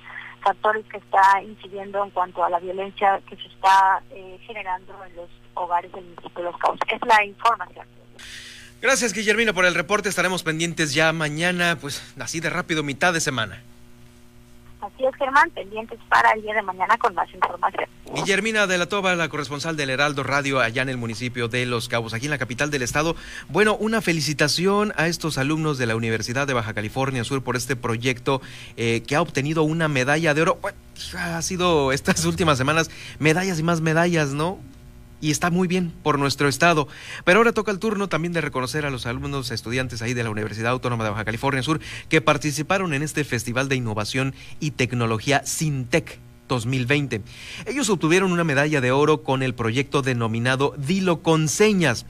factores 0.46 0.86
que 0.86 0.98
está 0.98 1.41
incidiendo 1.41 2.04
en 2.04 2.12
cuanto 2.12 2.43
a 2.43 2.50
la 2.50 2.60
violencia 2.60 3.20
que 3.28 3.36
se 3.36 3.48
está 3.48 4.04
eh, 4.12 4.39
generando 4.46 4.93
en 5.04 5.16
los 5.16 5.30
hogares 5.56 5.91
del 5.91 6.04
municipio 6.04 6.43
de 6.43 6.52
Los 6.52 6.58
Cabos. 6.60 6.80
Es 6.88 7.02
la 7.08 7.26
información. 7.26 7.88
Gracias, 8.80 9.14
Guillermina, 9.14 9.54
por 9.54 9.66
el 9.66 9.74
reporte. 9.74 10.08
Estaremos 10.08 10.43
pendientes 10.43 10.93
ya 10.93 11.12
mañana, 11.12 11.78
pues 11.82 12.14
así 12.20 12.39
de 12.39 12.52
rápido, 12.52 12.84
mitad 12.84 13.12
de 13.12 13.22
semana. 13.22 13.64
Así 14.86 15.03
es, 15.03 15.15
Germán, 15.15 15.49
pendientes 15.49 15.99
para 16.09 16.31
el 16.33 16.43
día 16.43 16.53
de 16.53 16.61
mañana 16.61 16.95
con 16.97 17.15
más 17.15 17.27
información. 17.33 17.86
Guillermina 18.13 18.67
de 18.67 18.77
la 18.77 18.86
Toba, 18.86 19.15
la 19.15 19.29
corresponsal 19.29 19.75
del 19.75 19.89
Heraldo 19.89 20.21
Radio 20.21 20.59
allá 20.59 20.83
en 20.83 20.89
el 20.89 20.97
municipio 20.97 21.47
de 21.47 21.65
Los 21.65 21.89
Cabos, 21.89 22.13
aquí 22.13 22.25
en 22.25 22.31
la 22.31 22.38
capital 22.38 22.69
del 22.69 22.83
estado. 22.83 23.15
Bueno, 23.49 23.75
una 23.77 24.01
felicitación 24.01 24.93
a 24.95 25.07
estos 25.07 25.39
alumnos 25.39 25.79
de 25.79 25.88
la 25.88 25.95
Universidad 25.95 26.45
de 26.45 26.53
Baja 26.53 26.75
California 26.75 27.23
Sur 27.23 27.43
por 27.43 27.55
este 27.55 27.75
proyecto 27.75 28.41
eh, 28.77 29.01
que 29.07 29.15
ha 29.15 29.21
obtenido 29.21 29.63
una 29.63 29.88
medalla 29.88 30.36
de 30.36 30.43
oro. 30.43 30.59
ha 31.17 31.41
sido 31.41 31.91
estas 31.91 32.23
últimas 32.25 32.59
semanas 32.59 32.91
medallas 33.17 33.57
y 33.57 33.63
más 33.63 33.81
medallas, 33.81 34.33
¿no? 34.33 34.59
Y 35.26 35.32
está 35.32 35.49
muy 35.49 35.67
bien 35.67 35.91
por 36.03 36.19
nuestro 36.19 36.47
estado. 36.47 36.88
Pero 37.23 37.39
ahora 37.39 37.51
toca 37.51 37.71
el 37.71 37.80
turno 37.80 38.07
también 38.07 38.32
de 38.32 38.41
reconocer 38.41 38.86
a 38.86 38.91
los 38.91 39.07
alumnos, 39.07 39.49
estudiantes 39.49 40.03
ahí 40.03 40.13
de 40.13 40.23
la 40.23 40.30
Universidad 40.30 40.71
Autónoma 40.71 41.03
de 41.03 41.09
Baja 41.09 41.26
California 41.26 41.63
Sur 41.63 41.80
que 42.09 42.21
participaron 42.21 42.93
en 42.93 43.01
este 43.01 43.23
Festival 43.23 43.67
de 43.67 43.76
Innovación 43.76 44.36
y 44.59 44.71
Tecnología 44.71 45.43
Sintec 45.43 46.19
2020. 46.47 47.23
Ellos 47.65 47.89
obtuvieron 47.89 48.34
una 48.34 48.43
medalla 48.43 48.82
de 48.82 48.91
oro 48.91 49.23
con 49.23 49.41
el 49.41 49.55
proyecto 49.55 50.03
denominado 50.03 50.76
Dilo 50.78 51.23
con 51.23 51.47
señas. 51.47 52.05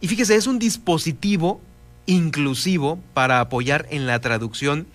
Y 0.00 0.06
fíjese, 0.06 0.36
es 0.36 0.46
un 0.46 0.60
dispositivo 0.60 1.60
inclusivo 2.06 3.00
para 3.12 3.40
apoyar 3.40 3.88
en 3.90 4.06
la 4.06 4.20
traducción 4.20 4.86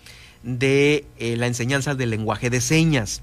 de 0.41 1.05
eh, 1.18 1.36
la 1.36 1.47
enseñanza 1.47 1.95
del 1.95 2.11
lenguaje 2.11 2.49
de 2.49 2.61
señas. 2.61 3.22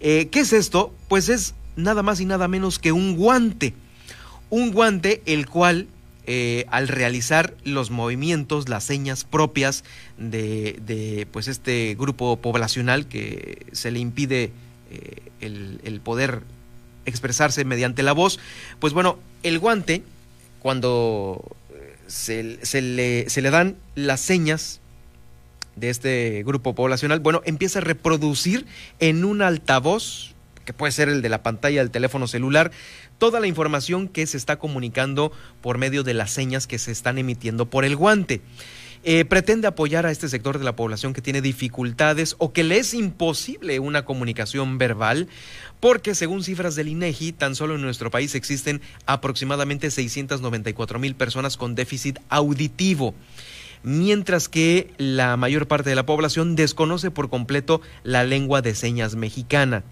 Eh, 0.00 0.28
¿Qué 0.30 0.40
es 0.40 0.52
esto? 0.52 0.94
Pues 1.08 1.30
es 1.30 1.54
nada 1.78 2.02
más 2.02 2.20
y 2.20 2.26
nada 2.26 2.48
menos 2.48 2.78
que 2.78 2.92
un 2.92 3.16
guante. 3.16 3.72
Un 4.50 4.72
guante 4.72 5.22
el 5.26 5.46
cual 5.46 5.88
eh, 6.26 6.66
al 6.70 6.88
realizar 6.88 7.54
los 7.64 7.90
movimientos, 7.90 8.68
las 8.68 8.84
señas 8.84 9.24
propias 9.24 9.84
de, 10.18 11.26
pues 11.32 11.48
este 11.48 11.96
grupo 11.98 12.36
poblacional 12.36 13.06
que 13.06 13.66
se 13.72 13.90
le 13.90 14.00
impide 14.00 14.52
eh, 14.90 15.22
el, 15.40 16.00
poder 16.02 16.42
expresarse 17.06 17.64
mediante 17.64 18.02
la 18.02 18.12
voz, 18.12 18.38
pues 18.78 18.92
bueno, 18.92 19.18
el 19.42 19.58
guante, 19.58 20.02
cuando 20.60 21.56
se, 22.06 22.58
se, 22.64 22.82
le, 22.82 23.30
se 23.30 23.40
le 23.40 23.50
dan 23.50 23.76
las 23.94 24.20
señas 24.20 24.80
de 25.76 25.90
este 25.90 26.42
grupo 26.44 26.74
poblacional, 26.74 27.20
bueno, 27.20 27.40
empieza 27.44 27.78
a 27.78 27.82
reproducir 27.82 28.66
en 28.98 29.24
un 29.24 29.42
altavoz 29.42 30.34
que 30.68 30.74
puede 30.74 30.92
ser 30.92 31.08
el 31.08 31.22
de 31.22 31.30
la 31.30 31.42
pantalla 31.42 31.80
del 31.80 31.90
teléfono 31.90 32.26
celular, 32.26 32.72
toda 33.16 33.40
la 33.40 33.46
información 33.46 34.06
que 34.06 34.26
se 34.26 34.36
está 34.36 34.58
comunicando 34.58 35.32
por 35.62 35.78
medio 35.78 36.02
de 36.02 36.12
las 36.12 36.30
señas 36.30 36.66
que 36.66 36.78
se 36.78 36.92
están 36.92 37.16
emitiendo 37.16 37.70
por 37.70 37.86
el 37.86 37.96
guante. 37.96 38.42
Eh, 39.02 39.24
pretende 39.24 39.66
apoyar 39.66 40.04
a 40.04 40.10
este 40.10 40.28
sector 40.28 40.58
de 40.58 40.66
la 40.66 40.76
población 40.76 41.14
que 41.14 41.22
tiene 41.22 41.40
dificultades 41.40 42.36
o 42.36 42.52
que 42.52 42.64
le 42.64 42.76
es 42.76 42.92
imposible 42.92 43.78
una 43.78 44.04
comunicación 44.04 44.76
verbal, 44.76 45.28
porque 45.80 46.14
según 46.14 46.44
cifras 46.44 46.74
del 46.74 46.88
INEGI, 46.88 47.32
tan 47.32 47.54
solo 47.54 47.76
en 47.76 47.80
nuestro 47.80 48.10
país 48.10 48.34
existen 48.34 48.82
aproximadamente 49.06 49.90
694 49.90 50.98
mil 50.98 51.14
personas 51.14 51.56
con 51.56 51.74
déficit 51.74 52.18
auditivo 52.28 53.14
mientras 53.84 54.48
que 54.48 54.92
la 54.98 55.36
mayor 55.36 55.68
parte 55.68 55.88
de 55.88 55.96
la 55.96 56.04
población 56.04 56.56
desconoce 56.56 57.10
por 57.10 57.30
completo 57.30 57.80
la 58.02 58.24
lengua 58.24 58.60
de 58.60 58.74
señas 58.74 59.14
mexicana. 59.14 59.84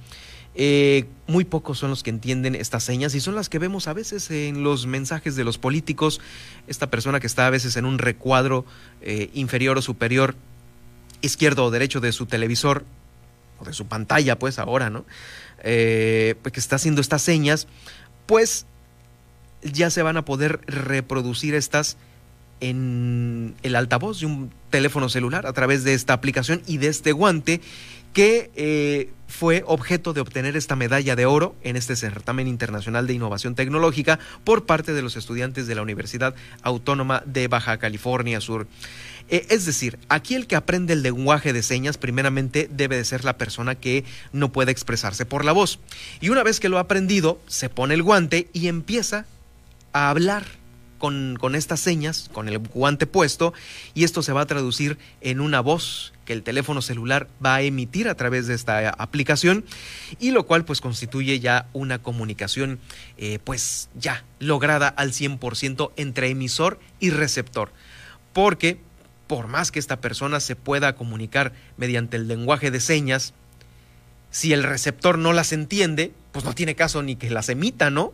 Eh, 0.58 1.04
muy 1.26 1.44
pocos 1.44 1.78
son 1.78 1.90
los 1.90 2.02
que 2.02 2.08
entienden 2.08 2.54
estas 2.54 2.82
señas 2.82 3.14
y 3.14 3.20
son 3.20 3.34
las 3.34 3.50
que 3.50 3.58
vemos 3.58 3.88
a 3.88 3.92
veces 3.92 4.30
en 4.30 4.64
los 4.64 4.86
mensajes 4.86 5.36
de 5.36 5.44
los 5.44 5.58
políticos. 5.58 6.20
Esta 6.66 6.88
persona 6.88 7.20
que 7.20 7.26
está 7.26 7.46
a 7.46 7.50
veces 7.50 7.76
en 7.76 7.84
un 7.84 7.98
recuadro 7.98 8.64
eh, 9.02 9.28
inferior 9.34 9.76
o 9.76 9.82
superior, 9.82 10.34
izquierdo 11.20 11.64
o 11.64 11.70
derecho 11.70 12.00
de 12.00 12.10
su 12.12 12.24
televisor 12.24 12.84
o 13.60 13.66
de 13.66 13.74
su 13.74 13.86
pantalla, 13.86 14.38
pues 14.38 14.58
ahora, 14.58 14.88
¿no? 14.88 15.04
Eh, 15.62 16.36
pues 16.42 16.54
que 16.54 16.60
está 16.60 16.76
haciendo 16.76 17.02
estas 17.02 17.20
señas, 17.20 17.68
pues 18.24 18.64
ya 19.62 19.90
se 19.90 20.02
van 20.02 20.16
a 20.16 20.24
poder 20.24 20.60
reproducir 20.66 21.54
estas 21.54 21.98
en 22.60 23.54
el 23.62 23.76
altavoz 23.76 24.20
de 24.20 24.26
un 24.26 24.50
teléfono 24.70 25.10
celular 25.10 25.46
a 25.46 25.52
través 25.52 25.84
de 25.84 25.92
esta 25.92 26.14
aplicación 26.14 26.62
y 26.66 26.78
de 26.78 26.88
este 26.88 27.12
guante 27.12 27.60
que 28.16 28.50
eh, 28.56 29.10
fue 29.28 29.62
objeto 29.66 30.14
de 30.14 30.22
obtener 30.22 30.56
esta 30.56 30.74
medalla 30.74 31.16
de 31.16 31.26
oro 31.26 31.54
en 31.62 31.76
este 31.76 31.96
certamen 31.96 32.48
internacional 32.48 33.06
de 33.06 33.12
innovación 33.12 33.54
tecnológica 33.54 34.18
por 34.42 34.64
parte 34.64 34.94
de 34.94 35.02
los 35.02 35.16
estudiantes 35.16 35.66
de 35.66 35.74
la 35.74 35.82
Universidad 35.82 36.34
Autónoma 36.62 37.22
de 37.26 37.46
Baja 37.46 37.76
California 37.76 38.40
Sur. 38.40 38.68
Eh, 39.28 39.44
es 39.50 39.66
decir, 39.66 39.98
aquí 40.08 40.34
el 40.34 40.46
que 40.46 40.56
aprende 40.56 40.94
el 40.94 41.02
lenguaje 41.02 41.52
de 41.52 41.62
señas 41.62 41.98
primeramente 41.98 42.70
debe 42.72 42.96
de 42.96 43.04
ser 43.04 43.22
la 43.22 43.36
persona 43.36 43.74
que 43.74 44.06
no 44.32 44.50
puede 44.50 44.72
expresarse 44.72 45.26
por 45.26 45.44
la 45.44 45.52
voz. 45.52 45.78
Y 46.22 46.30
una 46.30 46.42
vez 46.42 46.58
que 46.58 46.70
lo 46.70 46.78
ha 46.78 46.88
aprendido, 46.88 47.38
se 47.46 47.68
pone 47.68 47.92
el 47.92 48.02
guante 48.02 48.48
y 48.54 48.68
empieza 48.68 49.26
a 49.92 50.08
hablar 50.08 50.46
con, 50.98 51.54
estas 51.54 51.80
señas, 51.80 52.30
con 52.32 52.48
el 52.48 52.58
guante 52.58 53.06
puesto, 53.06 53.52
y 53.94 54.04
esto 54.04 54.22
se 54.22 54.32
va 54.32 54.42
a 54.42 54.46
traducir 54.46 54.98
en 55.20 55.40
una 55.40 55.60
voz 55.60 56.12
que 56.24 56.32
el 56.32 56.42
teléfono 56.42 56.82
celular 56.82 57.28
va 57.44 57.56
a 57.56 57.62
emitir 57.62 58.08
a 58.08 58.14
través 58.14 58.46
de 58.46 58.54
esta 58.54 58.90
aplicación, 58.90 59.64
y 60.18 60.30
lo 60.30 60.46
cual 60.46 60.64
pues 60.64 60.80
constituye 60.80 61.40
ya 61.40 61.68
una 61.72 62.02
comunicación 62.02 62.78
eh, 63.16 63.38
pues 63.44 63.88
ya 63.94 64.24
lograda 64.38 64.88
al 64.88 65.12
100% 65.12 65.92
entre 65.96 66.28
emisor 66.28 66.80
y 67.00 67.10
receptor. 67.10 67.72
Porque 68.32 68.78
por 69.26 69.48
más 69.48 69.72
que 69.72 69.78
esta 69.78 70.00
persona 70.00 70.40
se 70.40 70.56
pueda 70.56 70.94
comunicar 70.94 71.52
mediante 71.76 72.16
el 72.16 72.28
lenguaje 72.28 72.70
de 72.70 72.80
señas, 72.80 73.34
si 74.30 74.52
el 74.52 74.62
receptor 74.62 75.18
no 75.18 75.32
las 75.32 75.52
entiende, 75.52 76.12
pues 76.32 76.44
no 76.44 76.52
tiene 76.52 76.74
caso 76.74 77.02
ni 77.02 77.16
que 77.16 77.30
las 77.30 77.48
emita, 77.48 77.90
¿no? 77.90 78.12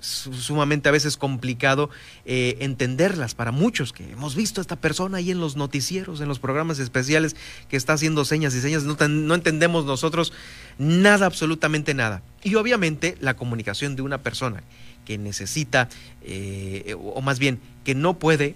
Sumamente 0.00 0.88
a 0.88 0.92
veces 0.92 1.16
complicado 1.16 1.90
eh, 2.24 2.56
entenderlas 2.60 3.34
para 3.34 3.52
muchos 3.52 3.92
que 3.92 4.10
hemos 4.10 4.34
visto 4.34 4.60
a 4.60 4.62
esta 4.62 4.76
persona 4.76 5.18
ahí 5.18 5.30
en 5.30 5.40
los 5.40 5.56
noticieros, 5.56 6.20
en 6.20 6.28
los 6.28 6.38
programas 6.38 6.78
especiales 6.78 7.36
que 7.68 7.76
está 7.76 7.94
haciendo 7.94 8.24
señas 8.24 8.54
y 8.54 8.60
señas, 8.60 8.84
no, 8.84 9.34
entendemos 9.34 9.84
nosotros 9.84 10.32
nada, 10.78 11.26
absolutamente 11.26 11.94
nada. 11.94 12.22
Y 12.42 12.54
obviamente 12.54 13.16
la 13.20 13.34
comunicación 13.34 13.96
de 13.96 14.02
una 14.02 14.18
persona 14.18 14.62
que 15.04 15.18
necesita, 15.18 15.88
eh, 16.22 16.94
o 16.98 17.20
más 17.22 17.38
bien 17.38 17.60
que 17.84 17.94
no 17.94 18.18
puede 18.18 18.46
eh, 18.46 18.54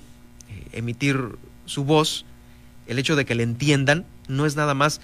emitir 0.73 1.19
su 1.65 1.85
voz, 1.85 2.25
el 2.87 2.99
hecho 2.99 3.17
de 3.17 3.25
que 3.25 3.35
le 3.35 3.43
entiendan 3.43 4.05
no 4.29 4.47
es 4.47 4.57
nada 4.57 4.75
más 4.75 5.01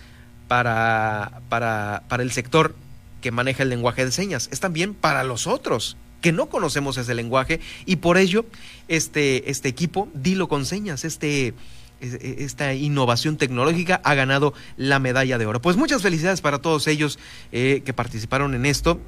para, 0.46 1.40
para, 1.48 2.02
para 2.08 2.22
el 2.22 2.32
sector 2.32 2.74
que 3.20 3.30
maneja 3.30 3.62
el 3.62 3.68
lenguaje 3.68 4.04
de 4.04 4.12
señas, 4.12 4.48
es 4.52 4.60
también 4.60 4.94
para 4.94 5.24
los 5.24 5.46
otros 5.46 5.96
que 6.20 6.32
no 6.32 6.46
conocemos 6.46 6.96
ese 6.96 7.14
lenguaje 7.14 7.60
y 7.86 7.96
por 7.96 8.18
ello 8.18 8.44
este, 8.88 9.50
este 9.50 9.68
equipo, 9.68 10.08
Dilo 10.14 10.48
con 10.48 10.66
Señas, 10.66 11.04
este, 11.04 11.54
esta 12.00 12.74
innovación 12.74 13.36
tecnológica 13.36 14.00
ha 14.04 14.14
ganado 14.14 14.54
la 14.76 14.98
medalla 14.98 15.38
de 15.38 15.46
oro. 15.46 15.60
Pues 15.60 15.76
muchas 15.76 16.02
felicidades 16.02 16.40
para 16.40 16.60
todos 16.60 16.86
ellos 16.86 17.18
eh, 17.52 17.82
que 17.84 17.92
participaron 17.92 18.54
en 18.54 18.66
esto. 18.66 19.00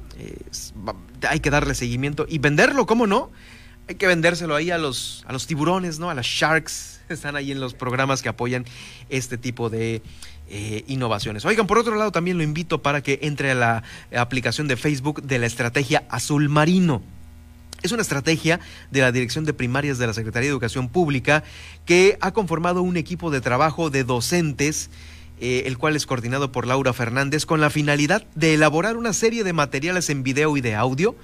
hay 1.27 1.39
que 1.39 1.49
darle 1.49 1.75
seguimiento 1.75 2.25
y 2.27 2.39
venderlo, 2.39 2.85
¿cómo 2.85 3.07
no? 3.07 3.31
Hay 3.87 3.95
que 3.95 4.07
vendérselo 4.07 4.55
ahí 4.55 4.71
a 4.71 4.77
los, 4.77 5.23
a 5.27 5.33
los 5.33 5.47
tiburones, 5.47 5.99
¿no? 5.99 6.09
A 6.09 6.13
las 6.13 6.25
sharks. 6.25 7.01
Están 7.09 7.35
ahí 7.35 7.51
en 7.51 7.59
los 7.59 7.73
programas 7.73 8.21
que 8.21 8.29
apoyan 8.29 8.65
este 9.09 9.37
tipo 9.37 9.69
de, 9.69 10.01
eh, 10.53 10.83
innovaciones. 10.87 11.45
Oigan, 11.45 11.65
por 11.65 11.77
otro 11.77 11.95
lado, 11.95 12.11
también 12.11 12.37
lo 12.37 12.43
invito 12.43 12.81
para 12.81 13.01
que 13.01 13.19
entre 13.21 13.51
a 13.51 13.55
la 13.55 13.83
aplicación 14.13 14.67
de 14.67 14.75
Facebook 14.75 15.23
de 15.23 15.39
la 15.39 15.45
estrategia 15.45 16.03
Azul 16.09 16.49
Marino. 16.49 17.01
Es 17.83 17.93
una 17.93 18.01
estrategia 18.01 18.59
de 18.91 18.99
la 18.99 19.13
Dirección 19.13 19.45
de 19.45 19.53
Primarias 19.53 19.97
de 19.97 20.07
la 20.07 20.13
Secretaría 20.13 20.47
de 20.47 20.51
Educación 20.51 20.89
Pública 20.89 21.45
que 21.85 22.17
ha 22.19 22.31
conformado 22.31 22.81
un 22.81 22.97
equipo 22.97 23.31
de 23.31 23.39
trabajo 23.39 23.89
de 23.89 24.03
docentes, 24.03 24.89
eh, 25.39 25.63
el 25.67 25.77
cual 25.77 25.95
es 25.95 26.05
coordinado 26.05 26.51
por 26.51 26.67
Laura 26.67 26.91
Fernández, 26.91 27.45
con 27.45 27.61
la 27.61 27.69
finalidad 27.69 28.27
de 28.35 28.53
elaborar 28.53 28.97
una 28.97 29.13
serie 29.13 29.45
de 29.45 29.53
materiales 29.53 30.09
en 30.09 30.21
video 30.21 30.57
y 30.57 30.61
de 30.61 30.75
audio 30.75 31.15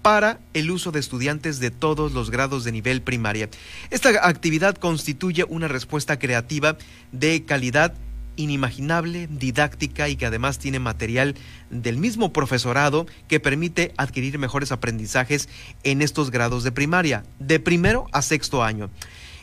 para 0.00 0.38
el 0.54 0.70
uso 0.70 0.92
de 0.92 1.00
estudiantes 1.00 1.58
de 1.58 1.72
todos 1.72 2.12
los 2.12 2.30
grados 2.30 2.62
de 2.62 2.70
nivel 2.70 3.02
primaria. 3.02 3.48
Esta 3.90 4.10
actividad 4.28 4.76
constituye 4.76 5.44
una 5.48 5.66
respuesta 5.66 6.18
creativa 6.18 6.78
de 7.10 7.44
calidad 7.44 7.92
inimaginable, 8.36 9.28
didáctica 9.30 10.08
y 10.08 10.16
que 10.16 10.26
además 10.26 10.58
tiene 10.58 10.78
material 10.78 11.34
del 11.70 11.96
mismo 11.96 12.32
profesorado 12.32 13.06
que 13.28 13.40
permite 13.40 13.92
adquirir 13.96 14.38
mejores 14.38 14.72
aprendizajes 14.72 15.48
en 15.82 16.02
estos 16.02 16.30
grados 16.30 16.64
de 16.64 16.72
primaria, 16.72 17.24
de 17.38 17.60
primero 17.60 18.06
a 18.12 18.22
sexto 18.22 18.62
año. 18.62 18.90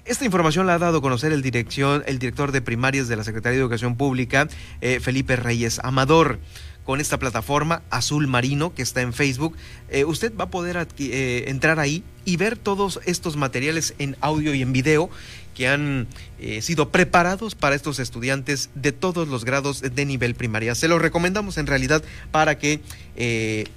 Esta 0.06 0.26
información 0.26 0.68
la 0.68 0.74
ha 0.74 0.80
dado 0.80 0.98
a 0.98 1.02
conocer 1.02 1.32
el, 1.32 1.42
dirección, 1.42 2.04
el 2.08 2.20
director 2.20 2.52
de 2.52 2.62
primarias 2.62 3.08
de 3.08 3.16
la 3.16 3.24
Secretaría 3.24 3.58
de 3.58 3.62
Educación 3.62 3.96
Pública, 3.96 4.50
eh, 4.82 5.00
Felipe 5.00 5.38
Reyes 5.38 5.80
Amador 5.82 6.40
con 6.86 7.00
esta 7.00 7.18
plataforma 7.18 7.82
Azul 7.90 8.28
Marino 8.28 8.74
que 8.74 8.82
está 8.82 9.02
en 9.02 9.14
Facebook. 9.14 9.56
Eh, 9.90 10.06
usted 10.06 10.34
va 10.36 10.46
a 10.46 10.50
poder 10.50 10.88
eh, 10.98 11.46
entrar 11.48 11.80
ahí 11.80 12.04
y 12.26 12.38
ver 12.38 12.58
todos 12.58 13.00
estos 13.06 13.36
materiales 13.38 13.94
en 14.00 14.18
audio 14.22 14.54
y 14.54 14.62
en 14.62 14.74
video 14.74 15.10
que 15.56 15.68
han 15.68 16.08
eh, 16.40 16.62
sido 16.62 16.90
preparados 16.90 17.54
para 17.56 17.76
estos 17.76 18.00
estudiantes 18.00 18.70
de 18.76 18.92
todos 18.92 19.28
los 19.28 19.46
grados 19.46 19.82
de 19.82 20.06
nivel 20.06 20.36
primaria. 20.36 20.76
Se 20.76 20.88
los 20.88 21.02
recomendamos 21.02 21.58
en 21.58 21.68
realidad 21.68 22.04
para 22.32 22.58
que 22.58 22.82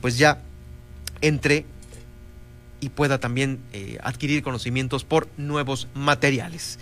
pues 0.01 0.17
ya 0.17 0.41
entre 1.21 1.67
y 2.81 2.89
pueda 2.91 3.19
también 3.19 3.61
adquirir 4.03 4.43
conocimientos 4.43 5.05
por 5.05 5.29
nuevos 5.37 5.89
materiales. 5.95 6.79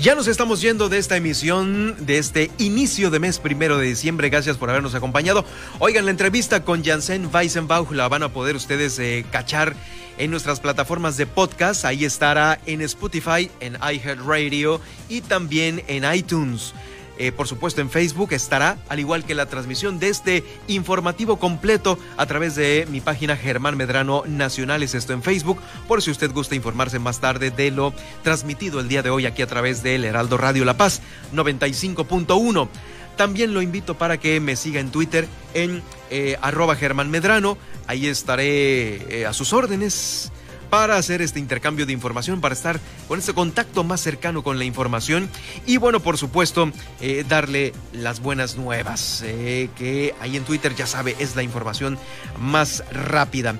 Ya 0.00 0.14
nos 0.14 0.28
estamos 0.28 0.60
yendo 0.60 0.88
de 0.88 0.98
esta 0.98 1.16
emisión, 1.16 1.96
de 2.06 2.18
este 2.18 2.52
inicio 2.58 3.10
de 3.10 3.18
mes 3.18 3.40
primero 3.40 3.78
de 3.78 3.86
diciembre. 3.86 4.30
Gracias 4.30 4.56
por 4.56 4.70
habernos 4.70 4.94
acompañado. 4.94 5.44
Oigan, 5.80 6.04
la 6.04 6.12
entrevista 6.12 6.62
con 6.62 6.84
Janssen 6.84 7.28
Weissenbach 7.34 7.90
la 7.90 8.06
van 8.06 8.22
a 8.22 8.28
poder 8.28 8.54
ustedes 8.54 8.96
eh, 9.00 9.26
cachar 9.32 9.74
en 10.16 10.30
nuestras 10.30 10.60
plataformas 10.60 11.16
de 11.16 11.26
podcast. 11.26 11.84
Ahí 11.84 12.04
estará 12.04 12.60
en 12.66 12.80
Spotify, 12.82 13.50
en 13.58 13.74
iHeartRadio 13.74 14.80
y 15.08 15.20
también 15.20 15.82
en 15.88 16.04
iTunes. 16.14 16.74
Eh, 17.18 17.32
por 17.32 17.48
supuesto 17.48 17.80
en 17.80 17.90
Facebook 17.90 18.32
estará, 18.32 18.78
al 18.88 19.00
igual 19.00 19.24
que 19.24 19.34
la 19.34 19.46
transmisión 19.46 19.98
de 19.98 20.08
este 20.08 20.44
informativo 20.68 21.38
completo 21.38 21.98
a 22.16 22.26
través 22.26 22.54
de 22.54 22.86
mi 22.90 23.00
página 23.00 23.36
Germán 23.36 23.76
Medrano 23.76 24.22
Nacionales, 24.26 24.94
esto 24.94 25.12
en 25.12 25.24
Facebook, 25.24 25.58
por 25.88 26.00
si 26.00 26.12
usted 26.12 26.32
gusta 26.32 26.54
informarse 26.54 27.00
más 27.00 27.20
tarde 27.20 27.50
de 27.50 27.72
lo 27.72 27.92
transmitido 28.22 28.78
el 28.78 28.88
día 28.88 29.02
de 29.02 29.10
hoy 29.10 29.26
aquí 29.26 29.42
a 29.42 29.48
través 29.48 29.82
del 29.82 30.04
Heraldo 30.04 30.36
Radio 30.36 30.64
La 30.64 30.76
Paz 30.76 31.02
95.1. 31.34 32.68
También 33.16 33.52
lo 33.52 33.62
invito 33.62 33.98
para 33.98 34.18
que 34.18 34.38
me 34.38 34.54
siga 34.54 34.78
en 34.78 34.92
Twitter 34.92 35.26
en 35.54 35.82
eh, 36.10 36.38
arroba 36.40 36.76
Germán 36.76 37.10
Medrano. 37.10 37.58
Ahí 37.88 38.06
estaré 38.06 39.22
eh, 39.22 39.26
a 39.26 39.32
sus 39.32 39.52
órdenes 39.52 40.30
para 40.70 40.96
hacer 40.96 41.22
este 41.22 41.38
intercambio 41.38 41.86
de 41.86 41.92
información, 41.92 42.40
para 42.40 42.54
estar 42.54 42.80
con 43.06 43.18
este 43.18 43.32
contacto 43.32 43.84
más 43.84 44.00
cercano 44.00 44.42
con 44.42 44.58
la 44.58 44.64
información 44.64 45.28
y 45.66 45.76
bueno, 45.76 46.00
por 46.00 46.18
supuesto, 46.18 46.70
eh, 47.00 47.24
darle 47.28 47.72
las 47.92 48.20
buenas 48.20 48.56
nuevas, 48.56 49.22
eh, 49.24 49.68
que 49.76 50.14
ahí 50.20 50.36
en 50.36 50.44
Twitter 50.44 50.74
ya 50.74 50.86
sabe, 50.86 51.16
es 51.18 51.36
la 51.36 51.42
información 51.42 51.98
más 52.38 52.84
rápida. 52.92 53.56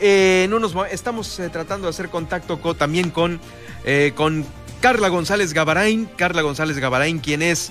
Eh, 0.00 0.46
no 0.50 0.58
nos, 0.58 0.74
estamos 0.90 1.40
tratando 1.52 1.86
de 1.86 1.90
hacer 1.90 2.08
contacto 2.08 2.58
también 2.74 3.10
con, 3.10 3.40
con 4.16 4.44
Carla 4.80 5.08
González 5.08 5.52
Gabarain, 5.52 6.08
Carla 6.16 6.42
González 6.42 6.78
Gabarain, 6.78 7.20
quien 7.20 7.42
es 7.42 7.70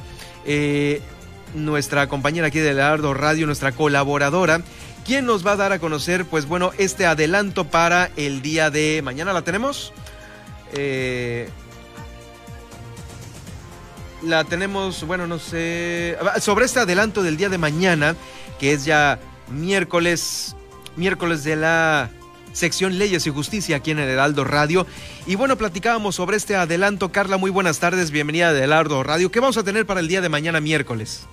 nuestra 1.54 2.08
compañera 2.08 2.48
aquí 2.48 2.60
de 2.60 2.74
Leonardo 2.74 3.14
Radio, 3.14 3.46
nuestra 3.46 3.74
colaboradora 3.74 4.62
¿Quién 5.06 5.26
nos 5.26 5.46
va 5.46 5.54
a 5.54 5.56
dar 5.56 5.72
a 5.72 5.80
conocer, 5.80 6.26
pues 6.26 6.46
bueno, 6.46 6.72
este 6.78 7.06
adelanto 7.06 7.66
para 7.66 8.12
el 8.16 8.42
día 8.42 8.70
de 8.70 9.02
mañana? 9.04 9.34
¿La 9.34 9.42
tenemos? 9.42 9.94
Eh, 10.74 11.50
la 14.22 14.44
tenemos, 14.44 15.04
bueno, 15.06 15.28
no 15.28 15.40
sé, 15.40 16.18
sobre 16.40 16.66
este 16.66 16.80
adelanto 16.80 17.24
del 17.24 17.38
día 17.38 17.50
de 17.50 17.58
mañana, 17.58 18.16
que 18.60 18.74
es 18.74 18.86
ya 18.86 19.20
miércoles, 19.50 20.56
miércoles 20.96 21.44
de 21.44 21.56
la 21.56 22.12
sección 22.54 22.98
Leyes 23.00 23.26
y 23.28 23.30
Justicia 23.32 23.78
aquí 23.78 23.92
en 23.92 24.00
el 24.00 24.10
Heraldo 24.10 24.44
Radio. 24.44 24.86
Y 25.26 25.36
bueno, 25.36 25.58
platicábamos 25.58 26.16
sobre 26.16 26.38
este 26.38 26.56
adelanto. 26.56 27.12
Carla, 27.12 27.38
muy 27.38 27.50
buenas 27.50 27.80
tardes, 27.80 28.12
bienvenida 28.12 28.50
a 28.50 28.58
Heraldo 28.58 29.02
Radio. 29.04 29.32
¿Qué 29.32 29.40
vamos 29.40 29.58
a 29.58 29.64
tener 29.64 29.86
para 29.86 30.00
el 30.00 30.08
día 30.08 30.22
de 30.22 30.30
mañana 30.30 30.62
miércoles? 30.62 31.28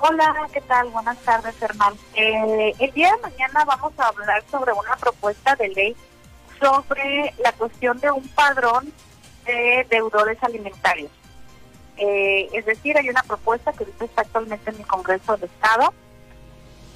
Hola, 0.00 0.48
¿qué 0.52 0.60
tal? 0.60 0.90
Buenas 0.90 1.18
tardes, 1.18 1.60
hermano. 1.60 1.96
Eh, 2.14 2.72
el 2.78 2.92
día 2.92 3.12
de 3.16 3.22
mañana 3.22 3.64
vamos 3.64 3.92
a 3.98 4.06
hablar 4.06 4.44
sobre 4.48 4.72
una 4.72 4.94
propuesta 4.96 5.56
de 5.56 5.68
ley 5.70 5.96
sobre 6.60 7.34
la 7.42 7.50
cuestión 7.52 7.98
de 7.98 8.10
un 8.12 8.26
padrón 8.28 8.92
de 9.44 9.86
deudores 9.90 10.40
alimentarios. 10.42 11.10
Eh, 11.96 12.48
es 12.52 12.64
decir, 12.66 12.96
hay 12.96 13.08
una 13.08 13.24
propuesta 13.24 13.72
que 13.72 13.86
está 14.04 14.22
actualmente 14.22 14.70
en 14.70 14.76
el 14.76 14.86
Congreso 14.86 15.36
del 15.36 15.50
Estado 15.50 15.92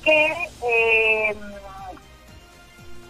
que 0.04 0.48
eh, 0.64 1.36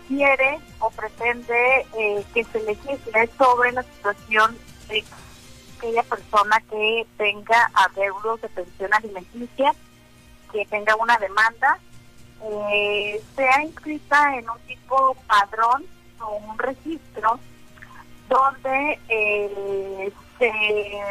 quiere 0.09 0.59
o 0.79 0.91
pretende 0.91 1.87
que 2.33 2.45
se 2.45 2.61
legisle 2.63 3.31
sobre 3.37 3.73
la 3.73 3.83
situación 3.83 4.57
de 4.89 5.05
aquella 5.83 6.03
persona 6.05 6.63
que 6.71 7.07
tenga 7.17 7.71
adeudos 7.75 8.41
de 8.41 8.49
pensión 8.51 8.95
alimenticia, 8.95 9.75
que 10.53 10.65
tenga 10.67 10.95
una 10.95 11.19
demanda, 11.19 11.79
eh, 12.45 13.21
sea 13.35 13.63
inscrita 13.65 14.37
en 14.37 14.49
un 14.49 14.59
tipo 14.61 15.17
padrón 15.27 15.85
o 16.21 16.37
un 16.37 16.59
registro 16.59 17.39
donde 18.29 19.01
eh, 19.09 20.13
se 20.39 20.53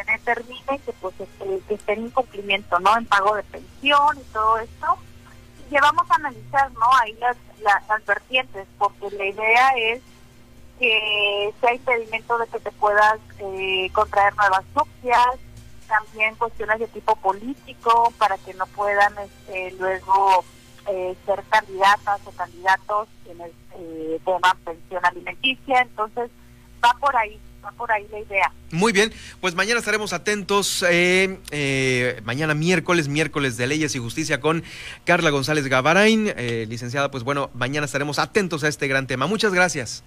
determine 0.08 0.80
que 0.86 0.94
pues 0.94 1.16
este, 1.20 1.60
que 1.68 1.74
esté 1.74 1.94
en 1.94 2.06
incumplimiento 2.06 2.80
no 2.80 2.98
en 2.98 3.06
pago 3.06 3.36
de 3.36 3.44
pensión 3.44 4.18
y 4.18 4.24
todo 4.34 4.58
esto. 4.60 4.98
Y 5.70 5.76
vamos 5.80 6.10
a 6.10 6.16
analizar 6.16 6.72
no 6.74 6.88
ahí 7.02 7.14
las, 7.14 7.38
las, 7.62 8.06
vertientes 8.06 8.68
porque 8.78 9.10
la 9.12 9.26
idea 9.26 9.70
es 9.78 10.02
que 10.82 11.54
sea 11.62 11.76
impedimento 11.76 12.40
de 12.40 12.48
que 12.48 12.60
te 12.60 12.72
puedas 12.72 13.20
eh, 13.40 13.88
contraer 13.94 14.36
nuevas 14.36 14.64
nupcias 14.76 15.40
también 15.88 16.34
cuestiones 16.36 16.80
de 16.80 16.88
tipo 16.88 17.16
político 17.18 18.12
para 18.18 18.38
que 18.40 18.54
no 18.56 18.66
puedan 18.66 19.14
este, 19.20 19.72
luego 19.78 20.44
eh, 20.88 21.16
ser 21.26 21.44
candidatas 21.50 22.22
o 22.26 22.32
candidatos 22.32 23.08
en 23.30 23.42
el 23.42 23.52
eh, 23.76 24.20
tema 24.26 24.58
pensión 24.66 25.06
alimenticia 25.06 25.82
entonces 25.82 26.32
va 26.84 26.96
por 27.00 27.16
ahí, 27.16 27.40
va 27.64 27.72
por 27.74 27.92
ahí 27.92 28.08
la 28.12 28.20
idea. 28.20 28.52
Muy 28.72 28.92
bien, 28.92 29.14
pues 29.40 29.54
mañana 29.54 29.80
estaremos 29.80 30.14
atentos, 30.14 30.84
eh, 30.90 31.38
eh, 31.52 32.20
mañana 32.24 32.54
miércoles, 32.56 33.08
miércoles 33.08 33.58
de 33.58 33.68
Leyes 33.68 33.96
y 33.96 34.00
Justicia 34.00 34.42
con 34.42 34.64
Carla 35.06 35.30
González 35.30 35.68
Gavarain, 35.68 36.34
eh, 36.36 36.66
licenciada, 36.68 37.12
pues 37.12 37.24
bueno, 37.24 37.52
mañana 37.54 37.86
estaremos 37.86 38.18
atentos 38.18 38.64
a 38.64 38.68
este 38.68 38.88
gran 38.88 39.08
tema. 39.08 39.28
Muchas 39.28 39.54
gracias. 39.54 40.04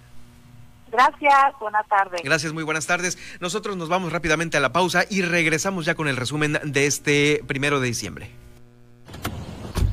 Gracias, 0.95 1.59
buenas 1.59 1.85
tardes. 1.89 2.21
Gracias, 2.23 2.53
muy 2.53 2.63
buenas 2.63 2.87
tardes. 2.87 3.17
Nosotros 3.41 3.75
nos 3.75 3.89
vamos 3.89 4.13
rápidamente 4.13 4.55
a 4.55 4.61
la 4.61 4.71
pausa 4.71 5.03
y 5.09 5.23
regresamos 5.23 5.85
ya 5.85 5.93
con 5.93 6.07
el 6.07 6.15
resumen 6.15 6.57
de 6.63 6.85
este 6.85 7.43
primero 7.45 7.81
de 7.81 7.87
diciembre. 7.87 8.44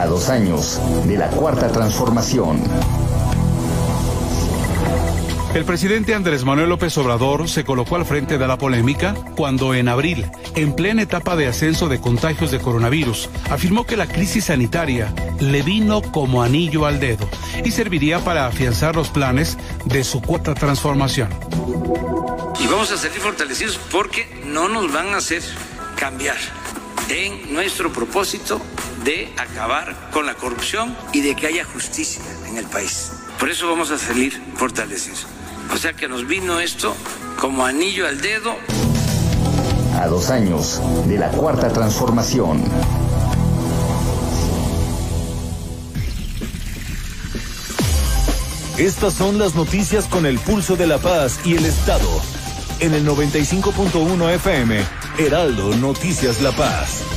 A 0.00 0.06
dos 0.06 0.30
años 0.30 0.80
de 1.06 1.18
la 1.18 1.28
cuarta 1.28 1.68
transformación. 1.68 2.58
El 5.54 5.66
presidente 5.66 6.14
Andrés 6.14 6.42
Manuel 6.42 6.70
López 6.70 6.96
Obrador 6.96 7.50
se 7.50 7.64
colocó 7.64 7.96
al 7.96 8.06
frente 8.06 8.38
de 8.38 8.48
la 8.48 8.56
polémica 8.56 9.14
cuando 9.36 9.74
en 9.74 9.88
abril, 9.88 10.26
en 10.56 10.74
plena 10.74 11.02
etapa 11.02 11.36
de 11.36 11.46
ascenso 11.46 11.88
de 11.88 12.00
contagios 12.00 12.50
de 12.50 12.60
coronavirus, 12.60 13.28
afirmó 13.50 13.84
que 13.84 13.98
la 13.98 14.08
crisis 14.08 14.46
sanitaria 14.46 15.14
le 15.38 15.60
vino 15.60 16.00
como 16.00 16.42
anillo 16.42 16.86
al 16.86 17.00
dedo 17.00 17.28
y 17.62 17.70
serviría 17.72 18.20
para 18.24 18.46
afianzar 18.46 18.96
los 18.96 19.10
planes 19.10 19.58
de 19.84 20.02
su 20.02 20.22
cuarta 20.22 20.54
transformación. 20.54 21.28
Y 22.58 22.66
vamos 22.66 22.90
a 22.90 22.96
salir 22.96 23.20
fortalecidos 23.20 23.78
porque 23.92 24.26
no 24.46 24.68
nos 24.68 24.90
van 24.92 25.08
a 25.12 25.18
hacer 25.18 25.42
cambiar 25.96 26.36
en 27.08 27.52
nuestro 27.52 27.92
propósito 27.92 28.60
de 29.04 29.32
acabar 29.36 30.10
con 30.10 30.26
la 30.26 30.34
corrupción 30.34 30.96
y 31.12 31.20
de 31.20 31.36
que 31.36 31.46
haya 31.46 31.64
justicia 31.64 32.22
en 32.46 32.56
el 32.56 32.66
país. 32.66 33.12
Por 33.38 33.50
eso 33.50 33.68
vamos 33.68 33.90
a 33.90 33.98
salir 33.98 34.40
fortalecidos. 34.56 35.26
O 35.72 35.76
sea 35.76 35.92
que 35.92 36.08
nos 36.08 36.26
vino 36.26 36.60
esto 36.60 36.94
como 37.40 37.64
anillo 37.64 38.06
al 38.06 38.20
dedo. 38.20 38.56
A 40.00 40.06
dos 40.08 40.30
años 40.30 40.80
de 41.06 41.18
la 41.18 41.28
cuarta 41.30 41.68
transformación. 41.72 42.64
Estas 48.78 49.14
son 49.14 49.38
las 49.38 49.54
noticias 49.54 50.06
con 50.06 50.26
el 50.26 50.38
pulso 50.40 50.74
de 50.74 50.88
la 50.88 50.98
paz 50.98 51.38
y 51.44 51.54
el 51.54 51.64
Estado. 51.64 52.08
En 52.80 52.92
el 52.92 53.06
95.1 53.06 54.34
FM, 54.34 54.84
Heraldo 55.16 55.76
Noticias 55.76 56.42
La 56.42 56.50
Paz. 56.50 57.13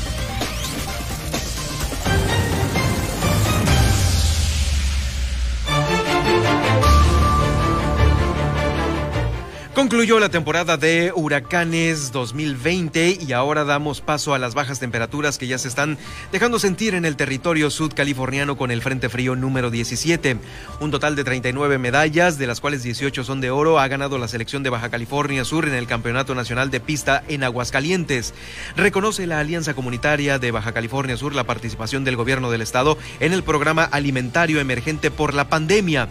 Concluyó 9.98 10.20
la 10.20 10.30
temporada 10.30 10.78
de 10.78 11.12
huracanes 11.16 12.12
2020 12.12 13.18
y 13.20 13.34
ahora 13.34 13.64
damos 13.64 14.00
paso 14.00 14.36
a 14.36 14.38
las 14.38 14.54
bajas 14.54 14.80
temperaturas 14.80 15.40
que 15.40 15.48
ya 15.48 15.58
se 15.58 15.68
están 15.68 15.98
dejando 16.32 16.60
sentir 16.60 16.94
en 16.94 17.04
el 17.04 17.16
territorio 17.16 17.72
sudcaliforniano 17.72 18.58
con 18.58 18.70
el 18.70 18.84
Frente 18.84 19.10
Frío 19.10 19.36
número 19.36 19.72
17. 19.72 20.38
Un 20.82 20.92
total 20.92 21.16
de 21.16 21.24
39 21.24 21.80
medallas, 21.80 22.38
de 22.38 22.46
las 22.46 22.62
cuales 22.62 22.84
18 22.84 23.24
son 23.24 23.42
de 23.42 23.50
oro, 23.50 23.80
ha 23.80 23.88
ganado 23.88 24.20
la 24.20 24.28
selección 24.28 24.62
de 24.62 24.70
Baja 24.70 24.90
California 24.90 25.44
Sur 25.44 25.68
en 25.68 25.74
el 25.74 25.88
Campeonato 25.88 26.36
Nacional 26.36 26.70
de 26.70 26.80
Pista 26.80 27.24
en 27.28 27.44
Aguascalientes. 27.44 28.36
Reconoce 28.76 29.26
la 29.26 29.40
Alianza 29.40 29.74
Comunitaria 29.74 30.38
de 30.38 30.52
Baja 30.52 30.74
California 30.74 31.18
Sur 31.18 31.34
la 31.34 31.46
participación 31.46 32.04
del 32.04 32.18
gobierno 32.18 32.52
del 32.52 32.62
estado 32.62 33.00
en 33.20 33.34
el 33.34 33.42
programa 33.42 33.86
alimentario 33.86 34.60
emergente 34.60 35.10
por 35.10 35.34
la 35.34 35.50
pandemia. 35.50 36.08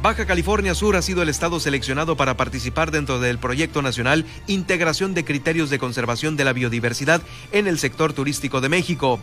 Baja 0.00 0.26
California 0.26 0.76
Sur 0.76 0.94
ha 0.94 1.02
sido 1.02 1.22
el 1.22 1.28
estado 1.28 1.58
seleccionado 1.58 2.16
para 2.16 2.36
participar 2.36 2.92
dentro 2.92 3.18
del 3.18 3.38
proyecto 3.38 3.82
nacional 3.82 4.24
Integración 4.46 5.12
de 5.12 5.24
Criterios 5.24 5.70
de 5.70 5.80
Conservación 5.80 6.36
de 6.36 6.44
la 6.44 6.52
Biodiversidad 6.52 7.20
en 7.50 7.66
el 7.66 7.80
sector 7.80 8.12
turístico 8.12 8.60
de 8.60 8.68
México. 8.68 9.18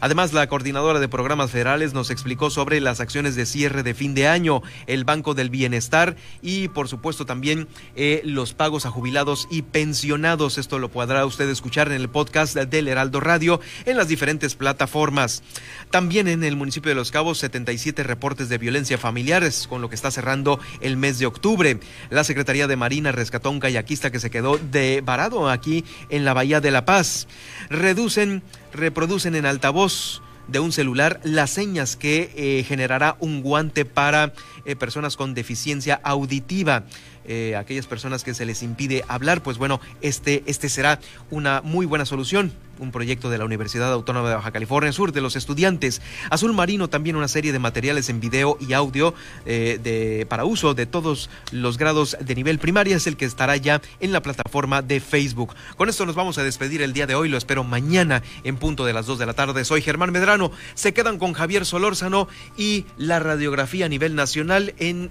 Además, 0.00 0.32
la 0.32 0.46
coordinadora 0.48 1.00
de 1.00 1.08
programas 1.08 1.50
federales 1.50 1.94
nos 1.94 2.10
explicó 2.10 2.50
sobre 2.50 2.80
las 2.80 3.00
acciones 3.00 3.34
de 3.36 3.46
cierre 3.46 3.82
de 3.82 3.94
fin 3.94 4.14
de 4.14 4.28
año, 4.28 4.62
el 4.86 5.04
Banco 5.04 5.34
del 5.34 5.50
Bienestar 5.50 6.16
y, 6.42 6.68
por 6.68 6.88
supuesto, 6.88 7.26
también 7.26 7.68
eh, 7.94 8.20
los 8.24 8.54
pagos 8.54 8.86
a 8.86 8.90
jubilados 8.90 9.48
y 9.50 9.62
pensionados. 9.62 10.58
Esto 10.58 10.78
lo 10.78 10.90
podrá 10.90 11.24
usted 11.24 11.48
escuchar 11.48 11.88
en 11.88 11.94
el 11.94 12.08
podcast 12.08 12.56
del 12.56 12.88
Heraldo 12.88 13.20
Radio 13.20 13.60
en 13.84 13.96
las 13.96 14.08
diferentes 14.08 14.54
plataformas. 14.54 15.42
También 15.90 16.28
en 16.28 16.44
el 16.44 16.56
municipio 16.56 16.90
de 16.90 16.94
Los 16.94 17.10
Cabos, 17.10 17.38
77 17.38 18.02
reportes 18.02 18.48
de 18.48 18.58
violencia 18.58 18.98
familiares, 18.98 19.66
con 19.68 19.80
lo 19.80 19.88
que 19.88 19.94
está 19.94 20.10
cerrando 20.10 20.60
el 20.80 20.96
mes 20.96 21.18
de 21.18 21.26
octubre. 21.26 21.78
La 22.10 22.24
Secretaría 22.24 22.66
de 22.66 22.76
Marina 22.76 23.12
rescató 23.12 23.50
un 23.50 23.60
kayakista 23.60 24.10
que 24.10 24.20
se 24.20 24.30
quedó 24.30 24.58
de 24.58 25.02
varado 25.04 25.48
aquí 25.48 25.84
en 26.08 26.24
la 26.24 26.34
Bahía 26.34 26.60
de 26.60 26.70
La 26.70 26.84
Paz. 26.84 27.28
Reducen 27.70 28.42
reproducen 28.76 29.34
en 29.34 29.46
altavoz 29.46 30.22
de 30.48 30.60
un 30.60 30.72
celular 30.72 31.20
las 31.24 31.50
señas 31.50 31.96
que 31.96 32.32
eh, 32.36 32.64
generará 32.64 33.16
un 33.20 33.42
guante 33.42 33.84
para 33.84 34.32
eh, 34.64 34.76
personas 34.76 35.16
con 35.16 35.34
deficiencia 35.34 36.00
auditiva. 36.02 36.84
Eh, 37.26 37.56
aquellas 37.56 37.86
personas 37.86 38.24
que 38.24 38.34
se 38.34 38.44
les 38.44 38.62
impide 38.62 39.04
hablar, 39.08 39.42
pues 39.42 39.58
bueno, 39.58 39.80
este, 40.00 40.42
este 40.46 40.68
será 40.68 41.00
una 41.30 41.60
muy 41.62 41.86
buena 41.86 42.04
solución 42.04 42.52
un 42.78 42.92
proyecto 42.92 43.30
de 43.30 43.38
la 43.38 43.44
Universidad 43.44 43.92
Autónoma 43.92 44.28
de 44.28 44.34
Baja 44.34 44.50
California 44.50 44.92
Sur 44.92 45.12
de 45.12 45.20
los 45.20 45.36
estudiantes. 45.36 46.02
Azul 46.30 46.52
Marino 46.52 46.88
también 46.88 47.16
una 47.16 47.28
serie 47.28 47.52
de 47.52 47.58
materiales 47.58 48.08
en 48.08 48.20
video 48.20 48.56
y 48.60 48.72
audio 48.72 49.14
eh, 49.44 49.78
de, 49.82 50.26
para 50.26 50.44
uso 50.44 50.74
de 50.74 50.86
todos 50.86 51.30
los 51.52 51.78
grados 51.78 52.16
de 52.20 52.34
nivel 52.34 52.58
primaria 52.58 52.96
es 52.96 53.06
el 53.06 53.16
que 53.16 53.24
estará 53.24 53.56
ya 53.56 53.80
en 54.00 54.12
la 54.12 54.22
plataforma 54.22 54.82
de 54.82 55.00
Facebook. 55.00 55.54
Con 55.76 55.88
esto 55.88 56.06
nos 56.06 56.14
vamos 56.14 56.38
a 56.38 56.42
despedir 56.42 56.82
el 56.82 56.92
día 56.92 57.06
de 57.06 57.14
hoy, 57.14 57.28
lo 57.28 57.38
espero 57.38 57.64
mañana 57.64 58.22
en 58.44 58.56
punto 58.56 58.84
de 58.84 58.92
las 58.92 59.06
2 59.06 59.18
de 59.18 59.26
la 59.26 59.34
tarde. 59.34 59.64
Soy 59.64 59.82
Germán 59.82 60.12
Medrano, 60.12 60.50
se 60.74 60.92
quedan 60.92 61.18
con 61.18 61.32
Javier 61.32 61.64
Solórzano 61.64 62.28
y 62.56 62.86
la 62.96 63.18
radiografía 63.18 63.86
a 63.86 63.88
nivel 63.88 64.14
nacional 64.14 64.74
en 64.78 65.10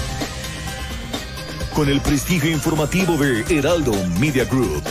Con 1.73 1.87
el 1.87 2.01
prestigio 2.01 2.51
informativo 2.51 3.17
de 3.17 3.45
Heraldo 3.49 3.93
Media 4.19 4.45
Group. 4.45 4.83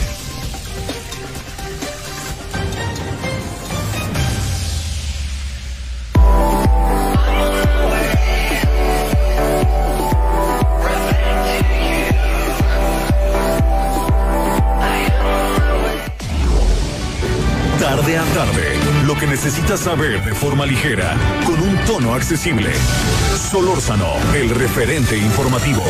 Tarde 17.79 18.17
a 18.17 18.23
tarde, 18.33 18.73
lo 19.05 19.15
que 19.15 19.27
necesitas 19.27 19.81
saber 19.81 20.23
de 20.23 20.33
forma 20.33 20.65
ligera, 20.65 21.15
con 21.45 21.61
un 21.61 21.77
tono 21.85 22.15
accesible. 22.15 22.71
Solórzano, 23.51 24.13
el 24.33 24.49
referente 24.49 25.17
informativo. 25.17 25.83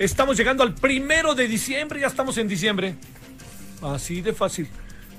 Estamos 0.00 0.38
llegando 0.38 0.62
al 0.62 0.74
primero 0.74 1.34
de 1.34 1.46
diciembre, 1.46 2.00
ya 2.00 2.06
estamos 2.06 2.38
en 2.38 2.48
diciembre. 2.48 2.94
Así 3.82 4.22
de 4.22 4.32
fácil. 4.32 4.66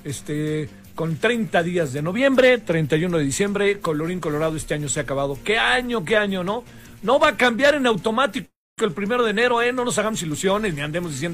Este, 0.02 0.68
con 0.96 1.18
30 1.18 1.62
días 1.62 1.92
de 1.92 2.02
noviembre, 2.02 2.58
31 2.58 3.16
de 3.16 3.22
diciembre, 3.22 3.78
colorín 3.78 4.18
colorado, 4.18 4.56
este 4.56 4.74
año 4.74 4.88
se 4.88 4.98
ha 4.98 5.04
acabado. 5.04 5.38
¿Qué 5.44 5.56
año, 5.56 6.04
qué 6.04 6.16
año, 6.16 6.42
no? 6.42 6.64
No 7.02 7.20
va 7.20 7.28
a 7.28 7.36
cambiar 7.36 7.76
en 7.76 7.86
automático 7.86 8.48
el 8.78 8.90
primero 8.90 9.22
de 9.22 9.30
enero, 9.30 9.62
¿eh? 9.62 9.72
No 9.72 9.84
nos 9.84 9.98
hagamos 9.98 10.20
ilusiones 10.20 10.74
ni 10.74 10.80
andemos 10.80 11.12
diciendo 11.12 11.30